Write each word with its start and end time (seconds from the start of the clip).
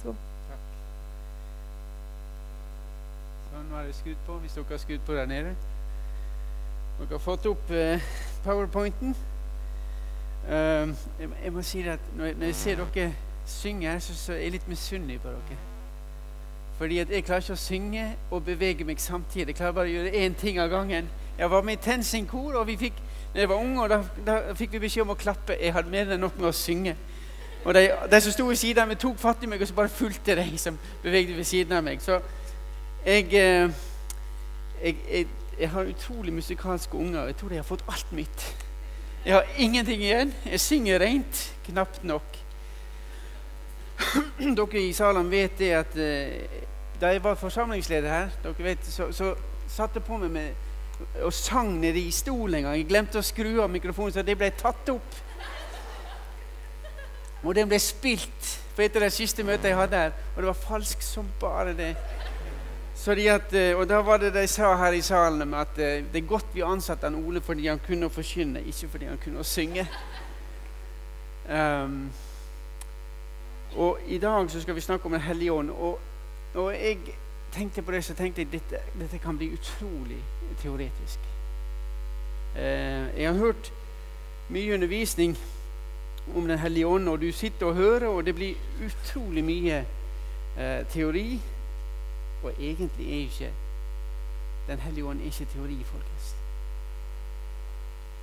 Så. 0.00 0.14
Takk. 0.48 0.68
Sånn 3.50 3.72
var 3.72 3.84
det 3.84 3.96
skudd 3.98 4.20
på, 4.26 4.38
hvis 4.40 4.54
dere 4.56 4.70
har 4.70 4.80
skudd 4.80 5.02
på 5.06 5.16
der 5.18 5.28
nede. 5.28 5.56
Dere 7.00 7.10
har 7.12 7.24
fått 7.24 7.48
opp 7.50 7.72
eh, 7.74 8.06
powerpointen. 8.44 9.16
Um, 10.50 10.94
jeg, 11.20 11.28
jeg 11.44 11.52
må 11.52 11.62
si 11.62 11.82
at 11.84 12.06
når 12.16 12.30
jeg, 12.30 12.36
når 12.40 12.46
jeg 12.46 12.56
ser 12.56 12.80
dere 12.80 13.10
synge 13.46 13.90
her, 13.90 13.98
så, 14.00 14.14
så 14.16 14.32
er 14.32 14.46
jeg 14.46 14.54
litt 14.56 14.68
misunnelig 14.68 15.20
på 15.20 15.34
dere. 15.34 15.58
Fordi 16.80 16.98
at 16.98 17.10
jeg 17.12 17.24
klarer 17.28 17.44
ikke 17.44 17.58
å 17.58 17.60
synge 17.60 18.06
og 18.32 18.44
bevege 18.46 18.86
meg 18.88 19.02
samtidig. 19.04 19.52
Jeg 19.52 19.58
klarer 19.58 19.76
bare 19.76 19.90
å 19.90 19.98
gjøre 19.98 20.16
én 20.24 20.36
ting 20.40 20.56
av 20.62 20.70
gangen. 20.72 21.10
Jeg 21.36 21.50
var 21.52 21.64
med 21.64 21.76
i 21.76 21.82
TenSing-kor, 21.84 22.56
og 22.56 22.66
vi 22.68 22.78
fikk, 22.80 22.96
når 23.34 23.40
jeg 23.42 23.50
var 23.52 23.60
ung, 23.60 23.74
og 23.80 23.92
da, 23.92 23.98
da 24.24 24.38
fikk 24.56 24.78
vi 24.78 24.86
beskjed 24.86 25.04
om 25.04 25.12
å 25.12 25.20
klappe. 25.20 25.58
Jeg 25.60 25.74
hadde 25.76 25.92
mer 25.92 26.14
enn 26.14 26.24
nok 26.24 26.40
med 26.40 26.48
å 26.48 26.56
synge. 26.56 26.96
Og 27.64 27.74
de, 27.74 27.90
de 28.12 28.20
som 28.20 28.32
sto 28.32 28.46
ved 28.48 28.56
siden 28.56 28.82
av 28.82 28.88
meg, 28.88 28.98
tok 29.00 29.18
fatt 29.20 29.42
i 29.44 29.50
meg, 29.50 29.60
og 29.60 29.68
så 29.68 29.76
bare 29.76 29.92
fulgte 29.92 30.36
de 30.38 30.58
som 30.58 30.78
bevegde 31.02 31.36
ved 31.36 31.44
siden 31.44 31.76
av 31.76 31.84
meg. 31.84 32.00
Så 32.02 32.20
jeg, 33.04 33.26
eh, 33.36 33.70
jeg, 34.82 34.96
jeg, 35.10 35.26
jeg 35.60 35.70
har 35.70 35.92
utrolig 35.92 36.32
musikalske 36.32 36.96
unger. 36.96 37.26
Jeg 37.26 37.36
tror 37.36 37.48
de 37.48 37.60
har 37.60 37.68
fått 37.68 37.84
alt 37.88 38.12
mitt. 38.16 38.46
Jeg 39.24 39.34
har 39.34 39.44
ingenting 39.58 40.02
igjen. 40.02 40.34
Jeg 40.46 40.60
synger 40.60 41.00
rent. 41.00 41.44
Knapt 41.66 42.04
nok. 42.04 42.38
Dere 44.56 44.80
i 44.80 44.92
salen 44.96 45.30
vet 45.30 45.58
det 45.58 45.70
at 45.76 45.96
eh, 46.00 46.60
da 47.00 47.12
jeg 47.12 47.24
var 47.24 47.34
forsamlingsleder 47.40 48.08
her, 48.08 48.28
dere 48.42 48.64
vet, 48.64 48.84
så, 48.84 49.08
så 49.12 49.34
satte 49.68 50.00
jeg 50.00 50.04
på 50.04 50.18
meg 50.20 50.30
med, 50.30 50.66
og 51.24 51.32
sang 51.32 51.72
nede 51.80 52.00
i 52.00 52.10
stolen 52.12 52.58
en 52.58 52.66
gang. 52.68 52.76
Jeg 52.76 52.88
glemte 52.90 53.20
å 53.20 53.24
skru 53.24 53.62
av 53.62 53.70
mikrofonen, 53.72 54.12
så 54.12 54.24
det 54.26 54.36
ble 54.36 54.50
tatt 54.56 54.90
opp. 54.92 55.20
Og 57.42 57.54
den 57.54 57.68
ble 57.68 57.78
spilt 57.80 58.56
på 58.76 58.84
et 58.84 58.96
av 58.96 59.04
de 59.06 59.10
siste 59.12 59.44
møtene 59.44 59.72
jeg 59.72 59.78
hadde 59.78 60.02
her, 60.04 60.12
og 60.34 60.42
det 60.42 60.48
var 60.50 60.58
falsk 60.66 61.02
som 61.04 61.28
bare 61.40 61.72
det. 61.76 61.94
De 63.00 63.30
at, 63.32 63.52
eh, 63.56 63.76
og 63.76 63.86
da 63.88 64.02
var 64.04 64.18
det 64.20 64.34
de 64.34 64.46
sa 64.46 64.74
her 64.76 64.92
i 64.92 65.00
salen 65.00 65.54
at 65.54 65.78
eh, 65.78 66.02
det 66.12 66.20
er 66.20 66.26
godt 66.28 66.50
vi 66.52 66.60
ansatte 66.60 67.08
han 67.08 67.16
Ole 67.16 67.40
fordi 67.40 67.64
han 67.66 67.80
kunne 67.80 68.10
å 68.10 68.12
forkynne, 68.12 68.60
ikke 68.60 68.90
fordi 68.92 69.08
han 69.08 69.20
kunne 69.22 69.40
å 69.40 69.46
synge. 69.46 69.86
Um, 71.48 72.10
og 73.80 73.98
i 74.06 74.18
dag 74.18 74.50
så 74.50 74.60
skal 74.60 74.76
vi 74.76 74.84
snakke 74.84 75.06
om 75.06 75.12
Den 75.12 75.24
hellige 75.24 75.52
ånd. 75.52 75.70
Og 75.70 75.98
når 76.54 76.70
jeg 76.70 76.98
tenkte 77.52 77.82
på 77.82 77.92
det, 77.92 78.04
så 78.04 78.14
tenkte 78.14 78.44
jeg 78.44 78.52
dette, 78.52 78.82
dette 79.00 79.18
kan 79.18 79.38
bli 79.38 79.48
utrolig 79.56 80.20
teoretisk. 80.62 81.24
Uh, 82.54 83.08
jeg 83.16 83.26
har 83.26 83.38
hørt 83.38 83.72
mye 84.48 84.74
undervisning 84.74 85.38
om 86.36 86.46
Den 86.46 86.58
hellige 86.58 86.86
ånd, 86.86 87.08
og 87.08 87.20
du 87.20 87.32
sitter 87.32 87.66
og 87.66 87.74
hører, 87.74 88.06
og 88.08 88.26
det 88.26 88.34
blir 88.34 88.54
utrolig 88.86 89.44
mye 89.44 89.84
eh, 90.58 90.86
teori. 90.88 91.40
Og 92.42 92.52
egentlig 92.58 93.06
er 93.06 93.20
ikke 93.20 93.52
Den 94.68 94.78
hellige 94.78 95.04
ånd 95.04 95.22
ikke 95.22 95.44
teori, 95.52 95.78
folkens. 95.84 96.34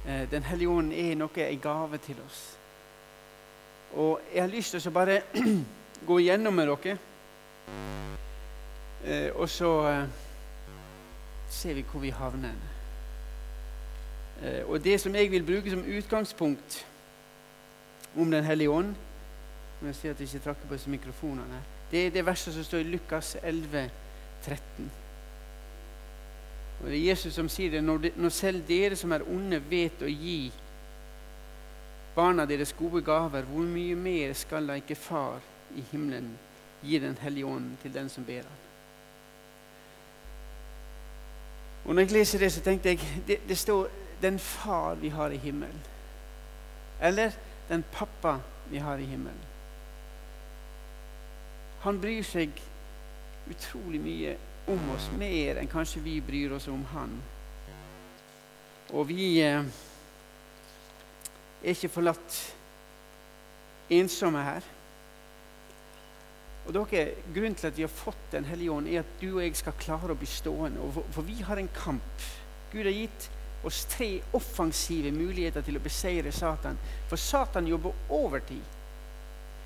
Eh, 0.07 0.31
Den 0.31 0.43
hellige 0.43 0.69
ånd 0.69 0.93
er 0.93 1.15
noe, 1.15 1.49
en 1.49 1.59
gave 1.59 1.97
til 1.97 2.15
oss. 2.25 2.57
Og 3.93 4.19
jeg 4.33 4.43
har 4.43 4.49
lyst 4.49 4.71
til 4.71 4.89
å 4.89 4.93
bare 4.93 5.21
gå 6.07 6.19
igjennom 6.19 6.53
med 6.53 6.67
dere. 6.67 6.97
Eh, 9.05 9.29
og 9.35 9.49
så 9.49 9.71
eh, 9.89 10.03
ser 11.49 11.73
vi 11.73 11.85
hvor 11.91 11.99
vi 12.03 12.09
havner. 12.09 12.57
Eh, 14.43 14.69
og 14.69 14.83
det 14.83 14.99
som 15.01 15.15
jeg 15.15 15.31
vil 15.31 15.45
bruke 15.45 15.71
som 15.71 15.85
utgangspunkt 15.97 16.85
om 18.15 18.31
Den 18.31 18.43
hellige 18.43 18.69
ånd 18.69 18.95
Må 19.81 19.87
jeg 19.87 19.95
si 19.95 20.07
at 20.07 20.19
jeg 20.19 20.27
ikke 20.27 20.43
trakker 20.43 20.67
på 20.67 20.73
disse 20.73 20.89
mikrofonene. 20.89 21.59
Det 21.91 22.07
er 22.07 22.09
det 22.09 22.25
verset 22.25 22.53
som 22.53 22.63
står 22.63 22.79
i 22.81 22.87
Lukas 22.89 23.35
11, 23.43 23.89
13. 24.43 24.91
Og 26.81 26.89
det 26.89 26.95
er 26.95 27.09
Jesus 27.09 27.33
som 27.33 27.49
sier 27.49 27.71
det. 27.71 27.83
Når, 27.83 27.97
de, 27.97 28.11
når 28.15 28.33
selv 28.33 28.63
dere 28.67 28.95
som 28.95 29.13
er 29.13 29.25
onde, 29.29 29.61
vet 29.69 30.01
å 30.01 30.09
gi 30.09 30.51
barna 32.15 32.47
deres 32.49 32.73
gode 32.73 33.03
gaver, 33.05 33.45
hvor 33.45 33.69
mye 33.69 33.95
mer 33.95 34.33
skal 34.33 34.65
da 34.65 34.77
ikke 34.81 34.97
Far 34.97 35.37
i 35.77 35.83
himmelen 35.91 36.33
gi 36.81 36.99
Den 36.99 37.17
hellige 37.21 37.45
ånd 37.45 37.75
til 37.81 37.93
den 37.93 38.09
som 38.09 38.25
ber 38.25 38.41
han? 38.41 38.63
Og 41.85 41.95
når 41.95 42.01
jeg 42.01 42.11
leser 42.11 42.39
det, 42.39 42.51
så 42.51 42.61
tenkte 42.61 42.89
jeg 42.89 42.99
det, 43.27 43.37
det 43.47 43.57
står 43.57 43.87
'den 44.21 44.39
far 44.39 44.95
vi 44.95 45.09
har 45.09 45.29
i 45.29 45.37
himmelen'. 45.37 45.85
Eller 47.01 47.31
'den 47.67 47.83
pappa 47.91 48.39
vi 48.69 48.77
har 48.77 48.97
i 48.97 49.05
himmelen'. 49.05 49.45
Han 51.79 52.01
bryr 52.01 52.23
seg 52.23 52.49
utrolig 53.49 53.99
mye 54.01 54.37
om 54.67 54.89
oss, 54.95 55.09
mer 55.17 55.59
enn 55.61 55.69
kanskje 55.71 56.03
vi 56.03 56.21
bryr 56.21 56.51
oss 56.57 56.67
om 56.67 56.83
han. 56.93 57.13
Og 58.93 59.07
vi 59.07 59.39
eh, 59.43 59.63
er 61.63 61.75
ikke 61.75 61.91
forlatt 61.91 62.39
ensomme 63.89 64.43
her. 64.43 64.67
Og 66.67 66.75
dere, 66.75 67.13
Grunnen 67.31 67.55
til 67.55 67.69
at 67.69 67.77
vi 67.77 67.85
har 67.85 67.91
fått 67.91 68.31
Den 68.31 68.45
hellige 68.45 68.71
ånd, 68.71 68.89
er 68.91 68.99
at 68.99 69.21
du 69.21 69.29
og 69.37 69.43
jeg 69.43 69.55
skal 69.55 69.77
klare 69.79 70.11
å 70.11 70.19
bli 70.19 70.27
stående. 70.27 70.83
For, 71.15 71.23
vi 71.23 71.39
har 71.47 71.59
en 71.61 71.69
kamp. 71.71 72.25
Gud 72.73 72.83
har 72.83 72.91
gitt 72.91 73.29
oss 73.65 73.85
tre 73.89 74.21
offensive 74.37 75.11
muligheter 75.11 75.63
til 75.65 75.79
å 75.79 75.83
beseire 75.83 76.31
Satan. 76.31 76.77
For 77.09 77.19
Satan 77.19 77.67
jobber 77.67 77.95
overtid 78.13 78.75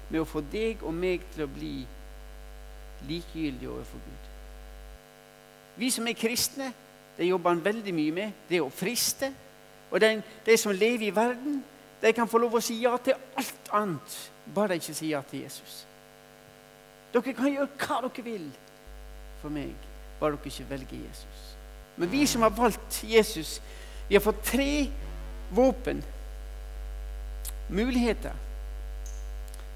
med 0.09 0.21
å 0.21 0.27
få 0.27 0.43
deg 0.51 0.83
og 0.83 0.95
meg 0.95 1.25
til 1.33 1.45
å 1.45 1.51
bli 1.51 1.75
likegyldige 3.07 3.69
overfor 3.71 4.01
Gud. 4.05 4.31
Vi 5.81 5.89
som 5.91 6.07
er 6.07 6.17
kristne, 6.19 6.71
det 7.17 7.27
jobber 7.27 7.53
han 7.53 7.63
veldig 7.65 7.93
mye 7.95 8.15
med. 8.15 8.41
Det 8.49 8.61
å 8.61 8.71
friste. 8.73 9.31
Og 9.91 10.01
de, 10.01 10.17
de 10.45 10.57
som 10.57 10.73
lever 10.75 11.07
i 11.09 11.15
verden, 11.15 11.61
de 12.01 12.11
kan 12.15 12.29
få 12.29 12.41
lov 12.41 12.57
å 12.57 12.63
si 12.63 12.79
ja 12.81 12.95
til 13.03 13.17
alt 13.37 13.71
annet, 13.75 14.17
bare 14.55 14.73
de 14.73 14.81
ikke 14.81 14.95
sier 14.97 15.17
ja 15.17 15.21
til 15.27 15.43
Jesus. 15.43 15.81
Dere 17.11 17.33
kan 17.35 17.51
gjøre 17.51 17.69
hva 17.77 17.99
dere 18.07 18.25
vil 18.25 18.47
for 19.41 19.53
meg, 19.53 19.75
bare 20.19 20.37
dere 20.37 20.53
ikke 20.53 20.69
velger 20.69 21.03
Jesus. 21.03 21.41
Men 21.99 22.11
vi 22.11 22.23
som 22.27 22.45
har 22.45 22.53
valgt 22.55 23.01
Jesus, 23.03 23.59
vi 24.11 24.15
har 24.15 24.21
fått 24.21 24.43
tre 24.43 24.87
våpen, 25.49 26.03
muligheter. 27.69 28.33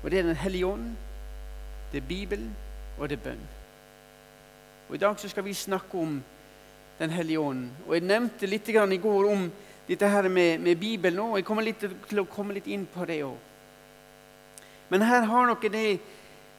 Og 0.03 0.12
det 0.12 0.19
er 0.19 0.23
Den 0.23 0.35
hellige 0.35 0.66
ånd, 0.66 0.96
det 1.91 1.97
er 1.97 2.07
Bibelen, 2.07 2.56
og 3.00 3.09
det 3.09 3.16
er 3.16 3.23
bønn. 3.29 3.46
Og 4.90 4.96
I 4.96 4.97
dag 4.97 5.19
så 5.19 5.29
skal 5.29 5.46
vi 5.46 5.53
snakke 5.53 5.97
om 5.97 6.23
Den 7.00 7.09
hellige 7.09 7.40
ånd. 7.40 7.69
Og 7.88 7.94
Jeg 7.94 8.03
nevnte 8.03 8.47
litt 8.47 8.69
i 8.69 8.97
går 8.97 9.31
om 9.31 9.51
dette 9.88 10.07
her 10.09 10.28
med, 10.28 10.59
med 10.59 10.75
Bibelen 10.75 11.19
òg. 11.19 11.38
Jeg 11.38 11.46
kommer 11.46 11.63
litt, 11.63 11.85
til 12.09 12.19
å 12.19 12.25
komme 12.25 12.53
litt 12.53 12.67
inn 12.67 12.85
på 12.85 13.06
det 13.06 13.23
òg. 13.23 13.38
Men 14.90 15.02
her 15.02 15.22
har 15.22 15.47
dere 15.47 15.72
det 15.72 16.00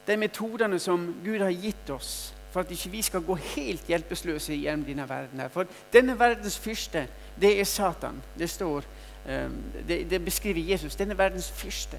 de 0.07 0.17
metodene 0.17 0.79
som 0.79 1.15
Gud 1.25 1.41
har 1.41 1.51
gitt 1.51 1.91
oss 1.91 2.33
for 2.51 2.61
at 2.61 2.71
ikke 2.71 2.91
vi 2.91 3.03
skal 3.03 3.21
gå 3.21 3.35
helt 3.35 3.87
hjelpeløse 3.87 4.55
gjennom 4.55 4.85
denne 4.87 5.09
verden. 5.09 5.41
her. 5.41 5.49
For 5.49 5.67
denne 5.93 6.19
verdens 6.19 6.59
fyrste, 6.59 7.09
det 7.41 7.61
er 7.61 7.65
Satan. 7.65 8.23
Det 8.39 8.51
står, 8.51 8.85
um, 9.27 9.63
det, 9.89 10.11
det, 10.11 10.25
beskriver 10.25 10.71
Jesus. 10.71 10.97
Denne 10.97 11.19
verdens 11.19 11.51
fyrste. 11.51 11.99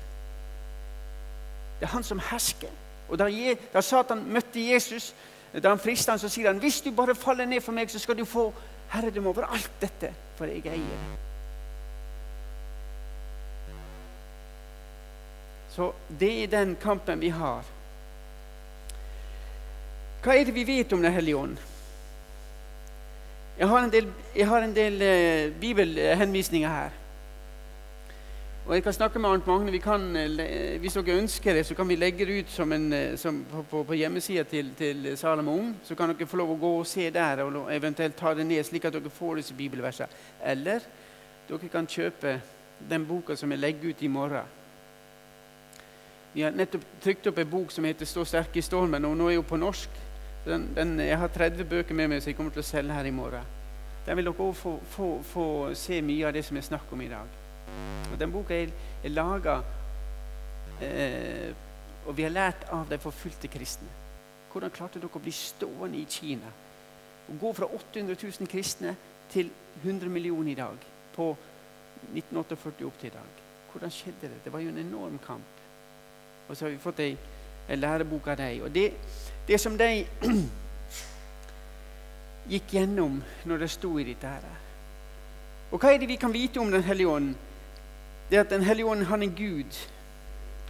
Det 1.79 1.85
er 1.85 1.93
han 1.93 2.03
som 2.03 2.19
hersker. 2.19 2.73
Og 3.09 3.19
da, 3.19 3.81
Satan 3.81 4.25
møtte 4.25 4.73
Jesus, 4.73 5.15
da 5.63 5.69
han 5.69 5.79
frista 5.79 6.11
han, 6.11 6.19
så 6.19 6.29
sier 6.29 6.51
han 6.51 6.59
hvis 6.59 6.81
du 6.81 6.91
bare 6.91 7.15
faller 7.15 7.45
ned 7.45 7.61
for 7.61 7.71
meg, 7.71 7.91
så 7.91 7.99
skal 7.99 8.17
du 8.17 8.25
få 8.25 8.49
herredømme 8.91 9.29
over 9.29 9.47
alt 9.47 9.71
dette, 9.81 10.11
for 10.35 10.45
jeg 10.45 10.65
eier 10.65 10.75
det. 10.75 11.27
Så 15.77 15.91
det 16.19 16.43
er 16.43 16.47
den 16.47 16.75
kampen 16.81 17.21
vi 17.21 17.29
har. 17.29 17.65
Hva 20.23 20.35
er 20.35 20.45
det 20.45 20.55
vi 20.55 20.65
vet 20.67 20.93
om 20.93 21.01
Den 21.01 21.13
hellige 21.13 21.37
ånd? 21.37 21.57
Jeg 23.57 23.67
har 23.67 23.83
en 23.83 23.91
del, 23.91 24.07
har 24.45 24.61
en 24.61 24.75
del 24.75 25.01
eh, 25.01 25.51
bibelhenvisninger 25.61 26.69
her. 26.69 26.89
Og 28.67 28.75
jeg 28.75 28.83
kan 28.83 28.93
snakke 28.93 29.19
med 29.19 29.29
Arnt 29.29 29.47
Magne. 29.47 29.79
Kan, 29.79 30.15
eh, 30.15 30.77
hvis 30.79 30.93
dere 30.93 31.17
ønsker 31.17 31.53
det, 31.53 31.65
så 31.65 31.75
kan 31.75 31.87
vi 31.89 31.95
legge 31.95 32.25
det 32.25 32.39
ut 32.39 32.49
som 32.49 32.73
en, 32.73 32.93
eh, 32.93 33.17
som 33.17 33.45
på, 33.51 33.63
på, 33.69 33.83
på 33.83 33.93
hjemmesida 33.93 34.43
til, 34.43 34.73
til 34.77 35.17
Salomo. 35.17 35.73
Så 35.83 35.95
kan 35.95 36.09
dere 36.09 36.27
få 36.27 36.37
lov 36.37 36.51
å 36.51 36.59
gå 36.61 36.71
og 36.79 36.87
se 36.87 37.09
der, 37.09 37.41
og 37.41 37.73
eventuelt 37.73 38.15
ta 38.15 38.33
det 38.33 38.45
ned, 38.45 38.63
slik 38.63 38.85
at 38.85 38.93
dere 38.93 39.09
får 39.09 39.35
disse 39.35 39.57
bibelversene. 39.57 40.09
Eller 40.43 40.85
dere 41.49 41.71
kan 41.71 41.87
kjøpe 41.87 42.41
den 42.89 43.07
boka 43.07 43.35
som 43.35 43.51
jeg 43.51 43.59
legger 43.59 43.89
ut 43.89 44.03
i 44.03 44.07
morgen. 44.07 44.53
Vi 46.33 46.43
har 46.43 46.51
nettopp 46.51 46.83
trykt 47.01 47.27
opp 47.27 47.37
en 47.37 47.49
bok 47.49 47.71
som 47.71 47.83
heter 47.83 48.05
'Stå 48.05 48.25
sterke 48.25 48.59
i 48.59 48.61
stormen', 48.61 49.05
og 49.05 49.17
nå 49.17 49.29
er 49.29 49.35
hun 49.35 49.43
på 49.43 49.57
norsk. 49.57 49.89
Den, 50.47 50.69
den, 50.75 50.99
jeg 51.03 51.17
har 51.19 51.27
30 51.27 51.65
bøker 51.67 51.95
med 51.95 52.07
meg 52.07 52.21
som 52.23 52.31
jeg 52.31 52.37
kommer 52.37 52.55
til 52.55 52.63
å 52.63 52.67
selge 52.67 52.95
her 52.95 53.07
i 53.09 53.11
morgen. 53.11 53.55
Der 54.07 54.15
vil 54.15 54.29
dere 54.29 54.45
også 54.45 54.61
få, 54.61 54.73
få, 54.93 55.07
få 55.27 55.47
se 55.75 55.99
mye 56.01 56.29
av 56.29 56.35
det 56.37 56.45
som 56.47 56.55
jeg 56.55 56.69
snakker 56.69 56.95
om 56.95 57.01
i 57.03 57.09
dag. 57.11 57.33
Og 58.13 58.19
Den 58.19 58.31
boka 58.31 58.55
er, 58.55 58.71
er 59.03 59.11
laga 59.11 59.57
eh, 60.79 61.51
og 62.07 62.15
vi 62.15 62.23
har 62.23 62.31
lært 62.31 62.63
av 62.71 62.87
de 62.87 62.99
forfulgte 63.03 63.49
kristne. 63.51 63.89
Hvordan 64.51 64.71
klarte 64.71 65.01
dere 65.01 65.11
å 65.11 65.21
bli 65.21 65.33
stående 65.35 65.99
i 65.99 66.05
Kina? 66.09 66.49
Å 67.27 67.35
gå 67.41 67.51
fra 67.53 67.67
800 67.67 68.15
000 68.15 68.47
kristne 68.47 68.95
til 69.33 69.51
100 69.83 70.07
millioner 70.07 70.53
i 70.53 70.57
dag. 70.57 70.85
På 71.17 71.33
1948 72.13 72.87
opp 72.87 73.01
til 73.01 73.11
i 73.11 73.15
dag. 73.17 73.41
Hvordan 73.73 73.91
skjedde 73.91 74.31
det? 74.31 74.39
Det 74.45 74.53
var 74.53 74.63
jo 74.63 74.71
en 74.71 74.79
enorm 74.85 75.19
kamp. 75.25 75.59
Og 76.47 76.55
så 76.55 76.65
har 76.65 76.71
vi 76.71 76.79
fått 76.79 77.03
ei, 77.03 77.17
ei 77.69 77.75
lærebok 77.75 78.27
av 78.27 78.37
dem. 78.37 78.63
Og 78.63 78.75
det, 78.75 78.91
det 79.47 79.59
som 79.59 79.77
de 79.77 80.05
gikk 82.51 82.71
gjennom 82.71 83.21
når 83.45 83.63
det 83.63 83.69
sto 83.71 83.97
i 83.99 84.05
dette 84.07 84.27
her. 84.27 84.47
Og 85.71 85.81
hva 85.81 85.91
er 85.91 85.99
det 85.99 86.07
vi 86.07 86.19
kan 86.19 86.33
vite 86.33 86.61
om 86.63 86.71
Den 86.71 86.83
hellige 86.83 87.11
ånd? 87.11 87.35
Det 88.29 88.37
er 88.37 88.45
at 88.45 88.49
Den 88.49 88.63
hellige 88.63 88.87
ånd 88.87 89.03
han 89.03 89.23
er 89.23 89.35
Gud. 89.35 89.79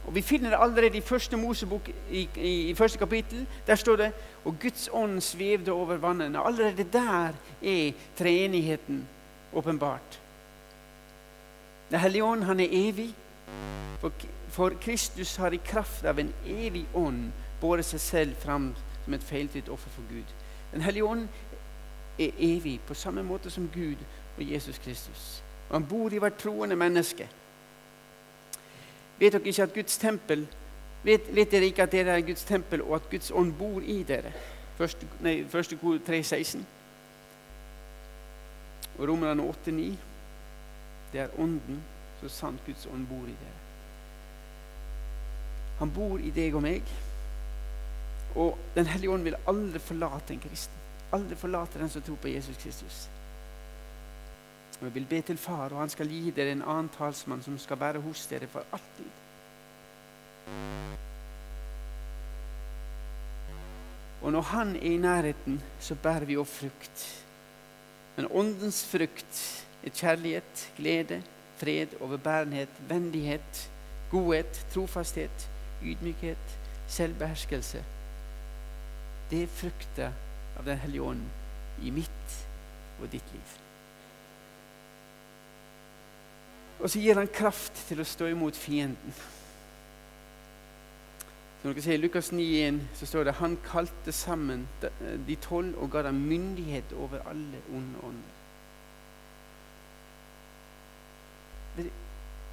Og 0.08 0.16
Vi 0.16 0.22
finner 0.22 0.50
det 0.50 0.60
allerede 0.62 0.98
i 0.98 1.02
første 1.02 1.38
Mosebok, 1.38 1.90
i, 2.12 2.30
i, 2.36 2.70
i 2.70 2.76
første 2.76 2.98
kapittel. 2.98 3.46
Der 3.68 3.76
står 3.76 3.96
det 3.96 4.12
og 4.46 4.56
Guds 4.62 4.90
ånd 4.94 5.22
svevde 5.22 5.72
over 5.72 5.98
vannene. 5.98 6.40
Allerede 6.40 6.86
der 6.94 7.34
er 7.64 7.92
treenigheten 8.18 9.08
åpenbart. 9.54 10.20
Den 11.92 12.00
hellige 12.00 12.24
ånd 12.24 12.44
han 12.44 12.60
er 12.60 12.68
evig. 12.72 13.16
For, 14.00 14.12
for 14.58 14.74
Kristus 14.82 15.36
har 15.36 15.54
i 15.54 15.58
kraft 15.58 16.06
av 16.06 16.20
en 16.20 16.34
evig 16.50 16.88
ånd 16.98 17.28
båret 17.62 17.86
seg 17.86 18.02
selv 18.02 18.38
fram 18.42 18.72
som 19.04 19.14
et 19.14 19.26
feilfritt 19.26 19.68
offer 19.70 19.92
for 19.94 20.08
Gud. 20.10 20.32
Den 20.72 20.82
hellige 20.82 21.06
ånd 21.06 21.28
er 22.18 22.40
evig, 22.42 22.80
på 22.88 22.98
samme 22.98 23.22
måte 23.24 23.52
som 23.54 23.68
Gud 23.74 24.02
og 24.38 24.42
Jesus 24.42 24.80
Kristus. 24.82 25.44
Og 25.70 25.76
Han 25.76 25.86
bor 25.86 26.14
i 26.14 26.18
hvert 26.18 26.40
troende 26.42 26.76
menneske. 26.76 27.28
Vet 29.20 29.38
dere 29.38 29.46
ikke 29.46 29.68
at 29.68 29.76
Guds 29.76 29.98
tempel 29.98 30.48
vet, 31.04 31.30
vet, 31.36 31.52
dere 31.52 31.70
ikke 31.70 31.86
at 31.86 31.94
dere 31.94 32.18
er 32.18 32.26
Guds 32.26 32.44
tempel, 32.44 32.82
og 32.82 32.96
at 32.96 33.10
Guds 33.12 33.30
ånd 33.32 33.54
bor 33.62 33.78
i 33.86 34.00
dere? 34.04 34.34
Første, 34.78 35.06
nei, 35.22 35.44
første 35.50 35.78
kor 35.78 36.02
3,16. 36.10 36.66
Og 38.98 39.06
Romerne 39.06 39.46
8,9. 39.46 39.88
Det 41.14 41.22
er 41.22 41.40
Ånden, 41.40 41.82
så 42.22 42.30
sant 42.30 42.66
Guds 42.66 42.90
ånd 42.90 43.06
bor 43.06 43.30
i 43.30 43.38
dere. 43.38 43.67
Han 45.80 45.92
bor 45.94 46.20
i 46.20 46.32
deg 46.34 46.56
og 46.56 46.66
meg. 46.66 46.96
Og 48.36 48.58
Den 48.76 48.86
hellige 48.86 49.12
ånd 49.12 49.24
vil 49.24 49.40
aldri 49.48 49.80
forlate 49.82 50.34
en 50.34 50.44
kristen 50.44 50.78
aldri 51.16 51.38
forlate 51.40 51.80
den 51.80 51.90
som 51.90 52.04
tror 52.04 52.20
på 52.22 52.32
Jesus 52.32 52.58
Kristus. 52.62 53.06
Og 54.80 54.84
Jeg 54.88 54.94
vil 54.94 55.08
be 55.10 55.22
til 55.22 55.38
Far, 55.38 55.72
og 55.72 55.80
han 55.80 55.90
skal 55.90 56.12
gi 56.12 56.32
dere 56.36 56.54
en 56.54 56.66
annen 56.66 56.90
talsmann 56.94 57.42
som 57.44 57.58
skal 57.60 57.80
være 57.80 58.04
hos 58.04 58.26
dere 58.30 58.50
for 58.52 58.66
alltid. 58.72 59.10
Og 64.22 64.32
når 64.32 64.42
Han 64.42 64.76
er 64.76 64.82
i 64.82 64.98
nærheten, 64.98 65.62
så 65.80 65.96
bærer 65.96 66.26
vi 66.26 66.38
opp 66.38 66.48
frukt. 66.48 67.24
Men 68.16 68.32
åndens 68.32 68.84
frukt 68.86 69.66
er 69.86 69.90
kjærlighet, 69.90 70.72
glede, 70.78 71.22
fred, 71.58 71.88
overbærenhet, 72.02 72.70
vennlighet, 72.90 73.70
godhet, 74.12 74.66
trofasthet, 74.74 75.50
ydmykhet, 75.84 76.58
selvbeherskelse. 76.88 77.84
Det 79.32 79.44
er 79.44 79.48
frukter 79.48 80.12
av 80.58 80.66
Den 80.66 80.78
hellige 80.78 81.04
ånd 81.04 81.24
i 81.84 81.92
mitt 81.94 82.38
og 83.02 83.12
ditt 83.12 83.34
liv. 83.34 83.56
Og 86.80 86.90
så 86.90 87.02
gir 87.02 87.18
han 87.18 87.30
kraft 87.34 87.74
til 87.90 88.02
å 88.02 88.06
stå 88.06 88.30
imot 88.32 88.58
fienden. 88.58 89.14
Som 91.62 91.72
dere 91.72 91.84
ser 91.84 91.98
I 91.98 92.02
Lukas 92.02 92.30
9,1 92.32 92.80
så 93.00 93.06
står 93.10 93.28
det 93.28 93.38
han 93.40 93.58
kalte 93.66 94.14
sammen 94.14 94.68
de 95.28 95.38
tolv 95.42 95.78
og 95.82 95.92
ga 95.92 96.06
dem 96.06 96.22
myndighet 96.30 96.94
over 96.96 97.26
alle 97.30 97.62
onde 97.74 98.04
ånder. 98.08 98.36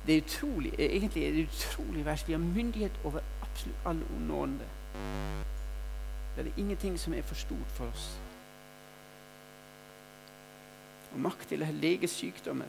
Det 0.06 0.16
er 0.16 0.22
utrolig, 0.22 0.74
egentlig 0.78 1.26
er 1.26 1.32
det 1.32 1.48
utrolig 1.48 2.04
vers. 2.04 2.28
Vi 2.28 2.32
har 2.32 2.38
myndighet 2.38 3.00
over 3.04 3.20
absolutt 3.42 3.86
alle 3.86 4.06
onde 4.16 4.34
ånder. 4.34 4.66
Det 6.36 6.46
er 6.46 6.58
ingenting 6.58 6.98
som 7.00 7.14
er 7.14 7.22
for 7.22 7.34
stort 7.34 7.70
for 7.76 7.86
oss. 7.86 8.20
Og 11.14 11.20
makt 11.20 11.48
til 11.48 11.62
å 11.62 11.70
lege 11.72 12.08
sykdommer. 12.10 12.68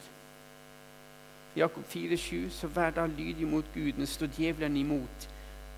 Jakob 1.55 1.83
4,7.: 1.89 2.49
Så 2.49 2.67
vær 2.67 2.89
da 2.89 3.05
lydig 3.05 3.47
mot 3.47 3.65
Gud, 3.73 3.93
men 3.97 4.07
står 4.07 4.27
djevelen 4.38 4.77
imot, 4.77 5.29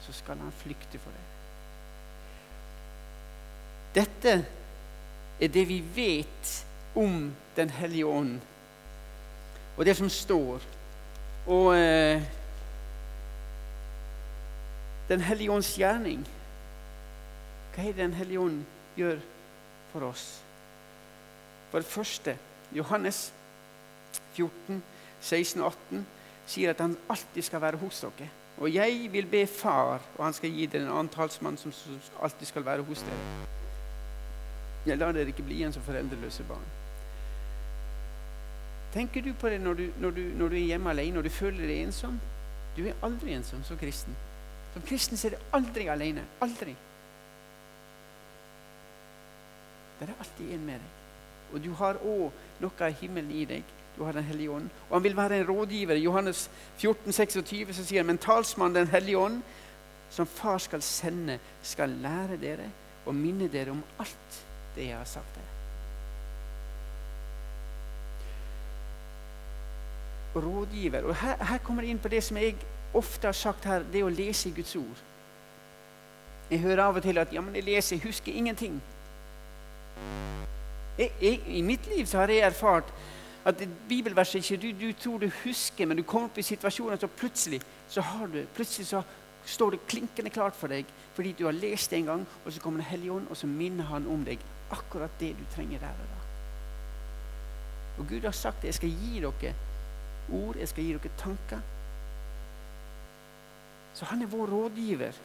så 0.02 0.14
skal 0.14 0.38
han 0.38 0.52
flykte 0.52 1.00
for 1.00 1.12
deg. 1.12 1.26
Dette 3.96 4.46
er 5.42 5.48
det 5.48 5.68
vi 5.68 5.84
vet 5.96 6.66
om 6.96 7.32
Den 7.56 7.70
hellige 7.70 8.06
ånd, 8.06 8.40
og 9.78 9.86
det 9.86 9.96
som 9.98 10.10
står. 10.10 10.62
Og 11.48 11.78
eh, 11.78 12.22
Den 15.08 15.22
hellige 15.24 15.52
ånds 15.52 15.70
gjerning 15.80 16.26
hva 17.78 17.84
er 17.86 17.94
det 17.94 18.02
Den 18.02 18.14
hellige 18.18 18.42
ånd 18.42 18.64
gjør 18.98 19.20
for 19.92 20.08
oss? 20.10 20.24
For 21.70 21.84
det 21.84 21.88
første, 21.88 22.34
Johannes 22.74 23.34
14, 24.34 24.82
16 25.22 25.62
og 25.62 25.76
18 25.92 26.02
sier 26.50 26.74
at 26.74 26.82
han 26.82 26.96
alltid 27.10 27.46
skal 27.46 27.62
være 27.62 27.78
hos 27.78 28.00
dere. 28.02 28.32
Og 28.58 28.74
jeg 28.74 29.12
vil 29.14 29.30
be 29.30 29.44
Far, 29.46 30.02
og 30.18 30.26
han 30.26 30.34
skal 30.34 30.50
gi 30.50 30.66
dere 30.66 30.88
en 30.88 30.96
annen 30.96 31.14
talsmann 31.14 31.60
som 31.62 31.74
alltid 32.18 32.50
skal 32.50 32.66
være 32.66 32.88
hos 32.88 33.06
dere. 33.06 33.48
Jeg 34.88 34.98
lar 34.98 35.14
dere 35.14 35.30
ikke 35.30 35.46
bli 35.46 35.60
igjen 35.60 35.76
som 35.76 35.86
foreldreløse 35.86 36.48
barn. 36.50 36.66
Tenker 38.94 39.22
du 39.22 39.34
på 39.34 39.50
det 39.50 39.60
når 39.62 39.74
du, 39.74 39.86
når, 40.00 40.12
du, 40.12 40.22
når 40.40 40.50
du, 40.50 40.56
er 40.56 40.70
hjemme 40.74 40.90
alene 40.90 41.20
og 41.20 41.28
du 41.28 41.30
føler 41.30 41.68
deg 41.68 41.84
ensom? 41.86 42.20
Du 42.78 42.86
er 42.88 43.00
aldri 43.04 43.34
ensom 43.36 43.64
som 43.68 43.80
kristen. 43.80 44.16
Som 44.74 44.86
kristen 44.88 45.20
er 45.26 45.36
du 45.36 45.58
aldri 45.58 45.88
alene. 45.92 46.24
Aldri. 46.42 46.76
Det 49.98 50.08
er 50.08 50.14
alltid 50.20 50.54
en 50.54 50.66
med 50.66 50.80
deg. 50.80 50.94
Og 51.54 51.64
du 51.64 51.72
har 51.80 52.00
òg 52.04 52.32
noe 52.62 52.86
av 52.86 53.02
himmelen 53.02 53.32
i 53.32 53.46
deg. 53.50 53.76
Du 53.98 54.04
har 54.06 54.14
Den 54.14 54.24
hellige 54.24 54.52
ånd. 54.52 54.70
Og 54.90 54.96
han 54.96 55.04
vil 55.04 55.18
være 55.18 55.40
en 55.40 55.48
rådgiver. 55.48 55.96
Johannes 55.96 56.50
14, 56.78 57.14
26 57.14 57.74
så 57.74 57.86
sier 57.86 58.04
han 58.04 58.12
men 58.12 58.22
talsmannen 58.22 58.76
Den 58.76 58.94
hellige 58.94 59.18
ånd, 59.18 59.42
som 60.10 60.28
far 60.28 60.58
skal 60.58 60.82
sende, 60.82 61.40
skal 61.64 61.90
lære 61.90 62.38
dere 62.38 62.70
og 63.06 63.16
minne 63.16 63.50
dere 63.52 63.72
om 63.72 63.84
alt 64.00 64.42
det 64.76 64.92
jeg 64.92 64.98
har 64.98 65.10
sagt 65.10 65.36
dere. 65.36 65.57
Rådgiver. 70.44 71.04
Og 71.04 71.16
her, 71.16 71.44
her 71.44 71.58
kommer 71.64 71.84
det 71.84 71.90
inn 71.94 72.02
på 72.02 72.12
det 72.12 72.24
som 72.24 72.38
jeg 72.38 72.56
ofte 72.94 73.28
har 73.28 73.38
sagt 73.38 73.66
her, 73.66 73.86
det 73.94 74.04
å 74.04 74.14
lese 74.14 74.52
Guds 74.56 74.76
ord. 74.80 75.04
Jeg 76.52 76.64
hører 76.64 76.84
av 76.86 76.96
og 76.96 77.04
til 77.04 77.20
at 77.20 77.34
ja, 77.34 77.44
men 77.44 77.56
jeg 77.60 77.68
leser, 77.68 77.98
jeg 77.98 78.08
husker 78.08 78.32
ingenting. 78.32 78.80
Jeg, 80.98 81.12
jeg, 81.22 81.42
I 81.48 81.62
mitt 81.62 81.88
liv 81.92 82.06
så 82.08 82.24
har 82.24 82.32
jeg 82.32 82.46
erfart 82.48 82.94
at 83.48 83.62
et 83.62 83.76
bibelvers 83.90 84.34
ikke 84.36 84.58
du, 84.60 84.72
du, 84.76 84.92
tror 85.00 85.22
du 85.22 85.30
husker, 85.44 85.86
men 85.86 85.98
du 85.98 86.04
kommer 86.04 86.28
opp 86.28 86.40
i 86.40 86.44
situasjoner, 86.44 87.00
så 87.00 87.08
plutselig 87.08 87.62
så, 87.90 88.02
har 88.02 88.28
du, 88.32 88.42
plutselig 88.56 88.88
så 88.90 89.04
står 89.48 89.76
det 89.76 89.86
klinkende 89.88 90.32
klart 90.34 90.56
for 90.56 90.72
deg 90.72 90.88
fordi 91.16 91.32
du 91.38 91.46
har 91.48 91.56
lest 91.56 91.92
det 91.92 92.02
en 92.02 92.10
gang, 92.12 92.26
og 92.46 92.54
så 92.54 92.62
kommer 92.62 92.84
Den 92.84 92.90
hellige 92.90 93.12
ånd, 93.12 93.28
og 93.30 93.38
så 93.38 93.48
minner 93.48 93.88
han 93.90 94.08
om 94.08 94.26
deg 94.26 94.42
akkurat 94.72 95.12
det 95.20 95.32
du 95.38 95.46
trenger 95.54 95.80
der 95.80 95.96
og 95.96 96.12
da. 96.12 96.20
Og 97.98 98.10
Gud 98.10 98.28
har 98.28 98.36
sagt 98.36 98.58
at 98.58 98.70
jeg 98.70 98.78
skal 98.78 98.90
gi 98.90 99.22
dere 99.24 99.54
ord, 100.34 100.58
jeg 100.60 100.68
skal 100.68 100.84
gi 100.84 100.94
dere 100.94 101.18
tanker. 101.18 101.60
Så 103.94 104.06
han 104.06 104.22
er 104.22 104.30
vår 104.32 104.48
rådgiver. 104.48 105.16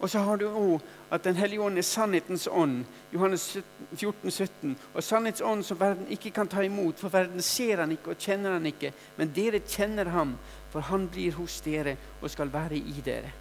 Og 0.00 0.10
så 0.10 0.18
har 0.18 0.36
du 0.36 0.48
òg 0.48 0.80
at 1.10 1.24
Den 1.24 1.36
hellige 1.36 1.60
ånd 1.60 1.78
er 1.78 1.82
sannhetens 1.82 2.48
ånd. 2.50 2.84
Johannes 3.12 3.58
14, 3.94 4.30
17. 4.30 4.76
Og 4.94 5.02
sannhetens 5.02 5.40
ånd 5.40 5.64
som 5.66 5.80
verden 5.80 6.06
ikke 6.08 6.30
kan 6.30 6.48
ta 6.48 6.62
imot, 6.62 6.98
for 6.98 7.08
verden 7.08 7.42
ser 7.42 7.80
han 7.82 7.92
ikke 7.92 8.14
og 8.14 8.18
kjenner 8.18 8.52
han 8.52 8.66
ikke. 8.66 8.92
Men 9.16 9.32
dere 9.34 9.60
kjenner 9.60 10.08
ham, 10.14 10.36
for 10.70 10.80
han 10.80 11.08
blir 11.08 11.34
hos 11.34 11.60
dere 11.60 11.96
og 12.22 12.30
skal 12.30 12.52
være 12.52 12.78
i 12.78 13.02
dere. 13.04 13.32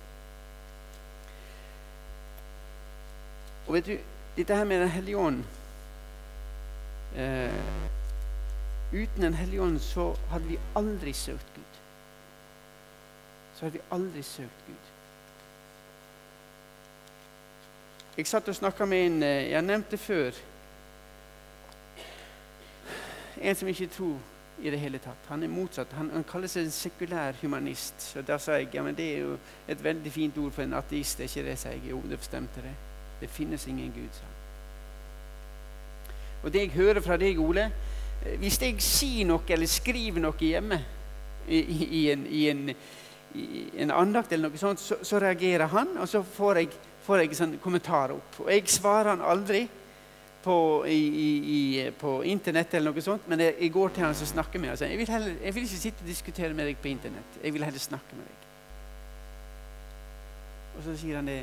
Og 3.67 3.73
vet 3.73 3.85
du, 3.85 3.97
dette 4.37 4.55
her 4.55 4.65
med 4.65 4.79
Den 4.79 4.89
hellige 4.89 5.17
ånd 5.17 5.43
eh, 7.15 7.51
Uten 8.93 9.21
Den 9.21 9.33
hellige 9.33 9.61
ånd 9.61 9.79
så 9.79 10.15
hadde 10.29 10.45
vi 10.45 10.59
aldri 10.75 11.13
søkt 11.13 11.45
Gud. 11.55 11.81
Så 13.55 13.65
hadde 13.65 13.77
vi 13.77 13.83
aldri 13.91 14.23
søkt 14.23 14.65
Gud. 14.67 14.87
Jeg 18.17 18.27
satt 18.27 18.49
og 18.49 18.55
snakka 18.55 18.85
med 18.85 19.05
en 19.05 19.23
eh, 19.23 19.51
jeg 19.51 19.61
nevnte 19.61 19.97
før. 19.97 20.31
En 23.41 23.55
som 23.55 23.67
ikke 23.67 23.87
tror 23.87 24.17
i 24.61 24.69
det 24.69 24.79
hele 24.79 24.97
tatt. 24.97 25.29
Han 25.29 25.43
er 25.43 25.47
motsatt. 25.47 25.93
Han, 25.95 26.09
han 26.13 26.25
kaller 26.27 26.51
seg 26.51 26.65
en 26.65 26.73
sekulær 26.73 27.37
humanist. 27.41 28.01
Så 28.01 28.21
da 28.25 28.37
sa 28.41 28.57
jeg 28.57 28.73
ja, 28.73 28.83
men 28.83 28.97
det 28.97 29.05
er 29.13 29.21
jo 29.21 29.37
et 29.67 29.83
veldig 29.83 30.11
fint 30.11 30.37
ord 30.37 30.51
for 30.51 30.65
en 30.65 30.73
ateist. 30.73 31.17
Det 31.17 31.29
er 31.29 31.29
ikke 31.29 31.49
det, 31.49 31.59
sa 31.59 31.69
jeg. 31.69 31.85
Jo, 31.93 32.01
det 32.09 32.19
bestemte 32.19 32.65
det. 32.65 32.73
Det 33.21 33.29
finnes 33.29 33.67
ingen 33.67 33.93
Gud, 33.95 34.09
sa 34.17 34.25
han. 34.25 34.35
Og 36.43 36.53
det 36.53 36.59
jeg 36.65 36.75
hører 36.75 37.01
fra 37.03 37.17
deg, 37.19 37.39
Ole 37.39 37.69
Hvis 38.39 38.59
jeg 38.61 38.81
sier 38.83 39.27
noe 39.29 39.45
eller 39.47 39.69
skriver 39.69 40.23
noe 40.23 40.35
hjemme 40.43 40.79
i, 41.47 41.59
i, 41.59 42.01
en, 42.11 42.25
i 42.27 42.47
en 42.51 42.65
i 43.33 43.81
en 43.81 43.91
andakt, 43.91 44.31
eller 44.33 44.49
noe 44.49 44.57
sånt, 44.59 44.81
så, 44.81 44.97
så 45.05 45.19
reagerer 45.21 45.69
han, 45.69 45.93
og 46.01 46.09
så 46.09 46.23
får 46.25 46.63
jeg, 46.63 46.71
får 47.05 47.21
jeg 47.23 47.37
sånn 47.37 47.59
kommentarer 47.61 48.15
opp. 48.15 48.39
Og 48.45 48.49
jeg 48.53 48.65
svarer 48.73 49.13
han 49.13 49.21
aldri 49.25 49.67
på, 50.43 50.55
på 52.01 52.15
Internett, 52.31 52.73
eller 52.73 52.95
noe 52.95 53.05
sånt, 53.05 53.29
men 53.29 53.45
jeg, 53.45 53.55
jeg 53.59 53.73
går 53.75 53.93
til 53.93 54.07
han 54.07 54.17
og 54.17 54.31
snakker 54.33 54.63
med 54.63 54.73
ham. 54.73 54.81
Jeg, 54.81 55.01
vil 55.01 55.13
heller, 55.13 55.37
jeg 55.43 55.55
vil 55.55 55.67
ikke 55.67 55.81
sitte 55.85 56.05
og 56.05 56.09
diskutere 56.09 56.57
med 56.57 56.71
deg 56.71 56.81
på 56.81 56.91
Internett. 56.91 57.39
Jeg 57.43 57.53
vil 57.55 57.67
heller 57.67 57.85
snakke 57.85 58.17
med 58.17 58.29
deg. 58.31 58.45
Og 60.77 60.85
så 60.87 60.97
sier 60.97 61.19
han 61.19 61.29
det. 61.29 61.41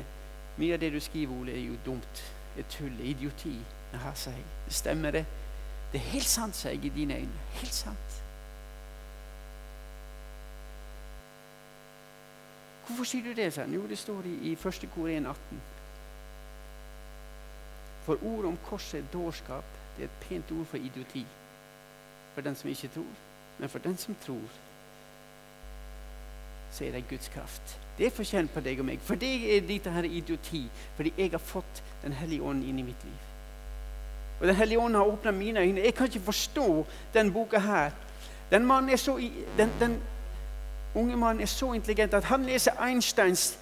Mye 0.57 0.73
av 0.73 0.81
det 0.81 0.89
du 0.95 0.99
skriver, 1.03 1.35
Ole, 1.37 1.53
er 1.53 1.67
jo 1.67 1.75
dumt. 1.85 2.23
Det 2.55 2.63
er 2.65 2.71
tull. 2.73 2.95
Idioti. 3.05 3.53
Jaha, 3.93 4.15
sier 4.17 4.39
jeg. 4.39 4.47
Stemmer, 4.73 5.13
det. 5.13 5.27
Det 5.91 6.01
er 6.01 6.11
helt 6.11 6.27
sant, 6.27 6.55
sier 6.55 6.75
jeg 6.75 6.85
i 6.85 6.89
dine 6.89 7.15
øyne. 7.15 7.43
Helt 7.61 7.73
sant. 7.73 8.17
Hvorfor 12.87 13.03
sier 13.03 13.23
du 13.23 13.33
det? 13.35 13.53
sier 13.53 13.65
han. 13.65 13.73
Jo, 13.73 13.87
det 13.87 13.97
står 13.97 14.27
i, 14.27 14.35
i 14.51 14.53
1. 14.55 14.89
kor 14.95 15.07
1, 15.07 15.25
18. 15.27 15.61
For 18.05 18.23
ordet 18.23 18.45
om 18.45 18.57
korset 18.65 18.99
er 18.99 19.11
dårskap. 19.13 19.75
Det 19.97 20.03
er 20.03 20.07
et 20.07 20.21
pent 20.29 20.51
ord 20.51 20.65
for 20.65 20.77
idioti. 20.77 21.25
For 22.33 22.41
den 22.41 22.55
som 22.55 22.69
ikke 22.69 22.87
tror. 22.87 23.13
Men 23.59 23.69
for 23.69 23.79
den 23.79 23.97
som 23.97 24.15
tror, 24.25 24.47
så 26.71 26.85
er 26.85 26.91
det 26.91 27.07
Guds 27.09 27.27
kraft. 27.27 27.79
Det 27.97 28.05
er 28.05 28.13
forskjell 28.13 28.47
på 28.47 28.61
deg 28.61 28.79
og 28.79 28.85
meg. 28.85 29.01
For 29.03 29.15
det 29.19 29.33
er 29.55 29.67
dette 29.67 29.91
her 29.91 30.03
idioti. 30.03 30.67
Fordi 30.95 31.13
jeg 31.17 31.31
har 31.31 31.43
fått 31.43 31.83
Den 32.03 32.13
hellige 32.13 32.43
ånd 32.43 32.63
inn 32.63 32.79
i 32.79 32.83
mitt 32.85 33.03
liv. 33.03 33.26
Og 34.39 34.47
Den 34.47 34.55
hellige 34.55 34.79
ånd 34.79 34.95
har 34.95 35.03
åpna 35.03 35.31
mine 35.31 35.59
øyne. 35.59 35.81
Jeg 35.81 35.93
kan 35.93 36.05
ikke 36.05 36.19
forstå 36.19 36.85
den 37.13 37.33
boka 37.33 37.59
her. 37.59 37.91
Den 38.51 38.65
mannen 38.65 38.91
er 38.91 38.95
så, 38.95 39.29
den, 39.57 39.71
den 39.79 40.01
unge 40.95 41.17
mannen 41.17 41.41
er 41.41 41.45
så 41.45 41.73
intelligent 41.73 42.13
at 42.13 42.23
han 42.23 42.45
leser 42.45 42.71
Einsteins 42.87 43.59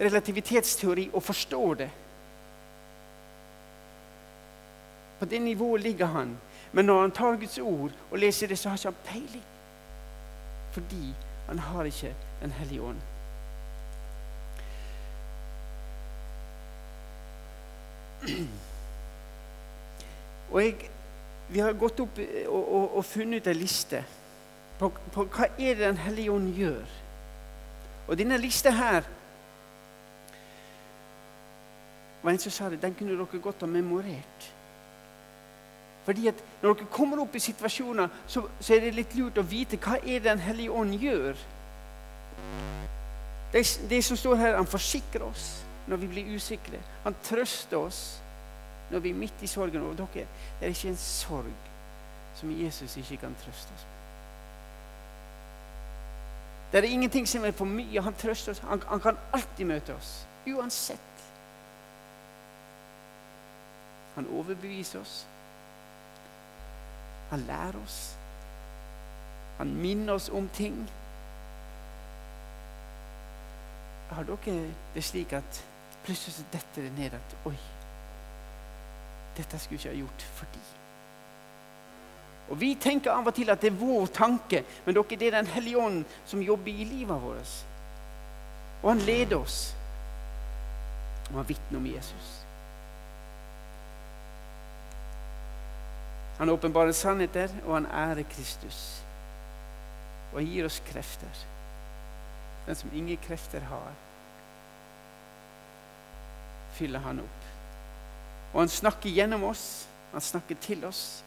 relativitetsteori 0.00 1.10
og 1.12 1.22
forstår 1.22 1.74
det. 1.74 1.90
På 5.18 5.24
det 5.24 5.42
nivået 5.42 5.80
ligger 5.80 6.06
han. 6.06 6.38
Men 6.72 6.84
når 6.84 7.00
han 7.00 7.10
tar 7.10 7.36
Guds 7.36 7.58
ord 7.58 7.90
og 8.10 8.18
leser 8.18 8.46
det, 8.46 8.58
så 8.58 8.68
har 8.68 8.80
han 8.82 8.92
ikke 8.92 9.04
peiling. 9.04 9.44
Fordi 10.72 11.14
han 11.48 11.58
har 11.58 11.84
ikke 11.84 12.14
Den 12.42 12.50
hellige 12.50 12.82
ånd. 12.82 12.96
Og 20.50 20.62
jeg, 20.62 20.90
Vi 21.48 21.62
har 21.64 21.72
gått 21.72 22.00
opp 22.00 22.18
og, 22.20 22.72
og, 22.74 22.96
og 22.96 23.04
funnet 23.04 23.40
ut 23.40 23.46
en 23.48 23.56
liste 23.56 24.02
på, 24.78 24.90
på 25.12 25.24
hva 25.24 25.46
er 25.56 25.78
det 25.78 25.86
Den 25.86 25.96
hellige 25.96 26.32
ånd 26.32 26.50
gjør. 26.54 26.98
Og 28.08 28.18
denne 28.18 28.36
lista 28.40 28.70
her 28.70 29.06
var 32.22 32.32
en 32.32 32.38
som 32.38 32.52
sa 32.52 32.68
det, 32.68 32.82
den 32.82 32.94
kunne 32.98 33.16
dere 33.16 33.40
godt 33.40 33.64
ha 33.64 33.66
memorert. 33.66 34.52
Fordi 36.04 36.28
at 36.28 36.34
Når 36.62 36.74
dere 36.74 36.86
kommer 36.90 37.20
opp 37.20 37.34
i 37.36 37.38
situasjoner, 37.38 38.08
så, 38.26 38.42
så 38.60 38.74
er 38.74 38.80
det 38.80 38.94
litt 38.96 39.14
lurt 39.14 39.38
å 39.38 39.44
vite 39.44 39.76
hva 39.76 39.98
er 39.98 40.20
det 40.20 40.30
Den 40.30 40.40
hellige 40.40 40.72
ånd 40.72 40.94
gjør. 40.96 41.36
Det, 43.52 43.64
det, 43.90 44.04
som 44.04 44.16
står 44.16 44.36
her, 44.36 44.56
Han 44.56 44.66
forsikrer 44.66 45.24
oss 45.24 45.64
når 45.88 45.96
vi 45.96 46.06
blir 46.06 46.34
usikre. 46.36 46.80
Han 47.04 47.16
trøster 47.24 47.76
oss 47.76 48.00
når 48.90 48.98
vi 48.98 49.10
er 49.10 49.14
midt 49.14 49.42
i 49.42 49.46
sorgen. 49.46 49.82
over 49.82 49.94
dere, 49.94 50.26
det 50.60 50.66
er 50.66 50.66
ikke 50.66 50.88
en 50.88 50.96
sorg 50.96 51.52
som 52.34 52.50
Jesus 52.64 52.96
ikke 52.96 53.16
kan 53.16 53.36
trøste 53.44 53.72
oss 53.74 53.86
med. 53.86 53.98
Det 56.72 56.78
er 56.78 56.92
ingenting 56.92 57.28
som 57.28 57.44
er 57.44 57.50
for 57.50 57.64
mye. 57.64 58.00
Han 58.00 58.14
trøster 58.14 58.52
oss. 58.52 58.58
Han, 58.58 58.82
han 58.88 59.00
kan 59.00 59.16
alltid 59.32 59.64
møte 59.64 59.94
oss. 59.94 60.26
Uansett. 60.46 60.98
Han 64.14 64.26
overbeviser 64.26 65.00
oss. 65.00 65.26
Han 67.30 67.40
lærer 67.40 67.82
oss. 67.84 68.16
Han 69.58 69.74
minner 69.74 70.12
oss 70.12 70.28
om 70.28 70.48
ting. 70.48 70.90
Har 74.10 74.22
dere 74.22 74.70
det 74.94 75.04
slik 75.04 75.32
at 75.32 75.64
plutselig 76.04 76.34
så 76.34 76.44
detter 76.52 76.82
det 76.82 76.92
ned 76.98 77.16
at 77.16 77.36
Oi, 77.44 77.56
dette 79.38 79.60
skulle 79.62 79.80
jeg 79.80 79.94
ikke 79.94 79.94
ha 79.94 80.02
gjort 80.02 80.26
fordi 80.40 80.66
og 82.48 82.60
Vi 82.60 82.74
tenker 82.80 83.12
av 83.12 83.26
og 83.28 83.34
til 83.36 83.50
at 83.52 83.60
det 83.60 83.68
er 83.68 83.80
vår 83.80 84.06
tanke, 84.14 84.62
men 84.86 84.96
dere, 84.96 85.16
det 85.20 85.26
er 85.26 85.36
Den 85.36 85.50
hellige 85.52 85.78
ånd 85.78 86.04
som 86.26 86.42
jobber 86.42 86.72
i 86.72 86.84
livet 86.88 87.22
vårt. 87.22 87.54
Og 88.82 88.88
han 88.90 89.02
leder 89.04 89.36
oss. 89.36 89.74
Og 91.30 91.36
han 91.36 91.48
vitner 91.48 91.78
om 91.78 91.86
Jesus. 91.86 92.30
Han 96.38 96.48
åpenbarer 96.48 96.92
sannheter, 96.92 97.52
og 97.66 97.74
han 97.74 97.86
ærer 97.86 98.22
Kristus. 98.30 99.02
Og 100.32 100.38
han 100.40 100.48
gir 100.48 100.64
oss 100.64 100.82
krefter. 100.86 101.44
Den 102.66 102.76
som 102.76 102.90
ingen 102.94 103.16
krefter 103.16 103.60
har, 103.60 103.92
fyller 106.78 106.98
han 106.98 107.20
opp. 107.20 107.37
Og 108.52 108.60
han 108.60 108.72
snakker 108.72 109.10
gjennom 109.10 109.44
oss. 109.44 109.88
Han 110.12 110.24
snakker 110.24 110.56
til 110.60 110.84
oss. 110.84 111.24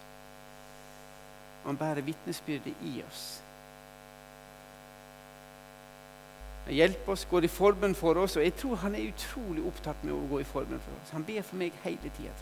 Han 1.65 1.77
bærer 1.77 2.01
vitnesbyrdet 2.01 2.73
i 2.81 3.03
oss. 3.07 3.41
Han 6.65 6.73
hjelper 6.73 7.11
oss, 7.11 7.25
går 7.25 7.45
i 7.45 7.51
forbønn 7.51 7.95
for 7.97 8.17
oss, 8.21 8.37
og 8.37 8.43
jeg 8.45 8.53
tror 8.57 8.81
han 8.83 8.95
er 8.95 9.09
utrolig 9.09 9.63
opptatt 9.65 10.03
med 10.05 10.13
å 10.13 10.25
gå 10.29 10.41
i 10.41 10.47
forbønn 10.47 10.81
for 10.81 10.97
oss. 10.97 11.13
Han 11.13 11.25
ber 11.25 11.41
for 11.45 11.61
meg 11.61 11.77
hele 11.83 12.11
tida. 12.17 12.33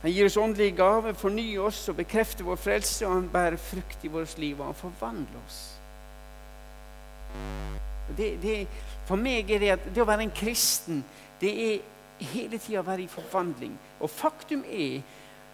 Han 0.00 0.12
gir 0.12 0.28
oss 0.28 0.36
åndelige 0.40 0.76
gaver, 0.76 1.12
fornyer 1.12 1.66
oss 1.66 1.82
og 1.92 1.98
bekrefter 1.98 2.44
vår 2.44 2.56
frelse, 2.60 3.04
og 3.06 3.18
han 3.18 3.28
bærer 3.32 3.60
frukt 3.60 4.04
i 4.04 4.12
vårt 4.12 4.38
liv, 4.40 4.60
og 4.60 4.70
han 4.70 4.78
forvandler 4.78 5.42
oss. 5.44 5.60
Det, 8.16 8.34
det, 8.42 8.54
for 9.08 9.20
meg 9.20 9.50
er 9.50 9.62
det 9.62 9.72
at 9.76 9.88
det 9.94 10.02
å 10.02 10.08
være 10.08 10.26
en 10.26 10.34
kristen 10.34 11.04
det 11.40 11.50
er 11.64 11.80
hele 12.32 12.58
tida 12.58 12.82
være 12.84 13.02
i 13.02 13.08
forvandling. 13.08 13.78
Og 14.00 14.10
faktum 14.10 14.64
er 14.68 15.00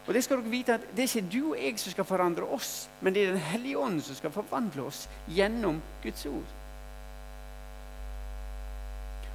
og 0.06 0.14
Det 0.14 0.20
skal 0.24 0.38
dere 0.38 0.50
vite 0.50 0.74
at 0.74 0.84
det 0.94 1.02
er 1.02 1.08
ikke 1.16 1.30
du 1.32 1.48
og 1.48 1.56
jeg 1.58 1.78
som 1.82 1.90
skal 1.90 2.04
forandre 2.06 2.44
oss, 2.54 2.88
men 3.00 3.14
det 3.14 3.24
er 3.24 3.32
Den 3.32 3.40
hellige 3.42 3.78
ånd 3.78 4.02
som 4.02 4.14
skal 4.14 4.30
forvandle 4.30 4.82
oss 4.82 5.08
gjennom 5.26 5.80
Guds 6.02 6.26
ord. 6.26 6.52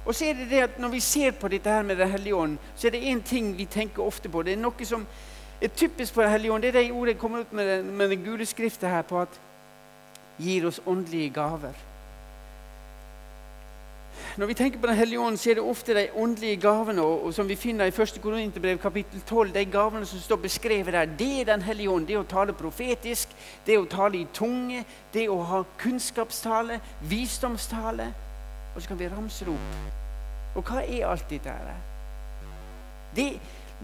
Og 0.06 0.14
så 0.14 0.24
er 0.24 0.34
det 0.34 0.50
det 0.50 0.62
at 0.62 0.78
Når 0.78 0.88
vi 0.88 1.00
ser 1.00 1.30
på 1.30 1.48
dette 1.48 1.70
her 1.70 1.82
med 1.82 1.96
Den 1.96 2.10
hellige 2.10 2.34
ånd, 2.34 2.58
så 2.76 2.86
er 2.86 2.90
det 2.90 3.04
én 3.04 3.22
ting 3.22 3.56
vi 3.58 3.64
tenker 3.64 4.02
ofte 4.02 4.28
på. 4.28 4.42
Det 4.42 4.52
er 4.52 4.62
noe 4.64 4.84
som 4.84 5.06
er 5.60 5.68
typisk 5.68 6.14
for 6.14 6.22
Den 6.22 6.30
hellige 6.30 6.52
ånd. 6.52 6.62
Det 6.62 6.68
er 6.68 6.80
det 6.80 6.92
ordet 6.92 7.14
jeg 7.14 7.20
kommer 7.20 7.40
ut 7.40 7.52
med, 7.52 7.66
den, 7.68 7.96
med 7.96 8.08
den 8.08 8.24
gule 8.24 8.46
skriften 8.46 8.88
her 8.88 9.02
på 9.02 9.20
at 9.20 9.40
gir 10.38 10.66
oss 10.66 10.80
åndelige 10.86 11.30
gaver. 11.30 11.91
Når 14.36 14.46
vi 14.46 14.54
tenker 14.54 14.80
på 14.80 14.86
Den 14.86 14.96
hellige 14.96 15.20
ånd, 15.20 15.36
så 15.36 15.50
er 15.50 15.54
det 15.54 15.62
ofte 15.62 15.94
de 15.94 16.06
åndelige 16.16 16.56
gavene 16.56 17.02
og, 17.02 17.26
og 17.26 17.34
som 17.34 17.48
vi 17.48 17.56
finner 17.56 17.84
i 17.84 17.92
1. 17.92 18.16
Korinterbrev 18.22 18.78
kapittel 18.78 19.20
12. 19.20 19.52
De 19.52 19.64
gavene 19.64 20.06
som 20.06 20.18
står 20.18 20.36
beskrevet 20.36 20.92
der, 20.92 21.04
det 21.04 21.40
er 21.40 21.44
Den 21.44 21.62
hellige 21.62 21.90
ånd. 21.90 22.06
Det 22.06 22.16
å 22.16 22.24
tale 22.24 22.52
profetisk, 22.56 23.28
det 23.66 23.76
å 23.78 23.84
tale 23.84 24.22
i 24.22 24.26
tunge, 24.32 24.84
det 25.12 25.28
å 25.28 25.36
ha 25.42 25.62
kunnskapstale, 25.78 26.80
visdomstale. 27.10 28.08
Og 28.74 28.82
så 28.82 28.88
kan 28.88 28.98
vi 28.98 29.08
ramse 29.12 29.44
det 29.44 29.52
opp. 29.52 30.56
Og 30.56 30.64
hva 30.64 30.80
er 30.80 31.06
alt 31.10 31.28
dette 31.28 31.52
her? 31.52 31.76
Det, 33.16 33.28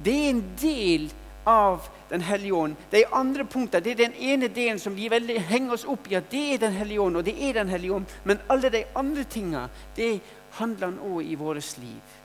det 0.05 0.17
er 0.17 0.31
en 0.31 0.45
del 0.63 1.11
av 1.49 1.89
Den 2.09 2.21
hellige 2.21 2.53
ånd. 2.53 2.77
De 2.91 3.03
andre 3.13 3.45
punktene, 3.45 3.85
det 3.85 3.91
er 3.91 3.99
den 4.09 4.15
ene 4.17 4.49
delen 4.49 4.79
som 4.81 4.95
vi 4.97 5.11
veldig 5.13 5.43
henger 5.49 5.75
oss 5.77 5.85
opp 5.85 6.09
i 6.09 6.17
at 6.17 6.31
det 6.33 6.45
er 6.55 6.59
Den 6.63 6.73
hellige 6.73 7.01
ånd, 7.05 7.17
og 7.21 7.25
det 7.25 7.35
er 7.37 7.53
Den 7.53 7.69
hellige 7.69 7.95
ånd. 7.95 8.07
Men 8.25 8.41
alle 8.49 8.71
de 8.73 8.85
andre 8.97 9.25
tingene, 9.25 9.69
det 9.97 10.21
handler 10.59 10.87
han 10.87 10.99
òg 10.99 11.23
i 11.23 11.35
vårt 11.35 11.79
liv. 11.79 12.19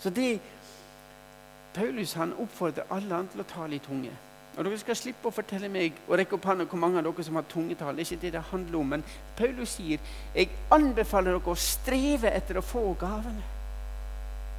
Så 0.00 0.10
det 0.10 0.40
Paulus 1.74 2.14
han 2.14 2.32
oppfordrer 2.38 2.88
alle 2.90 3.14
han 3.14 3.28
til 3.30 3.42
å 3.42 3.48
tale 3.48 3.76
i 3.76 3.84
tunge. 3.84 4.12
Og 4.56 4.64
Dere 4.66 4.78
skal 4.80 4.98
slippe 4.98 5.30
å 5.30 5.34
fortelle 5.34 5.70
meg 5.70 5.98
og 6.08 6.16
rekke 6.18 6.34
opp 6.34 6.48
hånda 6.50 6.66
hvor 6.66 6.80
mange 6.82 6.98
av 6.98 7.06
dere 7.06 7.24
som 7.24 7.38
har 7.38 7.46
tungetall. 7.48 7.94
Det 7.94 8.02
er 8.02 8.08
ikke 8.08 8.24
det 8.24 8.32
det 8.34 8.42
handler 8.50 8.78
om. 8.80 8.90
Men 8.96 9.04
Paulus 9.38 9.76
sier 9.78 10.02
jeg 10.34 10.50
anbefaler 10.74 11.36
dere 11.36 11.54
å 11.54 11.60
streve 11.60 12.32
etter 12.34 12.58
å 12.58 12.64
få 12.66 12.82
gavene. 12.98 13.46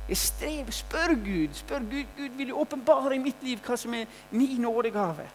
Jeg 0.08 0.18
strever. 0.18 0.72
Spør 0.76 1.14
Gud. 1.26 1.54
Spør 1.60 1.86
Gud, 1.92 2.16
Gud 2.18 2.40
vil 2.40 2.54
jo 2.54 2.64
åpenbare 2.64 3.16
i 3.16 3.24
mitt 3.24 3.44
liv 3.44 3.60
hva 3.66 3.78
som 3.80 3.94
er 3.96 4.08
min 4.32 4.62
nådegave. 4.64 5.28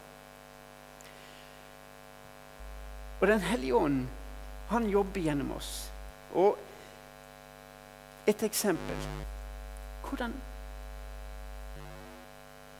Og 3.21 3.29
Den 3.29 3.41
hellige 3.41 3.75
ånd, 3.75 4.07
han 4.69 4.89
jobber 4.91 5.21
gjennom 5.21 5.55
oss. 5.57 5.91
Og 6.35 6.59
et 8.27 8.43
eksempel 8.43 9.09
Hvordan 10.09 10.35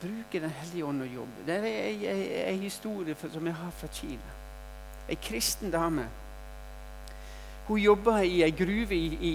bruker 0.01 0.39
Den 0.39 0.53
hellige 0.53 0.85
ånd 0.85 1.01
å 1.01 1.09
jobbe? 1.09 1.45
Det 1.47 1.57
er 1.57 2.51
en 2.51 2.61
historie 2.61 3.15
som 3.17 3.47
jeg 3.47 3.55
har 3.57 3.71
fra 3.79 3.87
Kina. 3.91 4.33
Ei 5.09 5.17
kristen 5.17 5.71
dame. 5.73 6.05
Hun 7.67 7.81
jobba 7.81 8.19
i 8.23 8.43
ei 8.45 8.51
gruve 8.55 8.95
i, 8.95 9.07
i, 9.17 9.31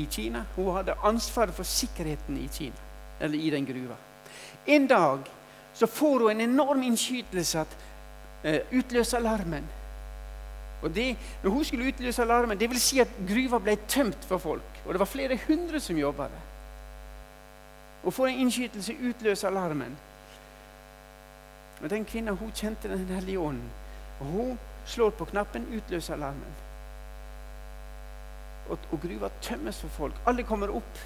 i, 0.00 0.06
Kina. 0.10 0.44
Hun 0.56 0.72
hadde 0.74 0.96
ansvaret 1.04 1.54
for 1.54 1.68
sikkerheten 1.68 2.38
i 2.40 2.48
Kina, 2.48 2.88
eller 3.20 3.38
i 3.38 3.50
den 3.50 3.66
gruva. 3.66 3.98
En 4.66 4.86
dag 4.86 5.28
så 5.74 5.86
får 5.86 6.24
hun 6.24 6.30
en 6.30 6.40
enorm 6.48 6.82
innskytelse 6.82 7.60
at 7.60 7.76
uh, 8.44 8.78
utløser 8.78 9.18
alarmen. 9.18 9.68
Og 10.82 10.94
det, 10.94 11.16
når 11.42 11.50
hun 11.50 11.64
skulle 11.64 11.88
utløse 11.88 12.22
alarmen, 12.22 12.60
det 12.60 12.70
vil 12.70 12.80
si 12.80 13.00
at 13.00 13.08
gruva 13.28 13.58
ble 13.58 13.76
tømt 13.88 14.24
for 14.24 14.38
folk. 14.38 14.80
Og 14.86 14.94
det 14.94 15.00
var 15.00 15.06
flere 15.10 15.38
hundre 15.48 15.80
som 15.80 15.98
jobba 15.98 16.28
der. 16.32 16.46
Og 18.04 18.14
får 18.14 18.26
en 18.26 18.38
innskytelse, 18.38 18.96
utløse 19.08 19.46
alarmen. 19.46 19.98
Og 21.82 21.90
Den 21.90 22.04
kvinna 22.04 22.32
hun 22.32 22.52
kjente 22.52 22.88
Den 22.88 23.06
hellige 23.06 23.38
ånden. 23.38 23.70
Og 24.20 24.26
hun 24.26 24.58
slår 24.86 25.10
på 25.10 25.24
knappen, 25.24 25.66
utløser 25.76 26.14
alarmen. 26.14 26.58
Og, 28.68 28.78
og 28.92 29.00
gruva 29.00 29.28
tømmes 29.42 29.80
for 29.80 29.88
folk. 29.88 30.14
Alle 30.26 30.42
kommer 30.42 30.68
opp 30.68 30.98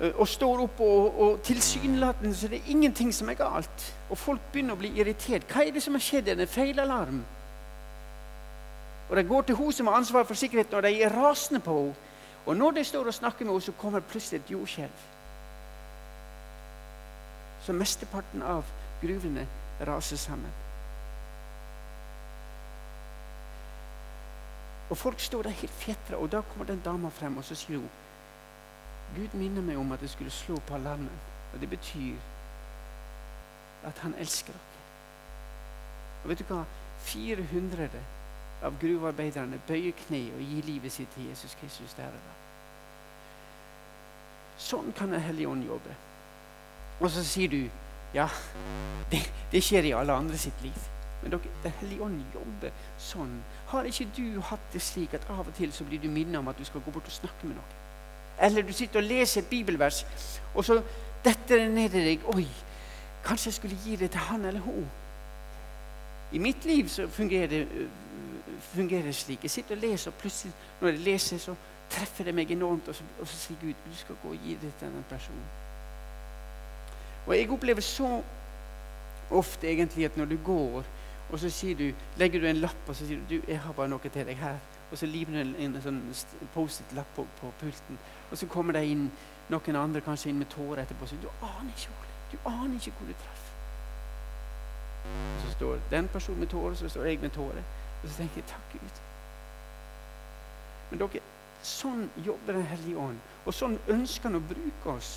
eh, 0.00 0.12
og 0.14 0.28
står 0.28 0.62
opp, 0.62 0.80
og, 0.80 1.20
og 1.20 1.42
tilsynelatende 1.42 2.34
så 2.34 2.48
det 2.48 2.60
er 2.60 2.70
ingenting 2.70 3.14
som 3.14 3.28
er 3.28 3.34
galt. 3.34 3.94
Og 4.10 4.18
folk 4.18 4.40
begynner 4.52 4.76
å 4.76 4.80
bli 4.80 4.92
irritert. 5.00 5.46
Hva 5.50 5.64
er 5.64 5.72
det 5.74 5.82
som 5.82 5.94
har 5.98 6.04
skjedd? 6.04 6.28
Er 6.28 6.38
det 6.38 6.46
en 6.46 6.54
feilalarm? 6.54 7.24
Og 9.10 9.16
De 9.16 9.24
går 9.24 9.42
til 9.42 9.54
hun 9.54 9.72
som 9.72 9.86
har 9.86 9.94
ansvaret 9.94 10.26
for 10.26 10.34
sikkerheten, 10.34 10.74
og 10.74 10.82
de 10.82 11.02
er 11.02 11.14
rasende 11.14 11.60
på 11.60 11.78
henne. 11.78 11.94
Og 12.46 12.56
når 12.56 12.70
de 12.70 12.84
står 12.84 13.06
og 13.06 13.14
snakker 13.14 13.44
med 13.44 13.52
henne, 13.52 13.62
så 13.62 13.72
kommer 13.72 14.00
plutselig 14.00 14.40
et 14.40 14.50
jordskjelv. 14.50 15.02
Så 17.62 17.72
mesteparten 17.72 18.42
av 18.42 18.64
gruvene 19.02 19.46
raser 19.86 20.16
sammen. 20.16 20.52
Og 24.90 24.96
folk 24.96 25.20
står 25.20 25.42
der 25.42 25.50
helt 25.50 25.72
fjetra, 25.72 26.16
og 26.16 26.32
da 26.32 26.40
kommer 26.40 26.66
den 26.66 26.82
dama 26.84 27.08
frem 27.08 27.36
og 27.36 27.44
så 27.44 27.54
sier 27.54 27.78
hun 27.78 27.90
Gud 29.16 29.34
minner 29.38 29.62
meg 29.62 29.78
om 29.78 29.92
at 29.92 30.02
jeg 30.02 30.10
skulle 30.10 30.30
slå 30.30 30.56
på 30.66 30.74
alarmen. 30.74 31.10
Og 31.54 31.60
det 31.60 31.70
betyr 31.70 32.14
at 33.86 33.98
han 33.98 34.14
elsker 34.18 34.52
dere. 34.52 34.82
Og 36.22 36.30
vet 36.30 36.38
du 36.42 36.44
hva? 36.50 36.64
400 37.06 37.88
av 38.64 38.76
gruvearbeiderne 38.80 39.60
bøyer 39.68 39.94
kne 40.06 40.22
og 40.36 40.42
gir 40.42 40.66
livet 40.66 40.92
sitt 40.92 41.12
til 41.14 41.28
Jesus 41.28 41.56
Kristus 41.60 41.94
der 41.98 42.08
og 42.08 42.20
da. 42.24 42.34
Sånn 44.58 44.92
kan 44.96 45.12
Den 45.12 45.20
hellige 45.20 45.48
ånd 45.48 45.66
jobbe. 45.68 45.94
Og 47.00 47.10
så 47.12 47.24
sier 47.24 47.52
du 47.52 47.60
ja, 48.14 48.28
det, 49.10 49.20
det 49.52 49.60
skjer 49.64 49.90
i 49.90 49.96
alle 49.96 50.14
andre 50.16 50.38
sitt 50.40 50.62
liv. 50.64 50.78
Men 51.22 51.34
dere, 51.34 51.52
Den 51.62 51.74
hellige 51.80 52.06
ånd 52.06 52.22
jobber 52.34 52.72
sånn. 53.02 53.34
Har 53.72 53.88
ikke 53.88 54.08
du 54.16 54.40
hatt 54.40 54.72
det 54.72 54.82
slik 54.84 55.16
at 55.16 55.26
av 55.32 55.44
og 55.44 55.54
til 55.58 55.72
så 55.72 55.84
blir 55.84 56.00
du 56.00 56.08
minnet 56.08 56.38
om 56.40 56.48
at 56.48 56.58
du 56.58 56.64
skal 56.64 56.84
gå 56.84 56.94
bort 56.94 57.08
og 57.08 57.18
snakke 57.18 57.48
med 57.48 57.58
noen? 57.58 57.82
Eller 58.40 58.62
du 58.62 58.72
sitter 58.72 59.00
og 59.00 59.08
leser 59.08 59.40
et 59.40 59.48
bibelvers, 59.48 60.02
og 60.54 60.64
så 60.64 60.82
detter 61.24 61.62
det 61.62 61.70
ned 61.72 61.94
i 61.96 62.02
deg 62.10 62.26
Oi, 62.34 62.44
kanskje 63.24 63.48
jeg 63.48 63.58
skulle 63.58 63.78
gi 63.84 63.96
det 63.96 64.10
til 64.12 64.26
han 64.28 64.44
eller 64.44 64.60
hun? 64.60 64.84
I 66.32 66.42
mitt 66.42 66.64
liv 66.64 66.88
så 66.92 67.06
fungerer 67.08 67.46
det 67.46 67.88
fungerer 68.60 69.12
slik. 69.12 69.42
Jeg 69.42 69.50
sitter 69.50 69.76
og 69.76 69.80
leser, 69.80 70.10
og 70.10 70.18
plutselig 70.20 70.52
når 70.80 70.88
jeg 70.88 70.98
leser, 70.98 71.38
så 71.38 71.54
treffer 71.90 72.24
det 72.24 72.34
meg 72.34 72.50
enormt. 72.50 72.88
Og 72.88 72.94
så, 72.94 73.04
og 73.20 73.28
så 73.28 73.36
sier 73.36 73.60
Gud 73.60 73.86
du 73.86 73.96
skal 73.96 74.18
gå 74.22 74.34
og 74.34 74.44
gi 74.44 74.58
det 74.62 74.72
til 74.78 74.88
den 74.88 75.04
personen. 75.10 75.46
Og 77.26 77.36
jeg 77.36 77.50
opplever 77.50 77.80
så 77.80 78.22
ofte 79.30 79.68
egentlig 79.68 80.04
at 80.04 80.16
når 80.16 80.24
du 80.24 80.36
går, 80.44 80.84
og 81.30 81.38
så 81.38 81.50
sier 81.50 81.76
du, 81.76 81.90
legger 82.18 82.40
du 82.40 82.46
en 82.46 82.60
lapp 82.62 82.88
og 82.88 82.94
så 82.94 83.06
sier 83.06 83.18
du, 83.18 83.36
du 83.36 83.42
'Jeg 83.48 83.60
har 83.60 83.72
bare 83.72 83.88
noe 83.88 83.98
til 83.98 84.26
deg 84.26 84.36
her.' 84.36 84.58
Og 84.92 84.98
så 84.98 85.06
limer 85.06 85.42
du 85.42 85.54
en, 85.58 85.82
sånn 85.82 86.14
Post-It-lapp 86.54 87.06
på, 87.16 87.26
på, 87.40 87.50
pulten. 87.60 87.98
Og 88.30 88.38
så 88.38 88.46
kommer 88.46 88.72
det 88.72 88.84
inn 88.86 89.10
noen 89.48 89.76
andre 89.76 90.00
kanskje 90.00 90.30
inn 90.30 90.38
med 90.38 90.46
tårer 90.46 90.82
etterpå. 90.82 91.06
Sier, 91.06 91.20
'Du 91.20 91.28
aner 91.42 91.72
ikke, 91.76 91.90
du 92.32 92.38
aner 92.44 92.74
ikke 92.74 92.92
hvor 92.98 93.06
du 93.06 93.12
traff.' 93.12 93.50
Så 95.42 95.52
står 95.52 95.78
den 95.90 96.08
personen 96.08 96.40
med 96.40 96.48
tårer, 96.48 96.74
så 96.74 96.88
står 96.88 97.04
jeg 97.04 97.20
med 97.20 97.30
tårer. 97.30 97.62
Og 98.06 98.12
så 98.12 98.22
tenker 98.22 98.38
jeg 98.38 98.46
takk, 98.46 98.66
Gud. 98.72 98.98
Men 100.90 101.00
dere, 101.02 101.22
sånn 101.66 102.04
jobber 102.22 102.54
Den 102.60 102.68
hellige 102.70 103.00
ånd. 103.02 103.32
Og 103.42 103.54
sånn 103.54 103.74
ønsker 103.90 104.30
han 104.30 104.38
å 104.38 104.44
bruke 104.46 104.92
oss. 104.92 105.14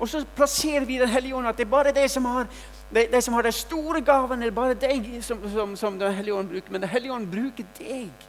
Og 0.00 0.08
så 0.08 0.22
plasserer 0.36 0.86
vi 0.88 0.96
Den 1.02 1.12
hellige 1.12 1.36
ånd 1.36 1.50
at 1.50 1.60
det 1.60 1.66
er 1.66 1.74
bare 1.74 1.92
de 1.92 2.06
som 2.08 2.24
har 2.32 2.48
de, 2.92 3.06
de 3.08 3.20
som 3.24 3.34
har 3.34 3.44
de 3.46 3.52
store 3.56 4.02
gavene, 4.04 4.44
det 4.44 4.50
er 4.50 4.56
bare 4.56 4.76
deg 4.76 5.06
som, 5.24 5.40
som, 5.52 5.76
som 5.76 5.98
Den 6.00 6.16
hellige 6.16 6.34
ånd 6.34 6.48
bruker. 6.48 6.72
Men 6.72 6.80
Den 6.80 6.92
hellige 6.92 7.12
ånd 7.12 7.28
bruker 7.28 7.68
deg. 7.78 8.26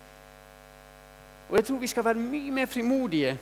Og 1.50 1.56
jeg 1.56 1.66
tror 1.70 1.80
vi 1.80 1.92
skal 1.92 2.06
være 2.06 2.20
mye 2.20 2.52
mer 2.52 2.68
frimodige. 2.72 3.38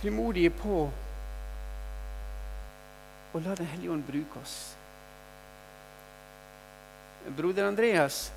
Frimodige 0.00 0.50
på 0.50 0.88
og 3.38 3.44
la 3.44 3.54
Den 3.54 3.66
hellige 3.66 3.92
ånd 3.92 4.02
bruke 4.02 4.40
oss. 4.42 4.76
Broder 7.36 7.68
Andreas 7.68 8.32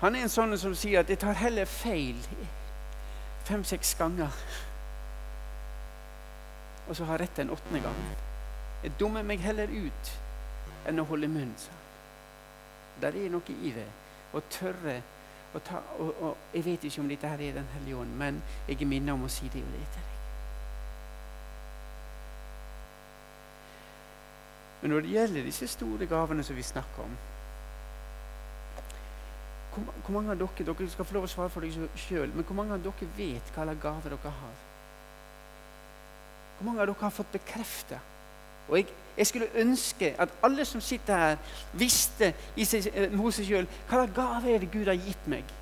han 0.00 0.14
er 0.14 0.22
en 0.22 0.30
sånn 0.30 0.54
som 0.58 0.74
sier 0.78 1.00
at 1.00 1.08
'jeg 1.10 1.18
tar 1.18 1.34
heller 1.34 1.64
feil' 1.64 2.26
fem-seks 3.44 3.94
ganger. 3.94 4.30
Og 6.88 6.96
så 6.96 7.04
har 7.04 7.18
rett 7.18 7.38
en 7.38 7.50
åttende 7.50 7.80
gang. 7.80 7.96
Jeg 8.82 8.92
dummer 9.00 9.22
meg 9.22 9.40
heller 9.40 9.66
ut 9.66 10.12
enn 10.86 11.00
å 11.00 11.04
holde 11.04 11.28
munn. 11.28 11.54
Der 13.00 13.08
er 13.08 13.30
noe 13.30 13.56
i 13.62 13.72
det. 13.74 13.88
Å 14.34 14.40
tørre 14.50 15.02
å 15.54 15.58
ta 15.58 15.82
og, 15.98 16.14
og, 16.22 16.36
Jeg 16.54 16.64
vet 16.64 16.84
ikke 16.84 17.00
om 17.00 17.08
dette 17.08 17.28
her 17.28 17.40
er 17.40 17.52
Den 17.52 17.68
hellige 17.74 17.96
ånd, 17.96 18.16
men 18.16 18.42
jeg 18.68 18.82
er 18.82 18.86
minnet 18.86 19.12
om 19.12 19.24
å 19.24 19.28
si 19.28 19.48
det 19.48 19.62
og 19.62 19.72
det 19.72 19.88
til 19.92 20.07
Men 24.82 24.90
når 24.90 25.00
det 25.00 25.10
gjelder 25.10 25.48
disse 25.48 25.66
store 25.66 26.06
gavene 26.06 26.44
som 26.46 26.56
vi 26.56 26.62
snakker 26.62 27.02
om 27.02 27.16
hvor, 29.74 29.94
hvor 30.04 30.14
mange 30.14 30.32
av 30.32 30.38
dere 30.40 30.66
dere 30.66 30.90
skal 30.90 31.06
få 31.06 31.14
lov 31.14 31.26
å 31.26 31.30
svare 31.30 31.52
for 31.52 31.64
dere 31.64 31.88
sjøl, 31.98 32.30
men 32.34 32.46
hvor 32.46 32.56
mange 32.58 32.74
av 32.74 32.82
dere 32.82 33.08
vet 33.16 33.52
hva 33.54 33.66
slags 33.66 33.82
gaver 33.82 34.14
dere 34.14 34.32
har? 34.38 34.56
Hvor 36.58 36.66
mange 36.66 36.82
av 36.82 36.88
dere 36.90 37.04
har 37.04 37.14
fått 37.14 37.34
bekreftet? 37.36 38.14
Og 38.68 38.76
jeg, 38.76 38.88
jeg, 39.16 39.26
skulle 39.26 39.52
ønske 39.62 40.10
at 40.20 40.32
alle 40.44 40.64
som 40.68 40.80
sitter 40.84 41.16
her, 41.16 41.36
visste 41.72 42.32
i 42.56 42.66
seg, 42.68 42.90
eh, 42.92 43.14
hos 43.16 43.38
seg 43.38 43.48
sjøl 43.48 43.68
hva 43.88 44.02
slags 44.02 44.16
gave 44.16 44.52
er 44.52 44.64
det 44.64 44.72
Gud 44.72 44.90
har 44.90 44.98
gitt 44.98 45.30
meg. 45.30 45.54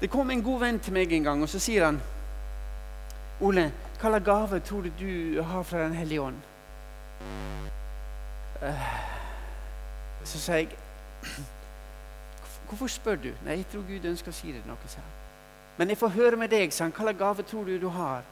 Det 0.00 0.10
kom 0.10 0.30
en 0.34 0.42
god 0.42 0.64
venn 0.64 0.80
til 0.82 0.96
meg 0.96 1.12
en 1.14 1.28
gang, 1.28 1.42
og 1.42 1.50
så 1.50 1.60
sier 1.62 1.86
han 1.86 2.00
Ole, 3.42 3.68
hva 4.00 4.10
slags 4.10 4.26
gave 4.26 4.62
tror 4.66 4.88
du 4.88 4.90
du 4.98 5.42
har 5.42 5.62
fra 5.62 5.84
Den 5.84 5.94
hellige 5.98 6.22
ånd? 6.22 6.40
Eh, 8.62 8.86
så 10.24 10.38
sa 10.38 10.52
jeg 10.52 10.68
Hvorfor 12.68 12.86
spør 12.86 13.16
du? 13.16 13.32
Nei, 13.44 13.56
jeg 13.56 13.66
tror 13.72 13.82
Gud 13.88 14.04
ønsker 14.08 14.32
å 14.32 14.34
si 14.34 14.52
det 14.52 14.62
noe. 14.66 14.88
sa 14.88 15.02
Men 15.76 15.90
jeg 15.92 15.98
får 15.98 16.08
høre 16.08 16.36
med 16.36 16.48
deg. 16.48 16.72
sa 16.72 16.84
han, 16.84 16.92
slags 16.96 17.18
gave 17.18 17.42
tror 17.42 17.64
du 17.64 17.78
du 17.80 17.88
har? 17.88 18.22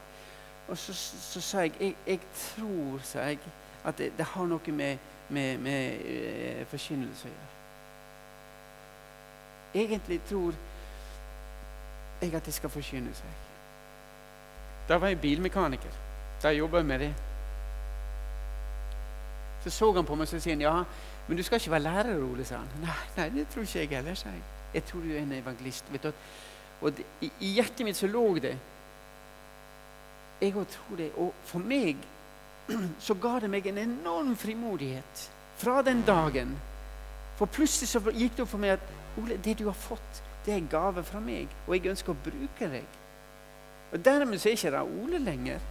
Og 0.67 0.77
så, 0.77 0.93
sa 1.41 1.61
jeg, 1.61 1.73
jeg 1.79 1.95
jeg 2.07 2.19
tror 2.33 2.99
sa 3.03 3.19
jeg, 3.19 3.39
at 3.85 3.97
det, 3.97 4.11
det 4.17 4.25
har 4.25 4.45
noe 4.45 4.71
med, 4.71 4.97
med, 5.29 5.57
med 5.57 6.01
uh, 6.01 6.65
forkynnelse 6.67 7.27
å 7.27 7.31
gjøre. 7.31 7.49
Egentlig 9.83 10.21
tror 10.29 10.53
jeg 12.21 12.33
at 12.35 12.45
jeg 12.45 12.53
skal 12.53 12.69
forkynne 12.69 13.13
seg. 13.13 13.37
Da 14.89 14.97
var 14.97 15.07
jeg 15.07 15.21
bilmekaniker. 15.21 15.93
Da 16.43 16.49
jobba 16.49 16.77
jeg 16.81 16.85
med 16.85 16.99
det. 16.99 17.13
Så 19.63 19.69
så 19.69 19.91
han 19.93 20.05
på 20.05 20.15
meg 20.17 20.25
og 20.25 20.41
sier 20.41 20.55
han, 20.55 20.61
ja, 20.61 20.77
men 21.27 21.37
du 21.37 21.43
skal 21.43 21.61
ikke 21.61 21.71
være 21.71 21.85
lærer, 21.85 22.23
Ole, 22.23 22.45
sa 22.45 22.61
han. 22.61 22.71
Nei, 22.81 23.01
nei, 23.17 23.27
det 23.35 23.47
tror 23.53 23.65
ikke 23.67 23.79
jeg 23.79 23.89
heller, 23.93 24.17
sa 24.17 24.33
jeg. 24.33 24.41
Jeg 24.73 24.83
tror 24.87 25.03
du 25.05 25.11
er 25.13 25.19
en 25.21 25.35
evangelist. 25.37 25.91
vet 25.91 26.03
du. 26.03 26.11
Og 26.81 26.97
det, 26.97 27.05
i, 27.21 27.31
i, 27.39 27.51
hjertet 27.59 27.85
mitt 27.85 27.97
så 27.97 28.07
lå 28.09 28.23
det 28.41 28.55
Jeg 30.41 30.55
òg 30.57 30.65
tror 30.73 30.97
det. 30.97 31.11
Og 31.21 31.33
for 31.45 31.61
meg 31.61 32.01
så 33.05 33.13
ga 33.13 33.35
det 33.43 33.49
meg 33.53 33.67
en 33.69 33.77
enorm 33.77 34.33
frimodighet 34.35 35.29
fra 35.61 35.81
den 35.85 36.01
dagen. 36.07 36.55
For 37.37 37.45
plutselig 37.45 37.89
så 37.89 38.01
gikk 38.09 38.37
det 38.37 38.45
opp 38.45 38.53
for 38.55 38.61
meg 38.61 38.79
at 38.79 38.89
Ole, 39.21 39.37
det 39.43 39.59
du 39.59 39.67
har 39.67 39.77
fått, 39.77 40.23
det 40.45 40.53
er 40.53 40.57
en 40.57 40.71
gave 40.71 41.03
fra 41.03 41.19
meg, 41.19 41.51
og 41.67 41.75
jeg 41.75 41.91
ønsker 41.91 42.13
å 42.13 42.21
bruke 42.23 42.69
deg. 42.71 42.97
Og 43.91 44.05
Dermed 44.05 44.39
så 44.39 44.49
er 44.49 44.55
ikke 44.55 44.71
det 44.73 44.81
Ole 45.03 45.19
lenger. 45.21 45.65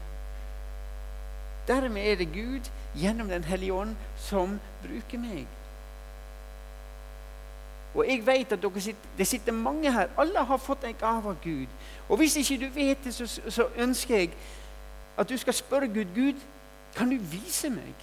Dermed 1.70 2.02
er 2.02 2.18
det 2.18 2.32
Gud 2.34 2.66
gjennom 2.98 3.30
Den 3.30 3.46
hellige 3.46 3.72
ånd 3.72 3.96
som 4.18 4.58
bruker 4.82 5.22
meg. 5.22 5.46
Og 7.94 8.06
jeg 8.06 8.26
vet 8.26 8.52
at 8.52 8.64
sitter, 8.78 9.08
det 9.18 9.26
sitter 9.26 9.52
mange 9.52 9.92
her. 9.92 10.08
Alle 10.18 10.44
har 10.44 10.56
fått 10.56 10.84
en 10.84 10.94
gave 10.94 11.28
av 11.30 11.36
Gud. 11.42 11.66
Og 12.08 12.16
hvis 12.16 12.36
ikke 12.36 12.66
du 12.66 12.68
vet 12.74 13.04
det, 13.04 13.14
så, 13.14 13.26
så 13.48 13.66
ønsker 13.76 14.16
jeg 14.16 14.30
at 15.18 15.28
du 15.28 15.36
skal 15.36 15.54
spørre 15.54 15.88
Gud 15.88 16.14
Gud, 16.14 16.38
kan 16.96 17.10
du 17.10 17.16
vise 17.16 17.70
meg? 17.70 17.94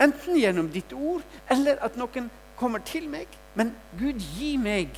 Enten 0.00 0.36
gjennom 0.36 0.68
ditt 0.72 0.92
ord, 0.92 1.22
eller 1.50 1.80
at 1.84 1.96
noen 1.96 2.30
kommer 2.56 2.78
til 2.78 3.08
meg. 3.08 3.26
Men 3.54 3.74
Gud, 3.98 4.20
gi 4.36 4.56
meg 4.60 4.96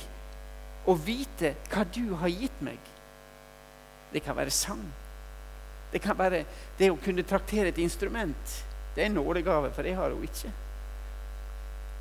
å 0.87 0.95
vite 0.95 1.53
hva 1.71 1.85
du 1.95 2.15
har 2.19 2.31
gitt 2.31 2.63
meg. 2.63 2.79
Det 4.13 4.23
kan 4.23 4.35
være 4.35 4.51
sang. 4.51 4.83
Det 5.91 6.01
kan 6.01 6.17
være 6.17 6.43
det 6.79 6.91
å 6.91 6.99
kunne 7.03 7.23
traktere 7.23 7.71
et 7.71 7.77
instrument. 7.77 8.65
Det 8.95 9.03
er 9.03 9.05
en 9.09 9.17
nådegave, 9.17 9.71
for 9.73 9.81
det 9.81 9.95
har 9.95 10.09
hun 10.09 10.23
ikke. 10.23 10.51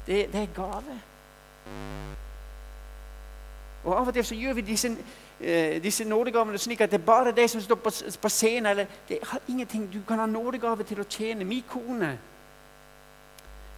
Det, 0.06 0.32
det 0.32 0.42
er 0.42 0.54
gave. 0.56 0.98
Og 3.84 3.96
Av 3.96 4.08
og 4.08 4.14
til 4.14 4.24
så 4.24 4.34
gjør 4.34 4.52
vi 4.52 4.60
disse, 4.60 4.90
eh, 5.40 5.82
disse 5.82 6.04
nådegavene 6.04 6.58
slik 6.58 6.80
at 6.80 6.90
det 6.90 7.00
er 7.00 7.04
bare 7.04 7.32
de 7.32 7.48
som 7.48 7.60
står 7.60 7.74
på, 7.74 7.90
på 8.22 8.28
scenen. 8.28 8.66
eller 8.66 8.86
det 9.08 9.18
har 9.22 9.40
ingenting, 9.48 9.92
Du 9.92 10.00
kan 10.08 10.18
ha 10.18 10.26
nådegave 10.26 10.84
til 10.84 11.00
å 11.00 11.08
tjene. 11.08 11.44
Min 11.44 11.64
kone 11.68 12.18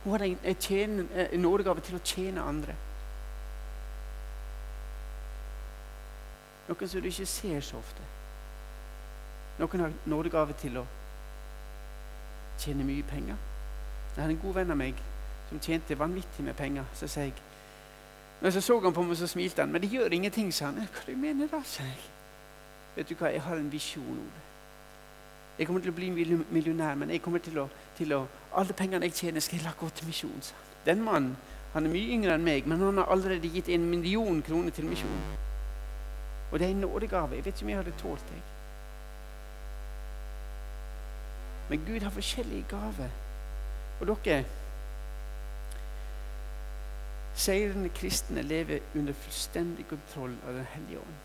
hun 0.04 0.12
har 0.12 0.24
en, 0.24 0.38
en, 0.44 1.08
en 1.32 1.40
nådegave 1.40 1.80
til 1.80 1.96
å 1.96 2.04
tjene 2.04 2.40
andre. 2.40 2.74
Noe 6.68 6.88
som 6.88 7.02
du 7.02 7.08
ikke 7.10 7.26
ser 7.26 7.60
så 7.60 7.76
ofte. 7.76 8.02
Noen 9.60 9.80
har 9.84 9.92
nådegave 10.08 10.56
til 10.56 10.78
å 10.80 10.86
tjene 12.60 12.84
mye 12.84 13.04
penger. 13.04 13.36
Jeg 14.16 14.22
har 14.22 14.30
en 14.32 14.40
god 14.42 14.54
venn 14.56 14.72
av 14.72 14.78
meg 14.80 15.00
som 15.50 15.60
tjente 15.60 15.98
vanvittig 15.98 16.44
med 16.46 16.56
penger. 16.56 16.84
Så 16.94 17.08
sa 17.08 17.26
jeg 17.26 17.34
Men 18.40 18.52
så 18.52 18.60
så 18.60 18.80
han 18.80 18.92
på 18.96 19.02
meg, 19.02 19.16
så 19.16 19.26
smilte 19.26 19.60
han. 19.60 19.72
Men 19.72 19.82
det 19.82 19.90
gjør 19.92 20.12
ingenting, 20.16 20.52
sa 20.52 20.70
han. 20.70 20.74
Hva 20.74 21.02
du 21.06 21.16
mener 21.16 21.48
da, 21.52 21.60
sa 21.64 21.82
jeg. 21.84 21.98
Vet 22.96 23.08
du 23.08 23.14
hva, 23.14 23.28
jeg 23.28 23.42
har 23.42 23.56
en 23.56 23.72
visjon, 23.72 24.16
Ole. 24.16 24.46
Jeg 25.58 25.66
kommer 25.66 25.82
til 25.84 25.92
å 25.92 25.94
bli 25.98 26.08
millionær, 26.50 26.94
men 26.96 27.10
jeg 27.12 27.20
kommer 27.20 27.42
til 27.44 27.58
å, 27.60 27.66
til 27.98 28.14
å 28.16 28.22
alle 28.56 28.72
pengene 28.72 29.10
jeg 29.10 29.18
tjener, 29.18 29.44
skal 29.44 29.58
jeg 29.58 29.66
la 29.66 29.74
gå 29.76 29.90
til 29.92 30.08
misjon. 30.08 30.40
sa 30.40 30.54
han. 30.56 30.70
Den 30.86 31.04
mannen 31.04 31.36
han 31.74 31.86
er 31.86 31.92
mye 31.92 32.14
yngre 32.16 32.34
enn 32.34 32.46
meg, 32.46 32.66
men 32.66 32.80
han 32.80 32.98
har 32.98 33.12
allerede 33.12 33.50
gitt 33.52 33.68
en 33.68 33.84
million 33.90 34.40
kroner 34.42 34.72
til 34.74 34.88
misjon. 34.88 35.20
Og 36.50 36.58
det 36.58 36.66
er 36.66 36.72
en 36.72 36.80
nådegave. 36.80 37.36
Jeg 37.36 37.44
vet 37.44 37.54
ikke 37.54 37.66
om 37.66 37.68
jeg 37.74 37.78
hadde 37.82 37.98
tålt 38.00 38.32
det. 38.32 38.40
Men 41.70 41.84
Gud 41.86 42.02
har 42.02 42.10
forskjellige 42.10 42.66
gaver. 42.70 43.12
Og 44.00 44.16
dere 44.24 44.44
Seirende 47.40 47.88
kristne 47.94 48.42
lever 48.42 48.82
under 48.98 49.14
fullstendig 49.16 49.86
kontroll 49.88 50.32
av 50.48 50.54
Den 50.54 50.66
hellige 50.74 50.98
ånd. 50.98 51.18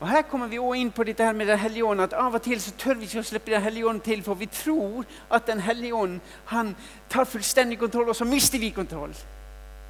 Og 0.00 0.08
Her 0.08 0.22
kommer 0.22 0.48
vi 0.48 0.58
også 0.58 0.78
inn 0.80 0.90
på 0.94 1.04
dette 1.04 1.26
her 1.26 1.36
med 1.36 1.46
Den 1.46 1.58
hellige 1.58 1.84
ånd. 1.84 2.00
At 2.00 2.14
av 2.16 2.34
og 2.34 2.42
til 2.42 2.60
så 2.60 2.72
tør 2.78 2.94
vi 2.98 3.06
ikke 3.06 3.20
å 3.20 3.26
slippe 3.26 3.52
Den 3.52 3.62
hellige 3.62 3.86
ånd 3.86 4.00
til, 4.06 4.22
for 4.22 4.34
vi 4.34 4.46
tror 4.46 5.04
at 5.30 5.46
Den 5.46 5.60
hellige 5.60 5.94
ånd 5.94 6.20
han 6.46 6.74
tar 7.10 7.28
fullstendig 7.28 7.78
kontroll, 7.78 8.08
og 8.08 8.16
så 8.16 8.24
mister 8.24 8.58
vi 8.58 8.70
kontroll. 8.70 9.14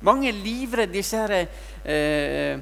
Mange 0.00 0.28
er 0.28 0.32
livredde 0.32 0.92
disse 0.92 1.16
her, 1.16 1.46
eh, 1.84 2.58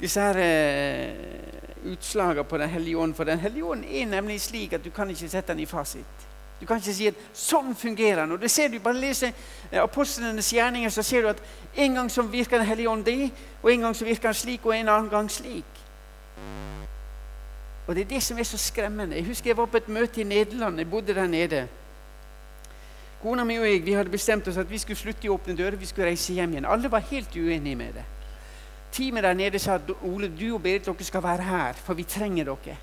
disse 0.00 0.20
her 0.20 0.36
eh, 0.36 1.59
utslagene 1.84 2.44
på 2.44 2.58
Den 2.58 2.68
hellige 2.68 2.98
ånd. 2.98 3.14
For 3.14 3.24
Den 3.24 3.38
hellige 3.38 3.64
ånd 3.64 3.84
er 3.84 4.06
nemlig 4.06 4.40
slik 4.40 4.72
at 4.72 4.84
du 4.84 4.90
kan 4.90 5.10
ikke 5.10 5.28
sette 5.28 5.52
den 5.52 5.60
i 5.60 5.66
fasit. 5.66 6.26
Du 6.60 6.66
kan 6.66 6.76
ikke 6.76 6.94
si 6.94 7.06
at 7.06 7.14
'sånn 7.34 7.74
fungerer 7.74 8.26
den'. 8.26 8.32
Og 8.32 8.40
det 8.40 8.50
ser 8.50 8.68
du, 8.68 8.78
Bare 8.78 8.94
lese 8.94 9.32
eh, 9.72 9.82
apostlenes 9.82 10.50
gjerninger, 10.52 10.88
så 10.88 11.02
ser 11.02 11.22
du 11.22 11.28
at 11.28 11.42
en 11.76 11.94
gang 11.94 12.10
så 12.10 12.22
virker 12.22 12.58
Den 12.58 12.66
hellige 12.66 12.88
ånd 12.88 13.04
det, 13.04 13.30
og 13.62 13.72
en 13.72 13.80
gang 13.80 13.96
så 13.96 14.04
virker 14.04 14.22
den 14.22 14.34
slik, 14.34 14.66
og 14.66 14.76
en 14.76 14.88
annen 14.88 15.10
gang 15.10 15.30
slik. 15.30 15.64
Og 17.86 17.94
Det 17.94 18.02
er 18.02 18.08
det 18.08 18.22
som 18.22 18.38
er 18.38 18.42
så 18.42 18.56
skremmende. 18.56 19.16
Jeg 19.16 19.24
husker 19.24 19.50
jeg 19.50 19.56
var 19.56 19.66
på 19.66 19.76
et 19.76 19.88
møte 19.88 20.20
i 20.20 20.24
Nederland. 20.24 20.78
Jeg 20.78 20.90
bodde 20.90 21.14
der 21.14 21.26
nede. 21.26 21.68
Kona 23.22 23.44
mi 23.44 23.58
og 23.58 23.66
jeg 23.66 23.82
vi 23.84 23.92
hadde 23.92 24.10
bestemt 24.10 24.48
oss 24.48 24.56
at 24.56 24.70
vi 24.70 24.78
skulle 24.78 24.96
slutte 24.96 25.24
i 25.24 25.28
åpne 25.28 25.56
dører. 25.56 25.76
Vi 25.76 25.86
skulle 25.86 26.06
reise 26.06 26.32
hjem 26.32 26.50
igjen. 26.50 26.64
Alle 26.64 26.90
var 26.90 26.98
helt 26.98 27.36
uenige 27.36 27.76
med 27.76 27.92
det. 27.92 28.04
Teamet 28.92 29.22
der 29.22 29.34
nede 29.34 29.58
sa 29.58 29.74
at 29.78 29.90
Ole, 30.02 30.28
du 30.28 30.54
og 30.54 30.62
Berit 30.62 30.86
dere 30.86 31.04
skal 31.04 31.22
være 31.22 31.42
her, 31.42 31.72
for 31.72 31.94
vi 31.94 32.02
trenger 32.02 32.44
dere. 32.44 32.76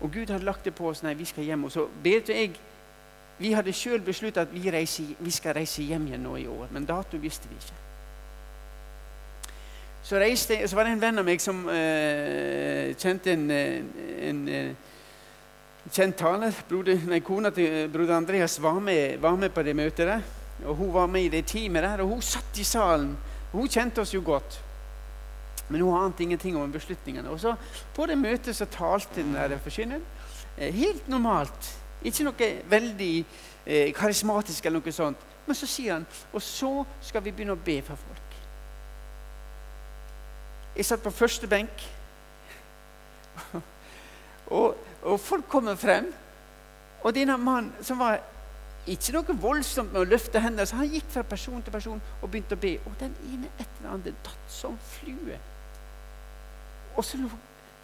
Og 0.00 0.12
Gud 0.12 0.30
hadde 0.32 0.44
lagt 0.44 0.64
det 0.64 0.74
på 0.74 0.88
oss. 0.88 1.02
Nei, 1.02 1.14
vi 1.14 1.24
skal 1.24 1.44
hjem. 1.44 1.64
Og 1.64 1.72
så 1.72 1.86
Berit 2.02 2.30
og 2.30 2.36
jeg 2.36 2.56
vi 3.38 3.50
hadde 3.52 3.72
sjøl 3.74 4.02
besluttet 4.04 4.44
at 4.44 4.52
vi, 4.54 4.70
reiser, 4.70 5.14
vi, 5.18 5.30
skal 5.34 5.56
reise 5.58 5.82
hjem 5.82 6.06
igjen 6.06 6.22
nå 6.22 6.36
i 6.38 6.46
år. 6.46 6.68
Men 6.70 6.86
dato 6.86 7.18
visste 7.18 7.50
vi 7.50 7.58
ikke. 7.58 7.80
Så, 10.04 10.18
reiste, 10.20 10.58
så 10.68 10.76
var 10.76 10.86
det 10.86 10.92
en 10.94 11.02
venn 11.02 11.18
av 11.18 11.26
meg 11.26 11.42
som 11.42 11.64
uh, 11.66 12.92
kjente 13.00 13.32
en, 13.32 13.48
en, 13.50 14.42
en 14.60 14.74
kjent 15.88 16.18
taler. 16.20 16.54
Broder, 16.68 17.00
nei, 17.08 17.22
kona 17.24 17.50
til 17.56 17.88
broder 17.92 18.18
Andreas 18.18 18.58
var 18.62 18.78
med, 18.84 19.18
var 19.22 19.38
med, 19.40 19.50
på 19.50 19.64
det 19.66 19.74
møtet 19.76 20.12
der. 20.12 20.26
Og 20.68 20.76
Hun 20.78 20.92
var 20.94 21.08
med 21.10 21.26
i 21.26 21.32
det 21.32 21.46
teamet 21.50 21.82
der, 21.82 22.04
og 22.04 22.12
hun 22.12 22.22
satt 22.22 22.60
i 22.60 22.64
salen. 22.64 23.16
Hun 23.54 23.70
kjente 23.70 24.02
oss 24.02 24.14
jo 24.14 24.22
godt. 24.24 24.58
Men 25.68 25.80
hun 25.80 25.96
ante 25.96 26.22
ingenting 26.22 26.56
om 26.56 26.72
beslutningene. 26.72 27.30
Og 27.30 27.40
så 27.40 27.54
På 27.94 28.06
det 28.06 28.18
møtet 28.18 28.56
så 28.56 28.66
talte 28.66 29.22
den 29.22 29.34
der 29.34 29.58
forkynneren 29.58 30.02
eh, 30.58 30.74
helt 30.74 31.08
normalt. 31.08 31.70
Ikke 32.02 32.26
noe 32.26 32.50
veldig 32.68 33.24
eh, 33.66 33.94
karismatisk 33.94 34.66
eller 34.66 34.82
noe 34.82 34.92
sånt. 34.92 35.18
Men 35.46 35.56
så 35.56 35.66
sier 35.66 35.92
han 35.92 36.06
Og 36.32 36.42
så 36.42 36.84
skal 37.00 37.24
vi 37.24 37.32
begynne 37.32 37.56
å 37.56 37.64
be 37.64 37.80
for 37.82 37.96
folk. 37.96 38.20
Jeg 40.76 40.84
satt 40.84 41.02
på 41.02 41.10
første 41.10 41.46
benk. 41.46 41.84
og, 44.58 44.74
og, 45.02 45.20
folk 45.20 45.46
kommer 45.48 45.76
frem. 45.78 46.10
Og 47.02 47.14
denne 47.14 47.36
mannen 47.38 47.72
som 47.84 47.98
var 48.02 48.18
ikke 48.86 49.14
noe 49.14 49.36
voldsomt 49.40 49.92
med 49.94 50.02
å 50.02 50.08
løfte 50.08 50.40
hendene, 50.44 50.66
så 50.68 50.76
han 50.76 50.90
gikk 50.92 51.06
fra 51.14 51.22
person 51.24 51.62
til 51.64 51.72
person 51.72 52.00
og 52.20 52.28
begynte 52.28 52.56
å 52.56 52.60
be. 52.60 52.74
Og 52.84 52.96
den 53.00 53.14
ene 53.30 53.48
etter 53.56 53.80
den 53.80 53.90
andre 53.94 54.12
datt 54.26 54.52
som 54.52 54.76
flue. 54.90 55.38
Og, 56.94 57.04
så, 57.04 57.18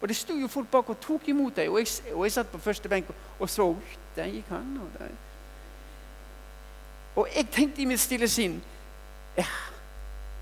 og 0.01 0.07
det 0.07 0.15
sto 0.15 0.35
jo 0.37 0.49
folk 0.51 0.69
bak 0.71 0.93
og 0.93 1.01
tok 1.01 1.27
imot 1.33 1.57
deg, 1.57 1.73
og 1.73 1.81
og 2.13 2.23
jeg 2.25 2.35
satt 2.37 2.51
på 2.51 2.61
første 2.61 2.89
benk 2.89 3.09
og, 3.09 3.25
og 3.39 3.49
så 3.49 3.75
Der 4.15 4.27
gikk 4.27 4.49
han. 4.49 4.77
Og, 4.77 4.87
der. 4.99 5.11
og 7.15 7.27
jeg 7.35 7.47
tenkte 7.51 7.81
i 7.81 7.85
mitt 7.85 7.99
stille 7.99 8.27
sinn 8.27 8.61
ja, 9.37 9.45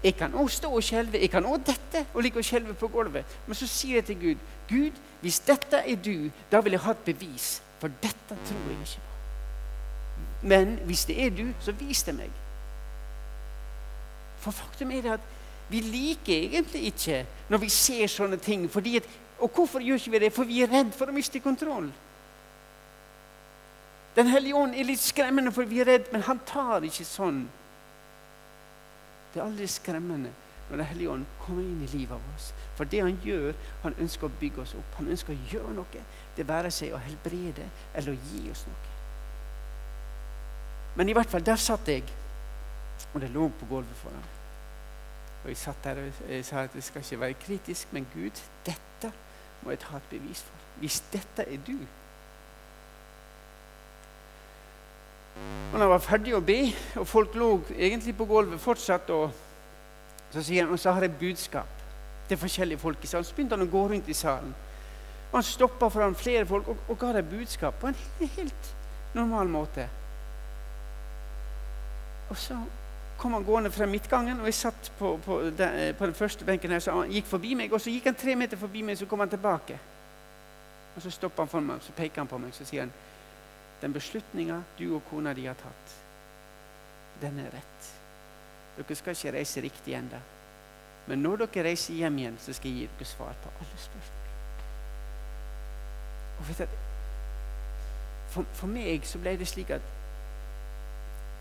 Jeg 0.04 0.16
kan 0.18 0.34
òg 0.34 0.50
stå 0.50 0.72
og 0.74 0.84
skjelve. 0.84 1.20
Jeg 1.20 1.30
kan 1.30 1.46
òg 1.46 1.66
dette 1.66 2.06
og 2.14 2.24
ligge 2.24 2.40
og 2.40 2.46
skjelve 2.46 2.74
på 2.74 2.88
gulvet. 2.88 3.26
Men 3.48 3.56
så 3.56 3.68
sier 3.68 4.00
jeg 4.00 4.06
til 4.06 4.20
Gud 4.20 4.48
Gud, 4.70 4.92
hvis 5.22 5.40
dette 5.40 5.78
er 5.78 5.96
du, 5.96 6.30
da 6.52 6.62
vil 6.62 6.72
jeg 6.72 6.82
ha 6.82 6.92
et 6.92 7.06
bevis. 7.06 7.62
For 7.80 7.92
dette 8.02 8.38
tror 8.46 8.68
jeg 8.70 8.82
ikke 8.82 9.02
på. 9.02 9.09
Men 10.42 10.78
hvis 10.88 11.06
det 11.06 11.18
er 11.26 11.30
du, 11.36 11.48
så 11.60 11.72
vis 11.76 12.04
det 12.04 12.16
meg. 12.16 12.32
For 14.40 14.56
faktum 14.56 14.92
er 14.92 15.02
det 15.04 15.18
at 15.18 15.26
vi 15.70 15.82
liker 15.86 16.34
egentlig 16.34 16.86
ikke 16.90 17.24
når 17.50 17.58
vi 17.58 17.70
ser 17.70 18.08
sånne 18.08 18.38
ting. 18.42 18.66
At, 18.66 19.10
og 19.40 19.52
hvorfor 19.56 19.84
gjør 19.84 20.00
ikke 20.00 20.12
vi 20.12 20.20
det? 20.20 20.34
For 20.34 20.48
vi 20.48 20.62
er 20.64 20.72
redd 20.72 20.94
for 20.96 21.12
å 21.12 21.16
miste 21.16 21.42
kontroll. 21.44 21.90
Den 24.16 24.28
hellige 24.28 24.56
ånd 24.56 24.74
er 24.76 24.88
litt 24.88 25.02
skremmende, 25.02 25.52
for 25.52 25.70
vi 25.70 25.80
er 25.80 25.88
redd, 25.88 26.08
men 26.12 26.26
han 26.26 26.42
tar 26.48 26.84
ikke 26.84 27.06
sånn. 27.06 27.44
Det 29.34 29.40
er 29.40 29.46
aldri 29.46 29.68
skremmende 29.70 30.32
når 30.70 30.78
Den 30.78 30.86
hellige 30.86 31.10
ånd 31.10 31.26
kommer 31.42 31.64
inn 31.66 31.82
i 31.82 31.88
livet 31.98 32.14
av 32.14 32.26
oss. 32.36 32.52
For 32.78 32.86
det 32.86 33.00
han 33.02 33.16
gjør, 33.26 33.56
han 33.82 33.96
ønsker 33.98 34.28
å 34.28 34.36
bygge 34.40 34.62
oss 34.62 34.76
opp. 34.78 34.98
Han 35.00 35.10
ønsker 35.10 35.34
å 35.34 35.46
gjøre 35.50 35.74
noe. 35.74 36.04
Det 36.38 36.46
være 36.46 36.70
seg 36.72 36.94
å 36.94 37.02
helbrede 37.02 37.66
eller 37.96 38.14
å 38.14 38.20
gi 38.30 38.52
oss 38.52 38.68
noe. 38.70 38.99
Men 40.96 41.10
i 41.10 41.14
hvert 41.14 41.30
fall, 41.30 41.46
der 41.46 41.56
satt 41.56 41.88
jeg, 41.88 42.04
og 43.14 43.22
det 43.22 43.30
lå 43.30 43.48
på 43.60 43.66
gulvet 43.70 44.02
foran. 44.02 44.28
Og 45.44 45.50
jeg 45.50 45.58
satt 45.58 45.84
der 45.84 46.02
og 46.02 46.30
jeg 46.30 46.46
sa 46.46 46.66
at 46.66 46.74
det 46.76 46.84
skal 46.84 47.02
ikke 47.02 47.20
være 47.20 47.34
kritisk, 47.46 47.94
men 47.96 48.08
Gud, 48.14 48.42
dette 48.66 49.12
må 49.62 49.72
jeg 49.72 49.80
ta 49.80 49.98
et 49.98 50.12
bevis 50.12 50.44
for. 50.44 50.68
Hvis 50.80 51.00
dette 51.14 51.46
er 51.48 51.64
du 51.68 51.78
Og 55.72 55.78
når 55.78 55.86
jeg 55.86 55.90
var 55.90 56.02
ferdig 56.04 56.34
å 56.36 56.42
be, 56.44 56.58
og 56.98 57.06
folk 57.08 57.36
lå 57.38 57.50
egentlig 57.78 58.16
på 58.18 58.26
gulvet 58.28 58.60
fortsatt, 58.60 59.12
og 59.14 59.30
så 60.34 60.42
sier 60.44 60.66
han, 60.66 60.74
og 60.74 60.82
så 60.82 60.92
har 60.92 61.06
jeg 61.06 61.14
budskap 61.20 61.84
til 62.30 62.38
forskjellige 62.42 62.82
folk 62.82 63.04
i 63.04 63.08
salen. 63.08 63.28
Så 63.28 63.36
begynte 63.38 63.56
han 63.56 63.68
å 63.68 63.70
gå 63.70 63.84
rundt 63.92 64.10
i 64.10 64.18
salen. 64.18 64.50
Og 65.30 65.38
han 65.38 65.46
stoppa 65.46 65.92
foran 65.94 66.18
flere 66.18 66.46
folk 66.50 66.68
og, 66.74 66.82
og 66.90 67.00
ga 67.00 67.14
dem 67.16 67.30
budskap 67.30 67.78
på 67.82 67.92
en 67.92 67.98
helt 68.20 68.74
normal 69.14 69.54
måte. 69.54 69.86
Og 72.30 72.38
så 72.38 72.58
kom 73.20 73.34
han 73.34 73.44
gående 73.44 73.72
fra 73.72 73.86
midtgangen, 73.86 74.40
og 74.40 74.48
jeg 74.48 74.54
satt 74.54 74.92
på, 75.00 75.18
på, 75.26 75.40
den, 75.42 75.80
eh, 75.80 75.96
på 75.96 76.06
den 76.06 76.16
første 76.16 76.46
benken 76.46 76.72
her, 76.72 76.80
så 76.80 76.96
han 77.02 77.12
gikk 77.12 77.28
forbi 77.28 77.56
meg, 77.60 77.74
og 77.74 77.82
så 77.82 77.92
gikk 77.92 78.08
han 78.08 78.16
tre 78.16 78.36
meter 78.40 78.58
forbi 78.58 78.84
meg, 78.86 78.98
så 78.98 79.08
kom 79.10 79.20
han 79.20 79.30
tilbake. 79.30 79.80
Og 80.96 81.02
så 81.04 81.12
stopper 81.12 81.44
han 81.44 81.52
for 81.52 81.66
meg, 81.66 81.82
så 81.84 81.96
peker 81.98 82.24
han 82.24 82.32
på 82.32 82.40
meg, 82.40 82.54
så 82.56 82.68
sier 82.68 82.86
han 82.86 82.94
den 83.82 83.94
beslutninga 83.96 84.62
du 84.80 84.86
og 84.96 85.04
kona 85.10 85.34
di 85.34 85.46
har 85.48 85.56
tatt, 85.60 85.96
den 87.22 87.40
er 87.44 87.52
rett. 87.56 87.92
Dere 88.78 88.96
skal 88.96 89.16
ikke 89.16 89.36
reise 89.36 89.64
riktig 89.64 89.96
ennå. 89.96 90.20
Men 91.08 91.24
når 91.24 91.44
dere 91.44 91.70
reiser 91.70 92.00
hjem 92.00 92.18
igjen, 92.22 92.40
så 92.40 92.54
skal 92.56 92.72
jeg 92.72 92.86
gi 92.86 92.90
dere 93.00 93.08
svar 93.08 93.36
på 93.44 93.52
alle 93.60 93.84
spørsmål. 93.84 94.26
Og 96.40 96.48
vet 96.48 96.60
du, 96.60 96.76
for, 98.30 98.52
for 98.54 98.72
meg 98.72 99.08
så 99.08 99.20
ble 99.20 99.34
det 99.40 99.48
slik 99.50 99.74
at 99.76 99.99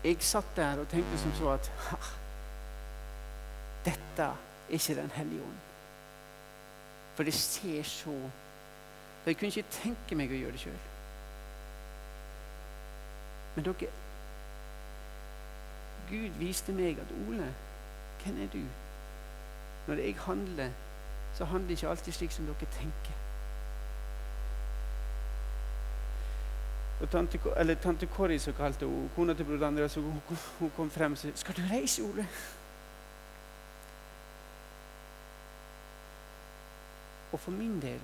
jeg 0.03 0.17
satt 0.23 0.55
der 0.55 0.79
og 0.79 0.87
tenkte 0.87 1.17
som 1.19 1.33
så 1.35 1.49
at 1.57 1.71
dette 3.85 4.23
er 4.23 4.45
ikke 4.69 4.95
Den 4.95 5.11
hellige 5.11 5.41
ånd. 5.41 5.57
For 7.15 7.23
det 7.23 7.33
ser 7.33 7.83
så 7.83 8.15
jeg 9.25 9.37
kunne 9.37 9.47
ikke 9.47 9.69
tenke 9.71 10.15
meg 10.17 10.31
å 10.31 10.37
gjøre 10.39 10.55
det 10.55 10.61
sjøl. 10.63 10.77
Men 13.55 13.65
dere 13.67 13.89
Gud 16.09 16.37
viste 16.39 16.73
meg 16.73 16.97
at 17.03 17.11
Ole, 17.27 17.51
hvem 18.23 18.39
er 18.41 18.47
du? 18.53 18.63
Når 19.87 20.01
jeg 20.01 20.15
handler, 20.23 20.71
så 21.37 21.45
handler 21.45 21.67
det 21.67 21.77
ikke 21.77 21.91
alltid 21.91 22.17
slik 22.17 22.33
som 22.33 22.47
dere 22.49 22.71
tenker. 22.79 23.18
Og 26.99 27.09
tante, 27.09 27.39
eller 27.57 27.75
tante 27.75 28.05
Kori, 28.05 28.39
som 28.39 28.53
kalte 28.53 28.85
hun 28.85 29.09
kona 29.15 29.33
til 29.33 29.45
broder 29.45 29.67
Andreas, 29.67 29.95
hun, 29.95 30.21
hun 30.59 30.71
kom 30.75 30.89
frem 30.89 31.11
og 31.11 31.17
sa 31.17 31.31
'Skal 31.35 31.55
du 31.55 31.61
reise, 31.71 32.03
Ole?' 32.03 32.27
Og 37.31 37.39
for 37.39 37.51
min 37.51 37.81
del 37.81 37.99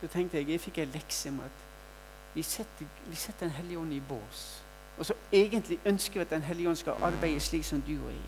så 0.00 0.06
tenkte 0.08 0.36
jeg 0.36 0.48
jeg 0.48 0.60
fikk 0.60 0.78
en 0.78 0.88
lekse 0.88 1.28
om 1.28 1.40
at 1.40 1.64
vi 2.34 2.42
setter, 2.42 2.86
vi 3.06 3.16
setter 3.16 3.46
Den 3.46 3.50
hellige 3.50 3.78
ånd 3.78 3.92
i 3.92 4.00
bås. 4.00 4.62
Og 4.98 5.06
så 5.06 5.14
egentlig 5.32 5.78
ønsker 5.84 6.14
vi 6.14 6.20
at 6.20 6.30
Den 6.30 6.42
hellige 6.42 6.68
ånd 6.68 6.76
skal 6.76 6.92
arbeide 7.02 7.40
slik 7.40 7.64
som 7.64 7.82
du 7.82 7.92
og 7.92 8.10
jeg. 8.10 8.20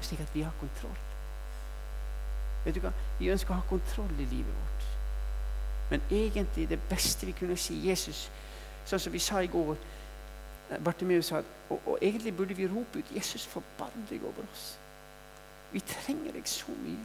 Slik 0.00 0.20
at 0.20 0.34
vi 0.34 0.40
har 0.40 0.52
kontroll. 0.60 0.98
Vet 2.64 2.74
du 2.74 2.80
hva? 2.80 2.92
Vi 3.18 3.28
ønsker 3.28 3.50
å 3.50 3.58
ha 3.58 3.66
kontroll 3.68 4.12
i 4.20 4.24
livet 4.24 4.54
vårt. 4.54 4.93
Men 5.90 6.02
egentlig 6.10 6.68
det 6.68 6.80
beste 6.88 7.26
vi 7.26 7.32
kunne 7.32 7.56
si 7.56 7.76
Jesus, 7.88 8.30
sånn 8.84 9.00
som 9.00 9.12
vi 9.12 9.20
sa 9.22 9.42
i 9.44 9.50
går 9.52 9.74
eh, 9.74 10.80
Bartimeus 10.84 11.28
sa 11.32 11.42
og, 11.68 11.76
og, 11.86 11.98
egentlig 12.00 12.36
burde 12.36 12.56
vi 12.56 12.68
rope 12.68 12.98
ut 12.98 13.12
'Jesus, 13.12 13.46
forbann 13.46 14.06
deg 14.10 14.24
over 14.24 14.42
oss'. 14.42 14.78
Vi 15.72 15.80
trenger 15.80 16.32
deg 16.32 16.48
så 16.48 16.72
mye. 16.84 17.04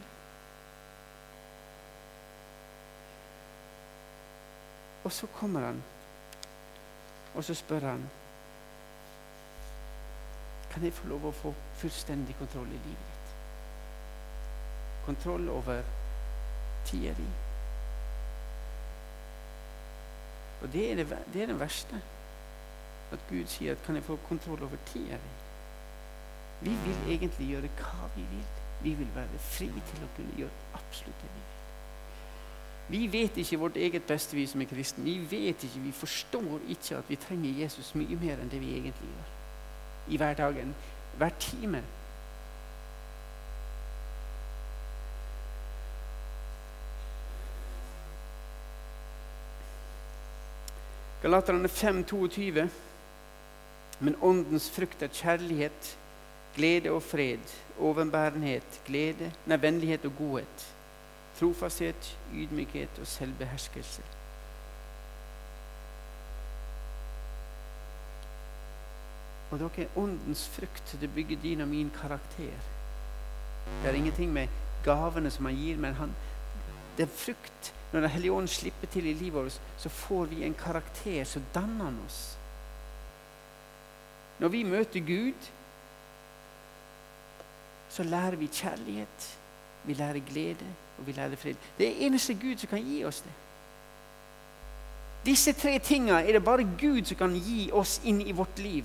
Og 5.04 5.12
så 5.12 5.26
kommer 5.26 5.60
han, 5.60 5.82
og 7.34 7.44
så 7.44 7.54
spør 7.54 7.80
han 7.80 8.10
Kan 10.70 10.84
jeg 10.84 10.92
få 10.92 11.08
lov 11.08 11.24
å 11.26 11.30
få 11.34 11.50
fullstendig 11.80 12.36
kontroll 12.38 12.68
i 12.68 12.78
livet 12.78 13.06
ditt? 13.10 13.30
Kontroll 15.06 15.48
over 15.50 15.82
tida 16.86 17.10
di. 17.18 17.26
Og 20.62 20.72
det 20.72 20.90
er 20.90 20.96
det, 20.96 21.08
det 21.34 21.42
er 21.42 21.46
det, 21.46 21.60
verste. 21.60 22.02
At 23.12 23.18
Gud 23.30 23.46
sier 23.46 23.72
at 23.72 23.82
'kan 23.82 23.94
jeg 23.94 24.04
få 24.04 24.18
kontroll 24.28 24.62
over 24.62 24.76
tida 24.86 25.14
di'? 25.14 25.38
Vi 26.60 26.70
vil 26.70 27.14
egentlig 27.14 27.48
gjøre 27.48 27.68
hva 27.78 28.08
vi 28.16 28.22
vil. 28.22 28.46
Vi 28.82 28.94
vil 28.94 29.14
være 29.14 29.38
fri 29.38 29.66
til 29.66 30.04
å 30.04 30.14
kunne 30.16 30.36
gjøre 30.36 30.50
absolutt 30.74 31.22
det 31.22 31.30
vi 31.34 31.40
vil. 31.40 31.50
Vi 32.90 33.12
vet 33.12 33.36
ikke 33.36 33.58
vårt 33.58 33.76
eget 33.76 34.02
beste, 34.02 34.36
vi 34.36 34.46
som 34.46 34.60
er 34.60 34.64
kristne. 34.64 35.04
Vi 35.04 35.30
vet 35.30 35.62
ikke, 35.64 35.80
vi 35.80 35.92
forstår 35.92 36.60
ikke 36.68 36.96
at 36.96 37.04
vi 37.08 37.16
trenger 37.16 37.62
Jesus 37.62 37.94
mye 37.94 38.16
mer 38.16 38.40
enn 38.42 38.50
det 38.50 38.60
vi 38.60 38.72
egentlig 38.72 39.08
gjør. 39.08 39.28
I 40.08 40.16
hverdagen. 40.16 40.74
Hver 41.16 41.30
time. 41.38 41.82
Galaterne 51.22 51.68
5, 51.68 52.04
22. 52.04 52.68
Men 54.00 54.16
åndens 54.22 54.70
frukt 54.70 55.02
er 55.02 55.12
kjærlighet, 55.12 55.96
glede 56.56 56.90
og 56.90 57.02
fred, 57.02 57.52
overbærenhet, 57.78 58.80
glede, 58.86 59.28
nei, 59.46 59.58
vennlighet 59.60 60.06
og 60.08 60.14
godhet, 60.18 60.64
trofasthet, 61.36 62.08
ydmykhet 62.32 63.02
og 63.02 63.06
selvbeherskelse. 63.06 64.02
Og 69.50 69.58
dere, 69.58 69.88
åndens 69.96 70.48
frukt 70.48 70.96
det 71.00 71.12
bygger 71.14 71.36
din 71.42 71.60
og 71.60 71.68
min 71.68 71.92
karakter. 72.00 72.64
Det 73.82 73.90
er 73.90 73.94
ingenting 73.94 74.32
med 74.32 74.48
gavene 74.84 75.30
som 75.30 75.44
han 75.44 75.56
gir, 75.56 75.76
men 75.76 75.94
han, 75.94 76.16
det 76.96 77.06
er 77.06 77.16
frukt 77.16 77.74
når 77.92 78.00
Den 78.00 78.10
hellige 78.10 78.32
ånd 78.32 78.48
slipper 78.48 78.86
til 78.86 79.06
i 79.06 79.12
livet 79.12 79.34
vårt, 79.34 79.60
så 79.78 79.88
får 79.88 80.24
vi 80.24 80.44
en 80.44 80.54
karakter 80.54 81.24
som 81.24 81.42
danner 81.54 81.92
oss. 82.06 82.38
Når 84.38 84.48
vi 84.48 84.62
møter 84.62 85.00
Gud, 85.00 85.50
så 87.90 88.02
lærer 88.02 88.36
vi 88.36 88.46
kjærlighet, 88.46 89.38
vi 89.84 89.94
lærer 89.94 90.20
glede, 90.32 90.66
og 90.98 91.06
vi 91.06 91.12
lærer 91.12 91.36
fred. 91.36 91.54
Det 91.78 91.88
er 91.88 92.06
eneste 92.06 92.34
Gud 92.34 92.56
som 92.56 92.68
kan 92.68 92.84
gi 92.84 93.04
oss 93.04 93.20
det. 93.20 93.32
Disse 95.26 95.52
tre 95.52 95.78
tingene 95.78 96.22
er 96.22 96.32
det 96.32 96.44
bare 96.44 96.68
Gud 96.80 97.04
som 97.04 97.16
kan 97.16 97.34
gi 97.34 97.70
oss 97.72 98.00
inn 98.04 98.20
i 98.20 98.32
vårt 98.32 98.58
liv. 98.58 98.84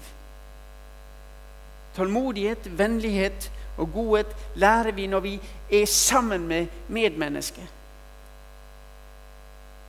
Tålmodighet, 1.96 2.78
vennlighet 2.78 3.52
og 3.78 3.94
godhet 3.94 4.36
lærer 4.56 4.92
vi 4.92 5.08
når 5.08 5.20
vi 5.20 5.40
er 5.72 5.86
sammen 5.86 6.48
med 6.48 6.68
medmennesker 6.88 7.64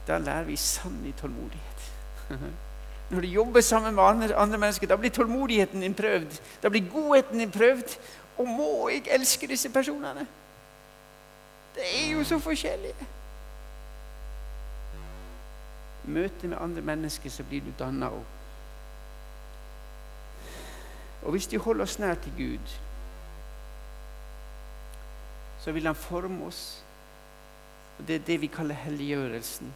da 0.06 0.18
lærer 0.18 0.44
vi 0.44 0.56
sann 0.56 1.14
tålmodighet. 1.20 1.92
Når 3.10 3.20
du 3.20 3.26
jobber 3.26 3.60
sammen 3.60 3.94
med 3.94 4.02
andre, 4.02 4.34
andre, 4.34 4.58
mennesker, 4.58 4.86
da 4.86 4.96
blir 4.96 5.10
tålmodigheten 5.10 5.80
din 5.80 5.94
prøvd. 5.94 6.40
Da 6.62 6.68
blir 6.68 6.90
godheten 6.92 7.38
din 7.38 7.50
prøvd. 7.50 7.98
Og 8.38 8.48
må 8.48 8.88
jeg 8.88 9.06
elske 9.10 9.46
disse 9.46 9.70
personene? 9.70 10.26
Det 11.74 11.82
er 11.82 12.10
jo 12.12 12.24
så 12.24 12.38
forskjellige. 12.38 13.06
I 16.06 16.10
møte 16.10 16.48
med 16.48 16.58
andre 16.60 16.82
mennesker 16.82 17.30
så 17.30 17.42
blir 17.42 17.60
du 17.60 17.72
danna 17.78 18.06
opp. 18.06 18.32
Og 21.22 21.30
hvis 21.30 21.46
de 21.46 21.58
holder 21.58 21.82
oss 21.82 21.98
nær 21.98 22.14
til 22.14 22.32
Gud, 22.36 22.76
så 25.60 25.72
vil 25.72 25.86
Han 25.86 25.94
forme 25.94 26.46
oss. 26.46 26.84
Og 27.98 28.08
Det 28.08 28.14
er 28.14 28.26
det 28.26 28.40
vi 28.40 28.46
kaller 28.46 28.74
helliggjørelsen. 28.74 29.74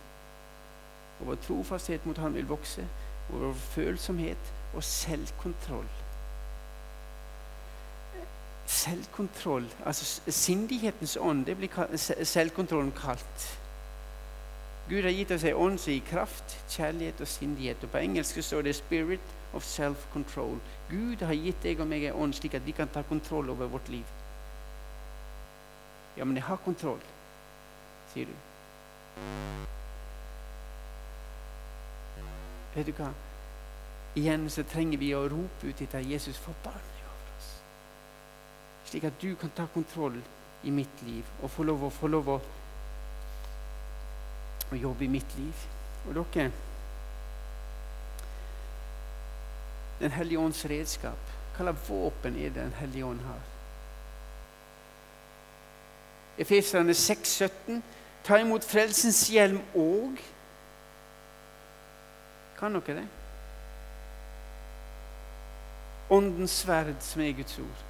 Og 1.20 1.26
vår 1.26 1.40
trofasthet 1.46 2.06
mot 2.06 2.18
Han 2.18 2.35
vil 2.35 2.48
vokse. 2.48 2.87
Og 3.30 3.40
vår 3.40 3.52
følsomhet 3.52 4.52
og 4.74 4.85
selvkontroll. 4.85 5.88
Selvkontroll, 8.66 9.66
altså 9.87 10.20
sindighetens 10.28 11.16
ånd, 11.20 11.46
det 11.46 11.56
blir 11.56 11.96
selvkontrollen 12.24 12.92
kalt. 12.92 13.46
Gud 14.90 15.02
har 15.02 15.11
gitt 15.14 15.30
oss 15.30 15.44
ei 15.46 15.52
ånd 15.54 15.78
som 15.78 15.92
gir 15.92 16.06
kraft, 16.06 16.54
kjærlighet 16.70 17.20
og 17.22 17.28
sindighet. 17.28 17.85
Og 17.85 17.90
På 17.90 17.98
engelsk 17.98 18.42
står 18.42 18.62
det 18.62 18.76
'spirit 18.76 19.35
of 19.54 19.64
self-control'. 19.64 20.59
Gud 20.90 21.22
har 21.26 21.35
gitt 21.35 21.62
deg 21.62 21.80
og 21.80 21.87
meg 21.87 22.04
ei 22.04 22.12
ånd 22.12 22.35
slik 22.35 22.54
at 22.54 22.66
vi 22.66 22.72
kan 22.72 22.88
ta 22.88 23.02
kontroll 23.02 23.50
over 23.50 23.66
vårt 23.66 23.88
liv. 23.88 24.04
Ja, 26.16 26.24
men 26.24 26.37
jeg 26.37 26.44
har 26.44 26.56
kontroll, 26.56 27.00
sier 28.14 28.26
du. 28.26 28.33
Vet 32.74 32.87
du 32.87 32.92
hva? 32.94 33.11
Igjen 34.18 34.48
så 34.50 34.62
trenger 34.66 34.98
vi 34.98 35.12
å 35.14 35.26
rope 35.30 35.66
ut 35.70 35.83
etter 35.83 36.06
Jesus 36.06 36.38
forbarm 36.38 36.87
deg 36.94 37.04
over 37.06 37.35
oss. 37.37 37.50
Slik 38.90 39.06
at 39.06 39.20
du 39.22 39.35
kan 39.38 39.52
ta 39.54 39.66
kontroll 39.74 40.18
i 40.66 40.72
mitt 40.74 41.04
liv 41.06 41.26
og 41.42 41.50
få 41.50 41.66
lov 41.66 41.85
å, 41.87 41.92
få 41.94 42.11
lov 42.11 42.33
å, 42.35 42.40
å 44.70 44.80
jobbe 44.80 45.06
i 45.06 45.12
mitt 45.12 45.38
liv. 45.38 45.68
Og 46.09 46.16
dere 46.16 46.50
Den 50.00 50.14
hellige 50.16 50.40
ånds 50.40 50.64
redskap. 50.64 51.33
Hva 51.56 51.66
slags 51.66 51.88
våpen 51.90 52.37
er 52.40 52.48
det 52.48 52.62
Den 52.62 52.76
hellige 52.78 53.04
ånd 53.04 53.20
har? 53.20 53.40
Efeserne 56.40 56.94
6,17. 56.96 57.83
Ta 58.24 58.38
imot 58.40 58.64
frelsens 58.64 59.26
hjelm 59.28 59.61
og 59.76 60.16
kan 62.61 62.77
dere 62.77 63.01
det? 63.01 63.09
åndens 66.11 66.51
sverd, 66.51 66.94
som 67.01 67.23
er 67.23 67.33
Guds 67.33 67.59
ord. 67.59 67.85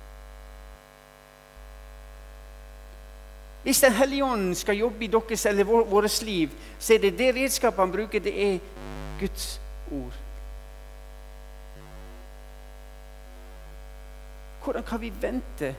Hvis 3.63 3.81
Den 3.81 3.93
hellige 3.93 4.25
ånd 4.25 4.55
skal 4.55 4.77
jobbe 4.77 5.05
i 5.05 5.07
deres 5.07 5.47
eller 5.47 5.65
vårt 5.65 6.23
liv, 6.23 6.49
så 6.79 6.95
er 6.95 6.99
det 6.99 7.19
det 7.19 7.35
redskapet 7.35 7.81
han 7.81 7.93
bruker, 7.93 8.21
det 8.21 8.55
er 8.55 8.59
Guds 9.21 9.61
ord. 9.93 10.15
Hvordan 14.65 14.83
kan 14.83 15.01
vi 15.01 15.13
vente? 15.21 15.77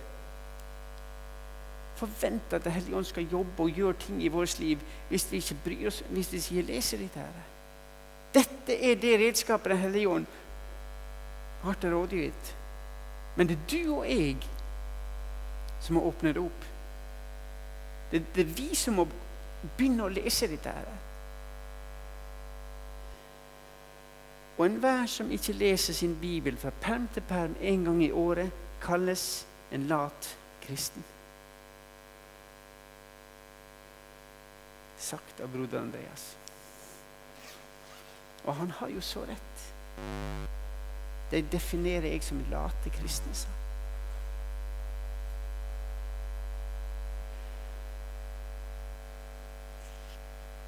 Forvente 1.96 2.56
at 2.56 2.64
Den 2.64 2.72
hellige 2.72 2.96
ånd 2.98 3.06
skal 3.06 3.28
jobbe 3.32 3.64
og 3.64 3.70
gjøre 3.70 3.94
ting 3.94 4.24
i 4.24 4.28
vårt 4.28 4.60
liv 4.60 4.80
hvis 5.10 5.32
vi 5.32 5.38
ikke 5.38 5.58
bryr 5.66 5.88
oss, 5.88 6.04
hvis 6.10 6.34
vi 6.34 6.38
ikke 6.38 6.74
leser 6.74 6.98
dette? 6.98 7.20
her? 7.20 7.51
Dette 8.34 8.78
er 8.78 8.96
det 8.96 9.18
redskapet 9.20 9.74
Den 9.74 9.82
hellige 9.82 10.10
ånd 10.10 10.26
har 11.62 11.74
til 11.74 11.94
rådighet. 11.94 12.56
Men 13.36 13.48
det 13.48 13.58
er 13.58 13.68
du 13.72 13.94
og 13.94 14.10
jeg 14.10 14.38
som 15.82 15.98
må 15.98 16.04
åpne 16.10 16.34
det 16.34 16.42
opp. 16.42 16.66
Det, 18.12 18.24
det, 18.36 18.42
er 18.42 18.56
vi 18.58 18.76
som 18.76 18.98
må 19.00 19.06
begynne 19.78 20.06
å 20.06 20.12
lese 20.12 20.50
dette. 20.52 20.74
her. 20.74 20.90
Og 24.58 24.66
enhver 24.66 25.08
som 25.10 25.32
ikke 25.32 25.56
leser 25.58 25.96
sin 25.98 26.14
bibel 26.22 26.58
fra 26.58 26.74
perm 26.82 27.08
til 27.14 27.24
perm 27.26 27.56
en 27.62 27.86
gang 27.88 28.04
i 28.04 28.12
året, 28.12 28.52
kalles 28.82 29.46
en 29.72 29.88
lat 29.88 30.36
kristen. 30.62 31.04
Sagt 35.02 35.42
av 35.42 35.50
broder 35.50 35.82
Andreas. 35.82 36.41
Og 38.46 38.56
han 38.56 38.72
har 38.72 38.90
jo 38.90 39.02
så 39.02 39.26
rett. 39.30 39.66
Det 41.32 41.46
definerer 41.52 42.12
jeg 42.12 42.24
som 42.24 42.46
late 42.52 42.90
kristne. 42.90 43.34
sa 43.34 43.62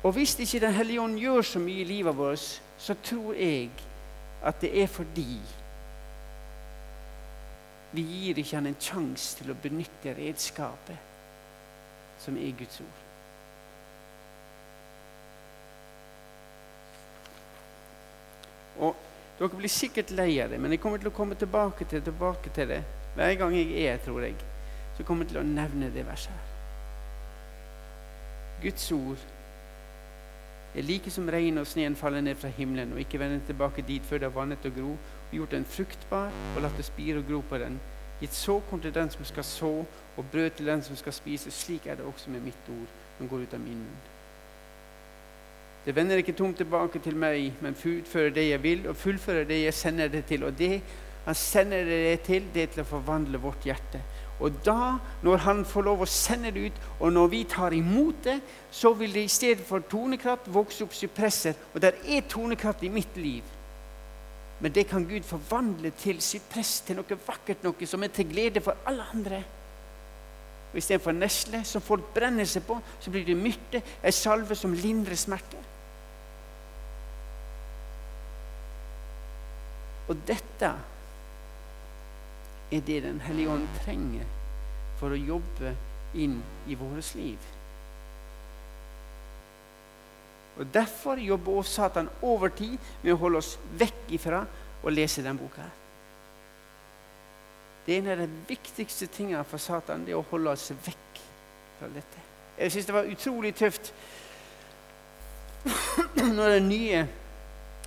Og 0.03 0.11
hvis 0.11 0.39
ikke 0.39 0.59
Den 0.59 0.73
hellige 0.73 1.01
ånd 1.01 1.19
gjør 1.19 1.41
så 1.41 1.59
mye 1.59 1.81
i 1.81 1.83
livet 1.83 2.17
vårt, 2.17 2.61
så 2.77 2.95
tror 3.03 3.33
jeg 3.33 3.69
at 4.43 4.61
det 4.61 4.81
er 4.81 4.87
fordi 4.87 5.39
vi 7.93 8.01
gir 8.01 8.37
ikke 8.37 8.55
han 8.55 8.67
en 8.67 8.79
sjanse 8.79 9.37
til 9.37 9.51
å 9.53 9.55
benytte 9.63 10.15
redskapet 10.17 10.97
som 12.19 12.37
er 12.37 12.55
Guds 12.57 12.79
ord. 12.81 13.02
Og 18.79 18.95
Dere 19.39 19.57
blir 19.57 19.71
sikkert 19.71 20.11
lei 20.13 20.37
av 20.43 20.51
det, 20.53 20.59
men 20.61 20.71
jeg 20.71 20.79
kommer 20.81 21.01
til 21.01 21.09
å 21.09 21.15
komme 21.15 21.35
tilbake 21.35 21.87
til, 21.89 22.03
tilbake 22.05 22.51
til 22.53 22.69
det 22.69 22.83
hver 23.15 23.33
gang 23.41 23.55
jeg 23.57 23.85
er, 23.89 23.97
tror 24.01 24.21
jeg. 24.21 24.35
Så 24.97 25.05
kommer 25.05 25.25
jeg 25.25 25.33
til 25.33 25.41
å 25.41 25.47
nevne 25.47 25.89
det 25.93 26.05
verset 26.05 26.33
her. 26.33 26.51
Guds 28.63 28.85
ord 28.93 29.23
er 30.77 30.85
like 30.85 31.11
som 31.11 31.27
regn 31.29 31.59
og 31.61 31.67
sneen 31.67 31.97
faller 31.97 32.23
ned 32.23 32.37
fra 32.39 32.53
himmelen 32.53 32.93
og 32.93 33.01
ikke 33.01 33.19
vender 33.21 33.41
tilbake 33.45 33.83
dit 33.85 34.05
før 34.05 34.21
det 34.21 34.29
har 34.29 34.37
vannet 34.37 34.69
og 34.69 34.77
gro, 34.77 34.93
og 34.95 35.35
gjort 35.35 35.57
den 35.57 35.65
fruktbar 35.65 36.31
og 36.53 36.63
latt 36.63 36.77
det 36.77 36.87
spire 36.87 37.19
og 37.19 37.27
gro 37.27 37.41
på 37.49 37.59
den, 37.61 37.81
gitt 38.21 38.37
såkorn 38.37 38.81
til 38.85 38.93
den 38.95 39.11
som 39.13 39.25
skal 39.27 39.49
så, 39.49 39.75
og 40.17 40.31
brød 40.31 40.49
til 40.57 40.69
den 40.69 40.85
som 40.85 40.95
skal 40.95 41.13
spise. 41.13 41.51
Slik 41.51 41.89
er 41.89 41.97
det 41.97 42.05
også 42.05 42.29
med 42.29 42.45
mitt 42.45 42.69
ord 42.69 42.99
som 43.17 43.29
går 43.29 43.47
ut 43.47 43.57
av 43.57 43.65
min 43.65 43.81
munn. 43.81 44.12
Det 45.85 45.95
vender 45.95 46.21
ikke 46.21 46.35
tomt 46.37 46.57
tilbake 46.57 46.99
til 47.03 47.15
meg, 47.19 47.57
men 47.61 47.75
utfører 47.75 48.31
det 48.31 48.45
jeg 48.49 48.63
vil, 48.63 48.85
og 48.87 48.95
fullfører 48.95 49.47
det 49.47 49.63
jeg 49.65 49.73
sender 49.75 50.07
det 50.07 50.25
til. 50.25 50.45
Og 50.47 50.55
det 50.57 50.77
han 51.25 51.35
sender 51.35 51.85
det 51.87 52.21
til, 52.21 52.45
det 52.53 52.63
er 52.63 52.71
til 52.71 52.83
å 52.83 52.87
forvandle 52.87 53.39
vårt 53.39 53.67
hjerte. 53.67 53.99
Og 54.43 54.51
da, 54.65 54.97
når 55.23 55.43
han 55.45 55.63
får 55.67 55.85
lov 55.87 56.03
å 56.03 56.09
sende 56.09 56.51
det 56.51 56.67
ut, 56.67 56.79
og 56.99 57.13
når 57.15 57.27
vi 57.31 57.41
tar 57.47 57.75
imot 57.75 58.23
det, 58.25 58.37
så 58.71 58.91
vil 58.97 59.13
det 59.15 59.23
i 59.23 59.31
stedet 59.31 59.63
for 59.63 59.85
tonekraft 59.87 60.49
vokse 60.51 60.83
opp 60.83 60.95
sypresser. 60.97 61.55
Og 61.73 61.83
det 61.83 61.93
er 62.03 62.25
tonekraft 62.27 62.83
i 62.83 62.91
mitt 62.91 63.19
liv. 63.19 63.43
Men 64.59 64.71
det 64.71 64.87
kan 64.89 65.05
Gud 65.07 65.23
forvandle 65.27 65.91
til 65.99 66.19
sypress, 66.23 66.81
til 66.87 66.99
noe 66.99 67.19
vakkert, 67.27 67.63
noe 67.63 67.87
som 67.87 68.03
er 68.03 68.11
til 68.15 68.27
glede 68.31 68.63
for 68.63 68.79
alle 68.87 69.05
andre. 69.13 69.43
Og 70.71 70.79
Istedenfor 70.79 71.15
nesle, 71.15 71.63
som 71.67 71.83
folk 71.83 72.09
brenner 72.15 72.47
seg 72.49 72.65
på, 72.67 72.79
så 72.99 73.11
blir 73.13 73.27
det 73.27 73.37
myrte, 73.37 73.83
ei 74.03 74.11
salve 74.15 74.55
som 74.57 74.73
lindrer 74.73 75.19
smerte. 75.19 75.59
Og 80.09 80.19
dette 80.27 80.69
er 82.73 82.81
det 82.81 83.03
Den 83.03 83.21
hellige 83.21 83.53
ånd 83.53 83.67
trenger 83.83 84.25
for 84.99 85.13
å 85.13 85.19
jobbe 85.19 85.75
inn 86.17 86.39
i 86.67 86.75
vårt 86.77 87.13
liv. 87.15 87.51
Og 90.57 90.67
Derfor 90.73 91.21
jobber 91.21 91.59
også 91.59 91.73
Satan 91.73 92.09
over 92.21 92.53
tid 92.53 92.77
med 93.03 93.13
å 93.13 93.21
holde 93.21 93.41
oss 93.41 93.55
vekk 93.77 94.11
ifra 94.17 94.43
å 94.83 94.93
lese 94.93 95.23
denne 95.23 95.41
boka. 95.41 95.65
Det 97.85 97.95
er 97.95 98.03
en 98.03 98.11
av 98.13 98.21
de 98.21 98.43
viktigste 98.47 99.09
tingene 99.11 99.43
for 99.47 99.59
Satan 99.59 100.05
det 100.05 100.13
er 100.13 100.19
å 100.21 100.27
holde 100.29 100.53
oss 100.53 100.69
vekk 100.85 101.21
fra 101.79 101.89
dette. 101.91 102.21
Jeg 102.57 102.71
syns 102.71 102.87
det 102.87 102.95
var 102.95 103.09
utrolig 103.09 103.51
tøft 103.57 103.91
når 106.37 106.57
den 106.57 106.69
nye 106.69 107.03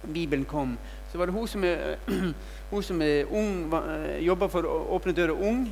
Bibelen 0.02 0.44
kom. 0.44 0.74
Så 1.16 1.18
var 1.18 1.26
det 1.26 1.33
hun 1.33 1.48
som 1.48 1.62
er 1.64 1.94
hun 2.70 2.83
som 2.85 2.98
er 3.02 3.31
ung, 3.33 3.72
eh, 3.72 4.18
jobber 4.26 4.50
for 4.52 4.66
Åpne 4.68 5.14
dører 5.16 5.38
ung, 5.48 5.62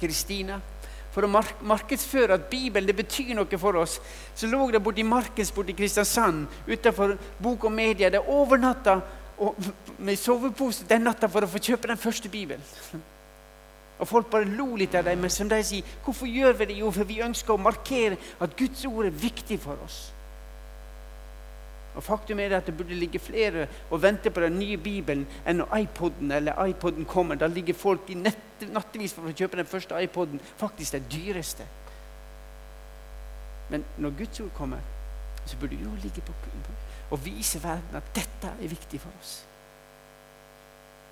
Kristina. 0.00 0.56
For 1.14 1.22
å 1.22 1.30
mark 1.30 1.62
markedsføre 1.62 2.34
at 2.34 2.48
Bibelen 2.50 2.88
det 2.90 2.96
betyr 2.98 3.36
noe 3.38 3.60
for 3.62 3.78
oss, 3.78 4.00
så 4.34 4.50
lå 4.50 4.66
det 4.74 4.82
borti 4.82 5.06
Markens 5.06 5.54
i 5.54 5.78
Kristiansand 5.78 6.48
utenfor 6.66 7.14
Bok 7.38 7.68
og 7.70 7.72
Media. 7.72 8.10
Det 8.10 8.18
overnatta 8.18 8.98
med 10.06 10.18
sovepose 10.18 10.90
den 10.90 11.06
natta 11.06 11.30
for 11.30 11.46
å 11.46 11.52
få 11.54 11.62
kjøpe 11.62 11.94
den 11.94 12.02
første 12.08 12.28
Bibelen. 12.28 12.66
Og 14.00 14.08
Folk 14.08 14.26
bare 14.26 14.50
lo 14.58 14.74
litt 14.74 14.94
av 14.98 15.04
dem, 15.06 15.22
men 15.22 15.30
som 15.30 15.46
de 15.46 15.62
sier, 15.62 15.86
hvorfor 16.02 16.26
gjør 16.26 16.58
vi 16.58 16.72
det? 16.72 16.82
Jo, 16.82 16.90
for 16.90 17.06
vi 17.06 17.22
ønsker 17.22 17.54
å 17.54 17.62
markere 17.62 18.18
at 18.40 18.58
Guds 18.58 18.82
ord 18.90 19.06
er 19.06 19.22
viktig 19.28 19.60
for 19.62 19.78
oss. 19.86 20.08
Og 21.94 22.02
Faktum 22.02 22.38
er 22.38 22.56
at 22.56 22.66
det 22.66 22.76
burde 22.76 22.94
ligge 22.94 23.18
flere 23.18 23.66
og 23.90 24.02
vente 24.02 24.30
på 24.30 24.40
den 24.40 24.58
nye 24.58 24.76
Bibelen 24.78 25.26
enn 25.46 25.58
når 25.58 25.76
iPoden 25.82 26.30
eller 26.32 26.64
iPoden 26.70 27.04
kommer. 27.04 27.34
Da 27.34 27.46
ligger 27.50 27.74
folk 27.74 28.10
i 28.10 28.14
nattevis 28.14 29.14
for 29.16 29.26
å 29.26 29.34
kjøpe 29.34 29.58
den 29.58 29.66
første 29.66 29.98
iPoden, 30.02 30.40
faktisk 30.56 30.94
den 30.94 31.08
dyreste. 31.10 31.66
Men 33.70 33.84
når 33.98 34.14
Guds 34.18 34.40
ord 34.40 34.54
kommer, 34.54 34.78
så 35.46 35.56
burde 35.56 35.76
vi 35.76 35.84
jo 35.84 35.96
ligge 36.02 36.22
på 36.22 36.32
og 37.10 37.24
vise 37.24 37.58
verden 37.62 37.96
at 37.98 38.14
dette 38.14 38.52
er 38.62 38.70
viktig 38.70 39.00
for 39.00 39.10
oss. 39.20 39.32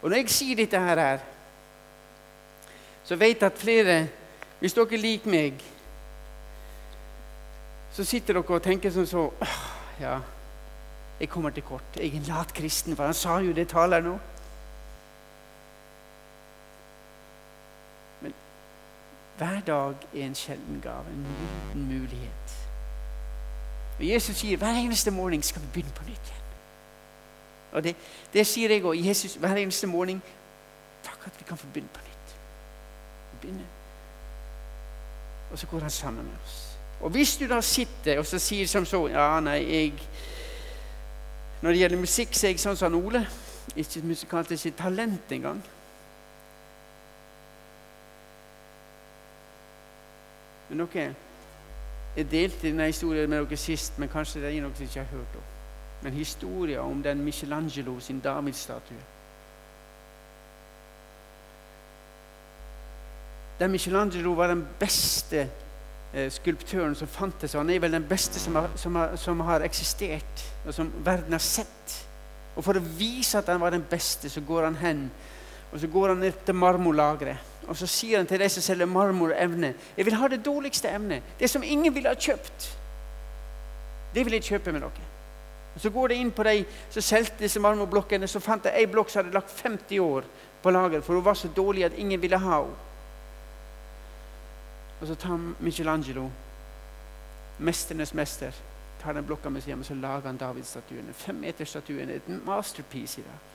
Og 0.03 0.11
når 0.11 0.21
jeg 0.21 0.31
sier 0.31 0.57
dette 0.57 0.79
her, 0.79 1.19
så 3.05 3.17
vet 3.17 3.41
jeg 3.41 3.47
at 3.47 3.59
flere 3.59 3.99
Hvis 4.59 4.75
dere 4.75 4.99
liker 4.99 5.31
meg, 5.31 5.61
så 7.95 8.05
sitter 8.05 8.35
dere 8.35 8.57
og 8.57 8.63
tenker 8.63 8.91
som 8.91 9.07
så 9.07 9.31
Ja 10.01 10.19
jeg 11.21 11.29
kommer 11.29 11.51
til 11.51 11.63
kort. 11.63 11.83
Jeg 11.97 12.07
er 12.07 12.17
en 12.17 12.23
lat 12.23 12.55
kristen, 12.55 12.97
for 12.97 13.05
han 13.05 13.15
sa 13.15 13.39
jo 13.39 13.53
det 13.53 13.69
taler 13.69 14.01
nå. 14.01 14.19
Men 18.21 18.35
hver 19.39 19.61
dag 19.67 19.95
er 20.15 20.27
en 20.27 20.35
sjelden 20.35 20.81
gave, 20.83 21.07
en 21.11 21.27
liten 21.41 21.87
mulighet. 21.87 22.59
Og 23.99 24.09
Jesus 24.09 24.37
sier 24.37 24.57
hver 24.57 24.79
eneste 24.79 25.11
morgen 25.11 25.43
skal 25.43 25.63
vi 25.63 25.67
begynne 25.73 25.95
på 25.95 26.05
nytt 26.07 26.31
igjen. 26.31 26.45
Og 27.73 27.85
det, 27.85 27.97
det 28.33 28.47
sier 28.47 28.71
jeg 28.71 28.85
òg. 28.85 29.07
Jesus 29.07 29.35
hver 29.35 29.57
eneste 29.57 29.87
morgen 29.87 30.23
Takk 31.05 31.27
at 31.27 31.37
vi 31.39 31.45
kan 31.49 31.59
få 31.59 31.67
begynne 31.73 31.91
på 31.95 32.01
nytt. 32.05 32.39
Begynne. 33.41 33.67
Og 35.53 35.59
så 35.59 35.67
går 35.67 35.81
han 35.81 35.91
sammen 35.91 36.25
med 36.25 36.33
oss. 36.45 36.79
Og 37.01 37.11
hvis 37.11 37.37
du 37.37 37.47
da 37.47 37.61
sitter 37.61 38.19
og 38.19 38.27
så 38.27 38.39
sier 38.39 38.67
som 38.67 38.87
så 38.87 39.07
Ja, 39.09 39.41
nei, 39.41 39.61
jeg 39.71 39.93
når 41.63 41.71
det 41.71 41.79
gjelder 41.79 41.99
musikk, 41.99 42.35
så 42.35 42.47
er 42.47 42.55
jeg 42.55 42.63
sånn 42.63 42.79
som 42.79 42.95
Ole. 42.95 43.25
Ikke 43.77 44.03
musikalt, 44.07 44.51
ikke 44.55 44.77
talent 44.79 45.33
engang. 45.33 45.63
Men 50.69 50.87
dere, 50.87 51.15
Jeg 52.17 52.31
delte 52.31 52.67
denne 52.67 52.87
historien 52.87 53.31
med 53.31 53.45
dere 53.47 53.57
sist, 53.57 53.99
men 53.99 54.09
kanskje 54.09 54.41
det 54.43 54.49
er 54.51 54.63
noe 54.63 54.75
som 54.75 54.85
ikke 54.85 55.05
har 55.05 55.13
hørt 55.13 55.37
om. 55.39 55.45
Men 56.03 56.13
historien 56.13 56.81
om 56.81 57.03
den 57.03 57.23
Michelangelo 57.25 58.01
sin 58.01 58.21
Davidsstatue. 58.21 59.05
Den 63.59 63.71
Michelangelo 63.71 64.33
var 64.35 64.47
den 64.47 64.67
beste 64.81 65.49
skulptøren 66.33 66.95
som 66.97 67.09
fantes. 67.09 67.53
Han 67.53 67.71
er 67.71 67.83
vel 67.85 67.93
den 67.93 68.07
beste 68.09 68.41
som 68.41 68.57
har, 68.57 68.71
som, 68.81 68.95
har, 68.97 69.17
som 69.21 69.41
har, 69.45 69.65
eksistert, 69.67 70.45
og 70.65 70.75
som 70.75 70.93
verden 71.05 71.37
har 71.37 71.43
sett. 71.45 71.97
Og 72.57 72.65
For 72.65 72.79
å 72.79 72.87
vise 72.99 73.39
at 73.39 73.51
han 73.53 73.61
var 73.61 73.75
den 73.75 73.85
beste, 73.87 74.31
så 74.31 74.41
går 74.41 74.65
han 74.71 74.79
hen 74.81 75.11
Og 75.69 75.83
så 75.83 75.87
går 75.93 76.09
han 76.09 76.23
ned 76.25 76.33
til 76.47 76.57
marmorlageret. 76.57 77.37
Og 77.69 77.77
så 77.77 77.87
sier 77.87 78.17
han 78.17 78.27
til 78.27 78.41
de 78.41 78.47
som 78.49 78.65
selger 78.65 78.89
marmor 78.89 79.35
evne, 79.37 79.75
jeg 79.97 80.07
vil 80.07 80.17
ha 80.17 80.29
det 80.33 80.39
dårligste 80.45 80.89
evnet. 80.89 81.23
Det 81.39 81.51
som 81.51 81.63
ingen 81.63 81.93
ville 81.95 82.09
ha 82.09 82.17
kjøpt. 82.17 82.71
Det 84.15 84.25
vil 84.25 84.39
jeg 84.39 84.47
kjøpe 84.49 84.73
med 84.73 84.81
dere. 84.87 85.09
Og 85.75 85.81
Så 85.81 85.91
går 85.91 86.09
det 86.09 86.17
inn 86.17 86.31
på 86.33 86.43
de 86.43 86.65
som 86.91 87.05
solgte 87.05 87.45
disse 87.45 87.61
marmorblokkene. 87.61 88.27
Så 88.27 88.41
fant 88.41 88.65
jeg 88.65 88.81
ei 88.81 88.89
blokk 88.89 89.13
som 89.13 89.21
hadde 89.21 89.37
lagt 89.37 89.53
50 89.53 90.01
år 90.01 90.25
på 90.63 90.73
lager, 90.73 91.05
for 91.05 91.15
hun 91.15 91.25
var 91.25 91.37
så 91.37 91.53
dårlig 91.57 91.85
at 91.85 91.99
ingen 92.01 92.23
ville 92.23 92.41
ha 92.41 92.63
henne. 92.63 92.88
Og 95.01 95.07
så 95.07 95.15
tar 95.15 95.55
Michelangelo, 95.61 96.31
mesternes 97.59 98.15
mester, 98.15 98.53
tar 99.03 99.13
den 99.13 99.27
blokka 99.27 99.49
med 99.49 99.63
seg 99.63 99.73
hjem 99.73 99.85
og 99.85 99.87
så 99.87 99.95
lager 99.95 100.27
han 100.27 100.41
Davidsstatuen. 100.41 101.13
Femmeterstatuen 101.15 102.11
er 102.11 102.19
et 102.19 102.29
masterpiece 102.47 103.21
i 103.21 103.25
dag. 103.25 103.47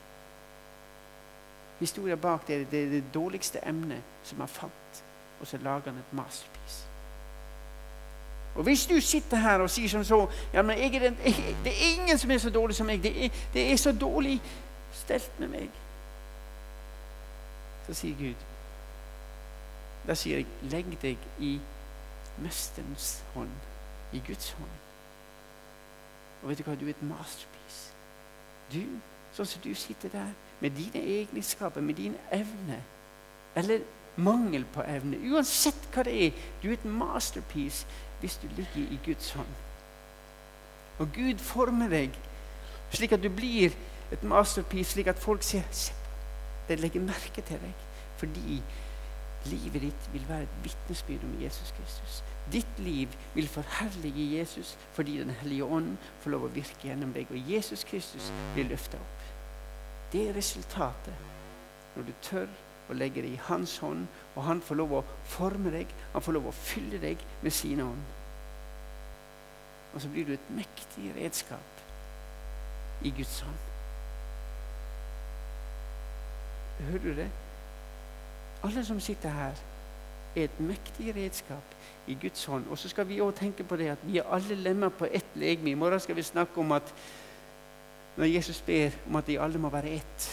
Historien 1.80 2.20
bak 2.20 2.48
det 2.48 2.62
er 2.62 2.66
det, 2.72 2.91
det 2.91 3.04
dårligste 3.14 3.60
emnet 3.68 4.02
som 4.24 4.39
han 4.39 4.48
fant, 4.50 5.04
og 5.41 5.48
så 5.48 5.58
lager 5.58 5.91
han 5.91 6.00
et 6.00 6.14
masterpiece. 6.14 6.88
Og 8.56 8.64
Hvis 8.64 8.86
du 8.86 9.02
sitter 9.02 9.38
her 9.38 9.60
og 9.60 9.70
sier 9.70 9.89
som 9.89 10.04
så 10.04 10.28
ja, 10.54 10.62
men 10.62 10.78
jeg 10.78 10.96
er 10.96 11.00
den, 11.00 11.18
jeg, 11.26 11.56
Det 11.64 11.72
er 11.72 12.02
ingen 12.02 12.18
som 12.18 12.32
er 12.32 12.38
så 12.38 12.50
dårlig 12.50 12.76
som 12.76 12.86
meg. 12.86 13.04
Det 13.04 13.26
er, 13.26 13.30
det 13.54 13.72
er 13.72 13.76
så 13.76 13.91
dårlig 13.91 14.41
stelt 14.94 15.39
med 15.39 15.48
meg. 15.48 15.70
Så 17.88 17.94
sier 17.94 18.16
Gud 18.16 18.53
Da 20.08 20.16
sier 20.20 20.41
jeg, 20.41 20.47
legg 20.72 20.89
deg 21.01 21.18
i 21.39 21.56
Mesterens 22.43 23.24
hånd, 23.34 23.51
i 24.14 24.22
Guds 24.28 24.51
hånd. 24.58 24.80
Og 26.43 26.49
vet 26.49 26.60
du 26.60 26.64
hva? 26.68 26.76
Du 26.76 26.86
er 26.86 26.95
et 26.95 27.04
masterpiece. 27.08 27.93
Du, 28.74 28.82
sånn 29.36 29.47
som 29.47 29.64
du 29.64 29.72
sitter 29.78 30.12
der, 30.12 30.34
med 30.64 30.76
dine 30.76 31.04
egenskaper, 31.20 31.84
med 31.84 31.99
din 31.99 32.18
evne, 32.36 32.82
eller 33.56 33.86
mangel 34.16 34.66
på 34.74 34.84
evne, 34.86 35.18
uansett 35.32 35.88
hva 35.93 36.04
det 36.06 36.14
er, 36.28 36.43
du 36.62 36.70
er 36.70 36.78
et 36.78 36.89
masterpiece 36.89 37.88
hvis 38.22 38.38
du 38.41 38.47
ligger 38.58 38.91
i 38.93 38.99
Guds 39.06 39.32
hånd. 39.38 39.56
Og 41.01 41.10
Gud 41.16 41.41
former 41.41 41.89
deg 41.89 42.14
slik 42.93 43.16
at 43.16 43.24
du 43.24 43.30
blir 43.34 43.74
et 44.14 44.24
masterpiece, 44.24 44.93
slik 44.93 45.10
at 45.10 45.20
folk 45.20 45.43
ser 45.43 45.66
se 45.72 45.93
De 46.68 46.76
legger 46.76 47.01
merke 47.01 47.41
til 47.41 47.60
deg 47.60 47.89
fordi 48.22 48.62
livet 49.52 49.82
ditt 49.82 50.08
vil 50.14 50.26
være 50.30 50.48
et 50.48 50.58
vitnesbyrd 50.64 51.24
om 51.28 51.36
Jesus 51.41 51.74
Kristus. 51.78 52.24
Ditt 52.52 52.80
liv 52.80 53.14
vil 53.34 53.48
forherlige 53.48 54.38
Jesus 54.38 54.78
fordi 54.94 55.18
Den 55.20 55.30
hellige 55.30 55.66
ånd 55.66 55.98
får 56.22 56.32
lov 56.36 56.48
å 56.48 56.52
virke 56.54 56.88
gjennom 56.88 57.14
deg, 57.14 57.32
og 57.32 57.52
Jesus 57.52 57.84
Kristus 57.84 58.32
blir 58.54 58.70
løfta 58.70 59.00
opp. 59.00 59.26
Det 60.14 60.28
er 60.30 60.38
resultatet 60.38 61.96
når 61.96 62.08
du 62.08 62.14
tør 62.22 62.48
å 62.89 62.98
legge 62.98 63.22
det 63.24 63.34
i 63.34 63.41
hans 63.48 63.78
hånd, 63.84 64.08
og 64.36 64.44
han 64.44 64.62
får 64.62 64.80
lov 64.82 64.98
å 65.00 65.06
forme 65.30 65.72
deg, 65.74 65.91
han 66.14 66.26
får 66.26 66.38
lov 66.38 66.50
å 66.50 66.58
fylle 66.58 67.00
deg 67.02 67.22
med 67.41 67.56
sine 67.56 67.86
ånd. 67.88 68.10
Og 69.94 70.02
så 70.02 70.10
blir 70.10 70.26
du 70.28 70.34
et 70.34 70.52
mektig 70.58 71.14
redskap 71.16 71.84
i 73.06 73.14
Guds 73.14 73.39
hånd. 73.46 73.70
Hører 76.84 77.04
du 77.04 77.14
det? 77.22 77.30
Alle 78.64 78.86
som 78.86 78.99
sitter 78.99 79.30
her, 79.30 79.51
er 80.36 80.43
et 80.43 80.59
mektig 80.59 81.16
redskap 81.16 81.76
i 82.07 82.18
Guds 82.22 82.45
hånd. 82.45 82.66
Og 82.72 82.78
så 82.78 82.89
skal 82.89 83.09
vi 83.09 83.22
også 83.22 83.39
tenke 83.39 83.64
på 83.64 83.76
det 83.76 83.91
at 83.93 84.07
vi 84.07 84.18
er 84.18 84.32
alle 84.34 84.55
lemmer 84.55 84.89
på 84.89 85.05
ett 85.11 85.36
legeme. 85.36 85.70
I 85.70 85.74
morgen 85.74 85.99
skal 85.99 86.16
vi 86.16 86.22
snakke 86.22 86.57
om 86.57 86.72
at 86.72 86.93
når 88.18 88.26
Jesus 88.26 88.61
ber 88.61 88.89
om 89.07 89.16
at 89.16 89.28
de 89.28 89.39
alle 89.39 89.59
må 89.59 89.70
være 89.70 89.89
ett 89.89 90.32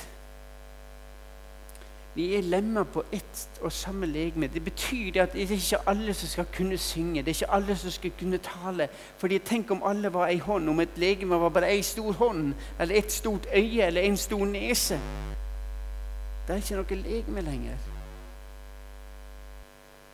vi 2.15 2.35
er 2.35 2.43
lemmer 2.43 2.85
på 2.85 3.05
ett 3.13 3.61
og 3.63 3.73
samme 3.73 4.07
legeme. 4.07 4.49
Det 4.51 4.65
betyr 4.65 5.23
at 5.23 5.33
det 5.33 5.43
er 5.43 5.53
ikke 5.55 5.79
alle 5.87 6.15
som 6.15 6.29
skal 6.29 6.49
kunne 6.57 6.79
synge. 6.79 7.23
Det 7.23 7.29
er 7.29 7.39
ikke 7.39 7.55
alle 7.55 7.77
som 7.77 7.91
skal 7.91 8.13
kunne 8.19 8.39
tale. 8.39 8.89
Fordi 9.19 9.39
Tenk 9.39 9.71
om 9.71 9.83
alle 9.87 10.13
var 10.13 10.27
ei 10.27 10.39
hånd, 10.39 10.69
om 10.69 10.81
et 10.81 10.99
legeme 10.99 11.39
var 11.41 11.49
bare 11.49 11.71
ei 11.71 11.83
stor 11.83 12.13
hånd, 12.13 12.55
eller 12.81 12.99
et 12.99 13.13
stort 13.13 13.47
øye 13.55 13.87
eller 13.87 14.03
en 14.03 14.17
stor 14.17 14.45
nese. 14.47 14.99
Det 16.47 16.57
er 16.57 16.57
ikke 16.57 16.83
noe 16.83 17.03
legeme 17.03 17.41
lenger. 17.47 17.90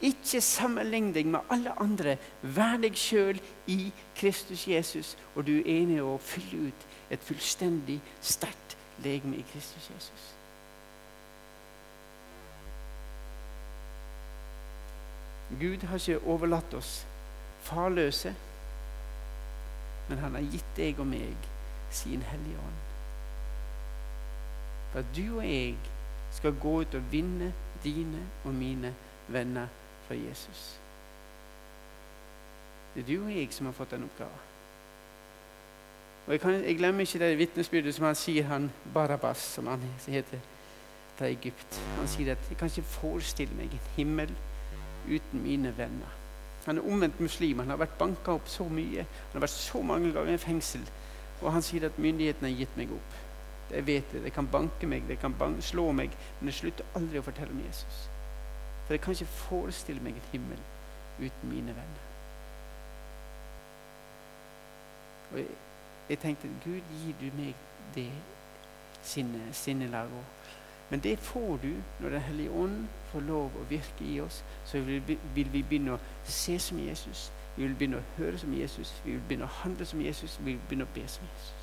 Ikke 0.05 0.41
sammenlign 0.45 1.15
deg 1.15 1.27
med 1.27 1.41
alle 1.51 1.73
andre. 1.81 2.17
Vær 2.43 2.77
deg 2.83 2.99
sjøl 3.01 3.41
i 3.73 3.93
Kristus 4.17 4.67
Jesus, 4.69 5.17
og 5.35 5.47
du 5.49 5.55
er 5.57 5.71
enig 5.79 6.03
å 6.05 6.19
fylle 6.21 6.69
ut 6.69 6.89
et 7.11 7.23
fullstendig 7.25 8.01
sterkt 8.21 8.77
legeme 9.05 9.39
i 9.41 9.47
Kristus 9.53 9.89
Jesus. 9.95 10.33
Gud 15.61 15.87
har 15.87 15.97
ikke 15.97 16.27
overlatt 16.27 16.75
oss 16.75 17.07
farløse, 17.63 18.35
men 20.09 20.19
han 20.19 20.35
har 20.35 20.51
gitt 20.53 20.77
deg 20.77 21.01
og 21.01 21.07
meg 21.07 21.49
sin 21.95 22.23
Hellige 22.27 22.59
Ånd. 22.59 22.83
For 24.93 25.01
at 25.01 25.17
du 25.17 25.39
og 25.39 25.47
jeg 25.47 25.75
skal 26.37 26.55
gå 26.61 26.81
ut 26.83 26.95
og 26.99 27.11
vinne 27.13 27.53
dine 27.85 28.23
og 28.45 28.55
mine 28.55 28.93
venner 29.29 29.67
for 30.07 30.15
Jesus. 30.15 30.67
Det 32.95 33.03
er 33.03 33.09
du 33.11 33.25
og 33.25 33.33
jeg 33.33 33.49
som 33.53 33.67
har 33.69 33.77
fått 33.77 33.93
den 33.93 34.07
oppgaven. 34.07 34.45
Og 36.27 36.33
jeg, 36.33 36.41
kan, 36.41 36.55
jeg, 36.65 36.77
glemmer 36.79 37.01
ikke 37.01 37.19
det 37.23 37.39
vitnesbyrdet 37.39 37.95
som 37.95 38.09
han 38.09 38.19
sier, 38.19 38.47
han 38.49 38.71
Barabas, 38.95 39.39
som 39.39 39.69
han 39.71 39.83
heter 40.09 40.41
fra 41.17 41.29
Egypt. 41.31 41.81
Han 41.99 42.09
sier 42.11 42.33
at 42.35 42.49
jeg 42.51 42.59
kan 42.59 42.73
ikke 42.73 42.95
forestille 42.97 43.55
meg 43.55 43.71
en 43.71 43.91
himmel 43.97 44.33
uten 45.07 45.45
mine 45.45 45.71
venner. 45.77 46.17
Han 46.67 46.79
er 46.79 46.89
omvendt 46.89 47.21
muslim. 47.21 47.59
Han 47.63 47.71
har 47.71 47.79
vært 47.79 47.99
banka 47.99 48.35
opp 48.35 48.49
så 48.51 48.67
mye. 48.69 49.05
Han 49.07 49.39
har 49.39 49.45
vært 49.47 49.55
så 49.55 49.83
mange 49.87 50.11
ganger 50.13 50.35
i 50.35 50.43
fengsel. 50.43 50.83
Og 51.45 51.53
han 51.53 51.63
sier 51.63 51.87
at 51.87 52.01
myndighetene 52.01 52.51
har 52.51 52.59
gitt 52.59 52.81
meg 52.81 52.97
opp. 52.97 53.23
Jeg 53.71 53.87
vet 53.87 54.13
det. 54.13 54.25
De 54.25 54.35
kan 54.35 54.51
banke 54.51 54.89
meg, 54.91 55.07
de 55.09 55.17
kan 55.21 55.35
slå 55.61 55.91
meg, 55.93 56.11
men 56.41 56.51
jeg 56.51 56.61
slutter 56.61 56.99
aldri 56.99 57.21
å 57.21 57.27
fortelle 57.27 57.55
om 57.55 57.63
Jesus. 57.67 58.07
For 58.87 58.95
jeg 58.95 59.01
kan 59.01 59.13
ikke 59.13 59.27
forestille 59.27 60.03
meg 60.03 60.15
en 60.15 60.29
himmel 60.33 60.59
uten 61.19 61.51
mine 61.51 61.75
venner. 61.75 62.05
Og 65.33 65.39
jeg, 65.39 65.47
jeg 66.09 66.19
tenkte 66.23 66.49
Gud, 66.65 66.81
gir 67.03 67.19
du 67.21 67.29
meg 67.37 67.55
det 67.95 68.11
sinne, 69.03 69.43
sinnelaget 69.53 70.25
men 70.91 71.01
det 71.01 71.19
får 71.19 71.57
du 71.57 71.73
når 72.01 72.09
Den 72.11 72.21
hellige 72.21 72.51
ånd 72.51 72.87
får 73.13 73.21
lov 73.21 73.51
å 73.59 73.65
virke 73.69 74.05
i 74.05 74.21
oss. 74.21 74.45
Så 74.65 74.81
vil 74.81 75.03
vi 75.35 75.63
begynne 75.63 75.97
å 75.97 76.01
se 76.25 76.59
som 76.63 76.79
Jesus, 76.79 77.31
vi 77.57 77.65
vil 77.65 77.75
begynne 77.75 77.99
å 77.99 78.07
høre 78.19 78.39
som 78.39 78.55
Jesus, 78.55 78.93
vi 79.05 79.17
vil 79.17 79.23
begynne 79.29 79.49
å 79.49 79.57
handle 79.63 79.87
som 79.87 80.01
Jesus, 80.01 80.39
vi 80.39 80.53
vil 80.53 80.61
begynne 80.69 80.87
å 80.87 80.95
be 80.95 81.07
som 81.09 81.27
Jesus. 81.27 81.63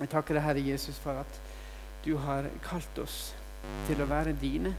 Jeg 0.00 0.08
takker 0.08 0.34
deg, 0.34 0.42
Herre 0.42 0.62
Jesus, 0.62 0.98
for 0.98 1.20
at 1.20 1.40
du 2.04 2.16
har 2.22 2.46
kalt 2.62 2.98
oss 3.02 3.34
til 3.88 4.02
å 4.02 4.08
være 4.08 4.36
dine. 4.40 4.74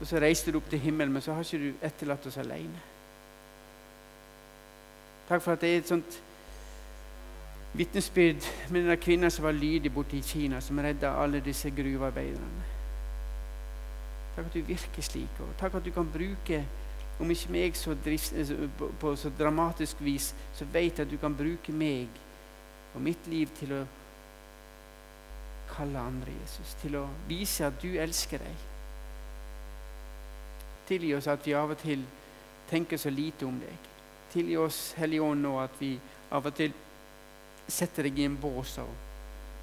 Og 0.00 0.06
så 0.06 0.20
reiste 0.22 0.52
du 0.52 0.58
opp 0.60 0.70
til 0.70 0.80
himmelen, 0.80 1.12
men 1.12 1.22
så 1.22 1.34
har 1.34 1.44
ikke 1.44 1.58
du 1.70 1.86
etterlatt 1.86 2.26
oss 2.26 2.38
alene. 2.40 2.80
Takk 5.28 5.42
for 5.44 5.54
at 5.54 5.62
det 5.62 5.70
er 5.74 5.82
et 5.82 5.90
sånt 5.90 6.20
vitnesbyrd 7.78 8.46
med 8.70 8.88
den 8.88 8.98
kvinnen 8.98 9.30
som 9.30 9.44
var 9.44 9.54
lydig 9.54 9.92
borte 9.94 10.16
i 10.16 10.24
Kina, 10.26 10.60
som 10.60 10.78
redda 10.78 11.12
alle 11.22 11.42
disse 11.44 11.70
gruvearbeiderne. 11.70 12.64
Takk 14.34 14.46
at 14.46 14.54
du 14.54 14.62
virker 14.66 15.02
slik. 15.02 15.40
og 15.40 15.52
Takk 15.58 15.74
at 15.78 15.84
du 15.84 15.92
kan 15.94 16.08
bruke, 16.12 16.64
om 17.20 17.30
ikke 17.30 17.52
meg 17.52 17.76
så 17.76 17.94
drift, 18.04 18.34
på, 18.78 18.90
på 19.00 19.14
så 19.16 19.30
dramatisk 19.38 20.00
vis, 20.00 20.34
så 20.54 20.64
vet 20.64 20.98
jeg 20.98 21.06
at 21.06 21.10
du 21.12 21.18
kan 21.20 21.36
bruke 21.36 21.72
meg 21.72 22.08
og 22.94 23.02
mitt 23.02 23.26
liv 23.30 23.46
til 23.58 23.74
å 23.76 23.84
kalle 25.80 25.98
andre 25.98 26.34
Jesus. 26.42 26.74
Til 26.82 26.98
å 27.00 27.06
vise 27.28 27.64
at 27.66 27.80
du 27.80 27.94
elsker 27.96 28.42
deg. 28.44 28.66
Tilgi 30.90 31.14
oss 31.16 31.28
at 31.30 31.46
vi 31.46 31.56
av 31.56 31.72
og 31.72 31.80
til 31.80 32.04
tenker 32.70 33.00
så 33.00 33.10
lite 33.10 33.46
om 33.48 33.56
deg. 33.60 33.88
Tilgi 34.30 34.56
oss, 34.60 34.80
Hellige 34.98 35.26
Ånd, 35.26 35.42
nå 35.42 35.56
at 35.62 35.74
vi 35.80 35.94
av 36.30 36.46
og 36.46 36.54
til 36.54 36.74
setter 37.70 38.06
deg 38.06 38.18
i 38.18 38.26
en 38.26 38.36
bås 38.38 38.76
og 38.82 38.90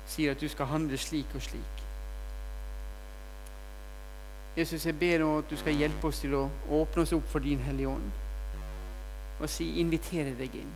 sier 0.07 0.33
at 0.33 0.41
du 0.41 0.47
skal 0.49 0.71
handle 0.71 0.97
slik 0.99 1.35
og 1.35 1.43
slik. 1.43 1.83
Jesus, 4.57 4.85
jeg 4.87 4.95
ber 4.97 5.21
nå 5.21 5.29
at 5.37 5.51
du 5.51 5.57
skal 5.59 5.75
hjelpe 5.77 6.09
oss 6.09 6.23
til 6.23 6.33
å 6.33 6.47
åpne 6.79 7.03
oss 7.03 7.13
opp 7.13 7.27
for 7.29 7.43
din 7.43 7.61
Hellige 7.61 7.91
Ånd 7.93 8.23
og 9.37 9.49
si, 9.53 9.67
invitere 9.77 10.31
deg 10.33 10.55
inn. 10.57 10.69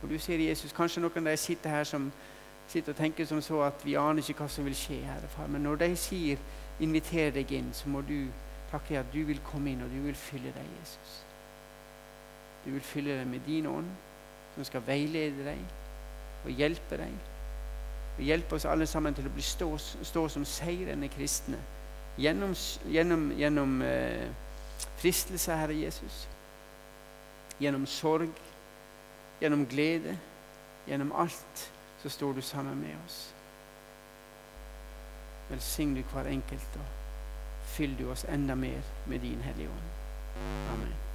Og 0.00 0.08
du 0.08 0.16
sier, 0.16 0.40
Jesus, 0.40 0.72
Kanskje 0.72 1.02
noen 1.04 1.20
av 1.20 1.28
deg 1.28 1.42
sitter 1.42 1.74
her 1.74 1.84
som 1.84 2.06
sitter 2.70 2.92
og 2.92 2.98
tenker 2.98 3.26
som 3.26 3.42
så 3.42 3.62
at 3.66 3.82
vi 3.84 3.96
aner 3.98 4.22
ikke 4.22 4.44
hva 4.44 4.48
som 4.48 4.64
vil 4.64 4.76
skje, 4.78 5.00
Herre 5.02 5.28
Far. 5.34 5.48
Men 5.50 5.66
når 5.66 5.76
de 5.82 5.96
sier 5.96 6.38
'inviter 6.80 7.30
deg 7.30 7.52
inn', 7.52 7.74
så 7.74 7.88
må 7.88 8.00
du 8.00 8.28
takke 8.70 8.98
at 8.98 9.12
du 9.12 9.24
vil 9.24 9.40
komme 9.44 9.70
inn, 9.70 9.82
og 9.82 9.90
du 9.90 10.00
vil 10.02 10.14
fylle 10.14 10.52
deg, 10.54 10.66
Jesus. 10.80 11.24
Du 12.64 12.70
vil 12.70 12.80
fylle 12.80 13.18
deg 13.18 13.26
med 13.26 13.40
din 13.46 13.66
ånd, 13.66 13.90
som 14.54 14.64
skal 14.64 14.82
veilede 14.86 15.44
deg 15.44 15.58
og 16.44 16.50
hjelpe 16.50 16.96
deg. 16.96 17.12
Og 18.18 18.24
hjelpe 18.24 18.54
oss 18.54 18.64
alle 18.64 18.86
sammen 18.86 19.14
til 19.14 19.26
å 19.26 19.34
bli 19.34 19.42
stå, 19.42 19.78
stå 20.02 20.28
som 20.28 20.44
seirende 20.44 21.08
kristne 21.08 21.58
gjennom, 22.18 22.54
gjennom, 22.90 23.32
gjennom 23.38 23.82
eh, 23.82 24.28
fristelse, 25.00 25.56
Herre 25.56 25.74
Jesus. 25.74 26.28
Gjennom 27.60 27.86
sorg, 27.86 28.32
gjennom 29.40 29.66
glede, 29.66 30.18
gjennom 30.86 31.12
alt 31.12 31.70
så 32.02 32.08
står 32.08 32.32
du 32.32 32.40
sammen 32.40 32.80
med 32.80 32.96
oss. 33.06 33.34
Velsign 35.50 35.94
du 35.94 36.02
hver 36.12 36.24
enkelt, 36.24 36.76
og 36.76 36.86
fyll 37.62 37.98
du 37.98 38.10
oss 38.10 38.24
enda 38.24 38.54
mer 38.54 38.82
med 39.06 39.20
din 39.20 39.40
Hellige 39.40 39.68
Ånd. 39.68 39.88
Amen. 40.72 41.09